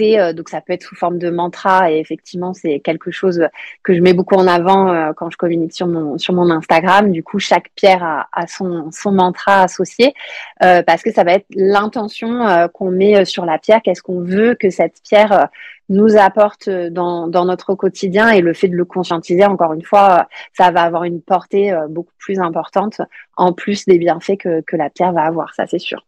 euh, 0.00 0.32
donc 0.32 0.48
ça 0.48 0.60
peut 0.60 0.72
être 0.72 0.82
sous 0.82 0.96
forme 0.96 1.18
de 1.18 1.30
mantra 1.30 1.90
et 1.90 1.98
effectivement 1.98 2.54
c'est 2.54 2.80
quelque 2.80 3.10
chose 3.10 3.46
que 3.82 3.94
je 3.94 4.00
mets 4.00 4.12
beaucoup 4.12 4.34
en 4.34 4.46
avant 4.46 5.12
quand 5.14 5.30
je 5.30 5.36
communique 5.36 5.72
sur 5.72 5.86
mon 5.86 6.18
sur 6.18 6.34
mon 6.34 6.50
Instagram. 6.50 7.10
Du 7.10 7.22
coup 7.22 7.38
chaque 7.38 7.70
pierre 7.74 8.26
a, 8.32 8.46
son 8.46 8.90
son 8.92 9.12
mantra 9.12 9.62
associé 9.62 10.14
parce 10.60 11.02
que 11.02 11.12
ça 11.12 11.24
va 11.24 11.32
être 11.34 11.46
l'intention 11.54 12.68
qu'on 12.72 12.90
met 12.90 13.24
sur 13.24 13.44
la 13.44 13.58
pierre. 13.58 13.80
Qu'est-ce 13.82 14.02
qu'on 14.02 14.20
veut 14.20 14.54
que 14.54 14.70
cette 14.70 15.02
pierre 15.02 15.48
nous 15.88 16.16
apporte 16.16 16.68
dans, 16.68 17.28
dans, 17.28 17.44
notre 17.44 17.74
quotidien? 17.74 18.28
Et 18.30 18.40
le 18.40 18.52
fait 18.52 18.68
de 18.68 18.76
le 18.76 18.84
conscientiser, 18.84 19.44
encore 19.44 19.72
une 19.72 19.82
fois, 19.82 20.28
ça 20.56 20.70
va 20.70 20.82
avoir 20.82 21.04
une 21.04 21.22
portée 21.22 21.72
euh, 21.72 21.86
beaucoup 21.88 22.12
plus 22.18 22.40
importante 22.40 23.00
en 23.36 23.52
plus 23.52 23.86
des 23.86 23.98
bienfaits 23.98 24.36
que, 24.38 24.60
que 24.62 24.76
la 24.76 24.90
pierre 24.90 25.12
va 25.12 25.22
avoir, 25.22 25.54
ça 25.54 25.66
c'est 25.66 25.78
sûr. 25.78 26.04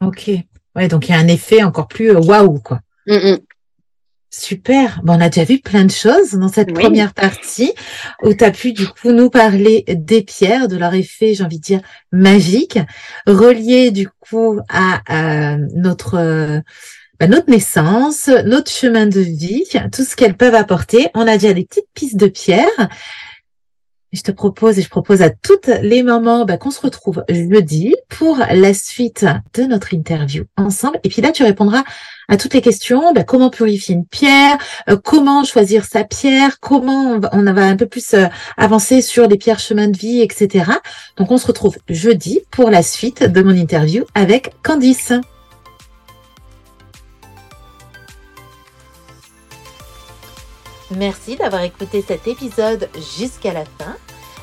Ok, 0.00 0.30
ouais, 0.78 0.88
donc 0.88 1.08
il 1.08 1.12
y 1.12 1.14
a 1.14 1.18
un 1.18 1.28
effet 1.28 1.62
encore 1.62 1.88
plus 1.88 2.10
euh, 2.10 2.20
waouh, 2.20 2.60
quoi. 2.60 2.80
Mm, 3.06 3.14
mm. 3.14 3.38
Super. 4.30 5.00
Bon, 5.04 5.14
on 5.14 5.20
a 5.20 5.30
déjà 5.30 5.44
vu 5.44 5.58
plein 5.58 5.84
de 5.84 5.90
choses 5.90 6.32
dans 6.32 6.48
cette 6.48 6.74
première 6.74 7.14
partie 7.14 7.72
où 8.22 8.34
tu 8.34 8.44
as 8.44 8.50
pu 8.50 8.72
du 8.72 8.86
coup 8.86 9.10
nous 9.12 9.30
parler 9.30 9.84
des 9.88 10.22
pierres, 10.22 10.68
de 10.68 10.76
leur 10.76 10.92
effet, 10.92 11.34
j'ai 11.34 11.44
envie 11.44 11.58
de 11.58 11.64
dire, 11.64 11.80
magique, 12.12 12.78
relié 13.26 13.90
du 13.90 14.06
coup 14.20 14.60
à, 14.68 15.00
à 15.06 15.56
notre 15.56 16.62
bah, 17.18 17.26
notre 17.26 17.50
naissance, 17.50 18.28
notre 18.44 18.70
chemin 18.70 19.06
de 19.06 19.20
vie, 19.20 19.64
tout 19.92 20.04
ce 20.04 20.14
qu'elles 20.14 20.36
peuvent 20.36 20.54
apporter. 20.54 21.08
On 21.14 21.26
a 21.26 21.36
déjà 21.38 21.52
des 21.52 21.64
petites 21.64 21.88
pistes 21.94 22.16
de 22.16 22.28
pierre. 22.28 22.68
Je 24.12 24.22
te 24.22 24.30
propose 24.30 24.78
et 24.78 24.82
je 24.82 24.88
propose 24.88 25.20
à 25.20 25.28
toutes 25.28 25.66
les 25.82 26.02
mamans 26.02 26.46
bah, 26.46 26.56
qu'on 26.56 26.70
se 26.70 26.80
retrouve 26.80 27.24
jeudi 27.28 27.94
pour 28.08 28.38
la 28.38 28.72
suite 28.72 29.26
de 29.54 29.64
notre 29.64 29.92
interview 29.92 30.44
ensemble. 30.56 30.98
Et 31.04 31.10
puis 31.10 31.20
là, 31.20 31.30
tu 31.30 31.42
répondras 31.42 31.84
à 32.28 32.38
toutes 32.38 32.54
les 32.54 32.62
questions. 32.62 33.12
Bah, 33.12 33.24
comment 33.24 33.50
purifier 33.50 33.94
une 33.94 34.06
pierre 34.06 34.56
euh, 34.88 34.96
Comment 34.96 35.44
choisir 35.44 35.84
sa 35.84 36.04
pierre 36.04 36.58
Comment 36.60 37.20
on 37.32 37.52
va, 37.52 37.64
un 37.64 37.76
peu 37.76 37.86
plus 37.86 38.14
euh, 38.14 38.26
avancer 38.56 39.02
sur 39.02 39.28
les 39.28 39.36
pierres 39.36 39.58
chemin 39.58 39.88
de 39.88 39.98
vie, 39.98 40.22
etc. 40.22 40.72
Donc, 41.18 41.30
on 41.30 41.36
se 41.36 41.46
retrouve 41.46 41.76
jeudi 41.88 42.40
pour 42.50 42.70
la 42.70 42.82
suite 42.82 43.22
de 43.22 43.42
mon 43.42 43.54
interview 43.54 44.04
avec 44.14 44.52
Candice. 44.62 45.12
Merci 50.96 51.36
d'avoir 51.36 51.62
écouté 51.62 52.00
cet 52.00 52.26
épisode 52.26 52.88
jusqu'à 53.18 53.52
la 53.52 53.66
fin. 53.66 53.94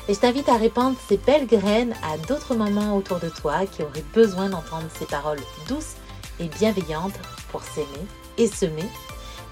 Et 0.08 0.14
je 0.14 0.20
t'invite 0.20 0.48
à 0.48 0.56
répandre 0.56 0.96
ces 1.08 1.16
belles 1.16 1.48
graines 1.48 1.94
à 2.04 2.16
d'autres 2.28 2.54
mamans 2.54 2.96
autour 2.96 3.18
de 3.18 3.28
toi 3.28 3.66
qui 3.66 3.82
auraient 3.82 4.04
besoin 4.14 4.48
d'entendre 4.48 4.86
ces 4.96 5.06
paroles 5.06 5.40
douces 5.68 5.96
et 6.38 6.46
bienveillantes 6.46 7.18
pour 7.50 7.64
s'aimer 7.64 8.06
et 8.38 8.46
semer. 8.46 8.88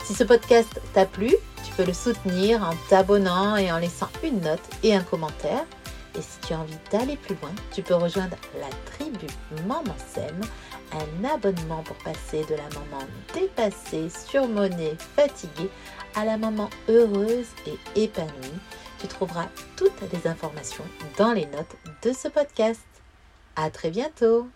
Si 0.05 0.15
ce 0.15 0.23
podcast 0.23 0.81
t'a 0.93 1.05
plu, 1.05 1.35
tu 1.65 1.73
peux 1.77 1.85
le 1.85 1.93
soutenir 1.93 2.63
en 2.63 2.75
t'abonnant 2.89 3.57
et 3.57 3.73
en 3.73 3.79
laissant 3.79 4.11
une 4.23 4.41
note 4.43 4.63
et 4.85 4.95
un 4.95 5.03
commentaire. 5.03 5.65
Et 6.17 6.23
si 6.23 6.47
tu 6.47 6.53
as 6.55 6.61
envie 6.61 6.79
d'aller 6.93 7.17
plus 7.17 7.35
loin, 7.43 7.51
tu 7.73 7.83
peux 7.83 7.97
rejoindre 7.97 8.37
la 8.61 8.69
tribu 8.93 9.27
Maman 9.67 9.97
Sème, 10.15 10.41
un 10.93 11.35
abonnement 11.35 11.83
pour 11.83 11.97
passer 11.97 12.45
de 12.45 12.55
la 12.55 12.69
maman 12.79 13.05
dépassée, 13.35 14.09
surmonnée, 14.31 14.97
fatiguée 15.17 15.71
à 16.15 16.25
la 16.25 16.37
maman 16.37 16.71
heureuse 16.89 17.47
et 17.67 18.03
épanouie. 18.03 18.59
Tu 19.01 19.09
trouveras 19.09 19.49
toutes 19.77 20.01
les 20.13 20.27
informations 20.29 20.85
dans 21.19 21.33
les 21.33 21.47
notes 21.47 21.77
de 22.03 22.13
ce 22.13 22.29
podcast. 22.29 22.81
À 23.57 23.71
très 23.71 23.91
bientôt! 23.91 24.49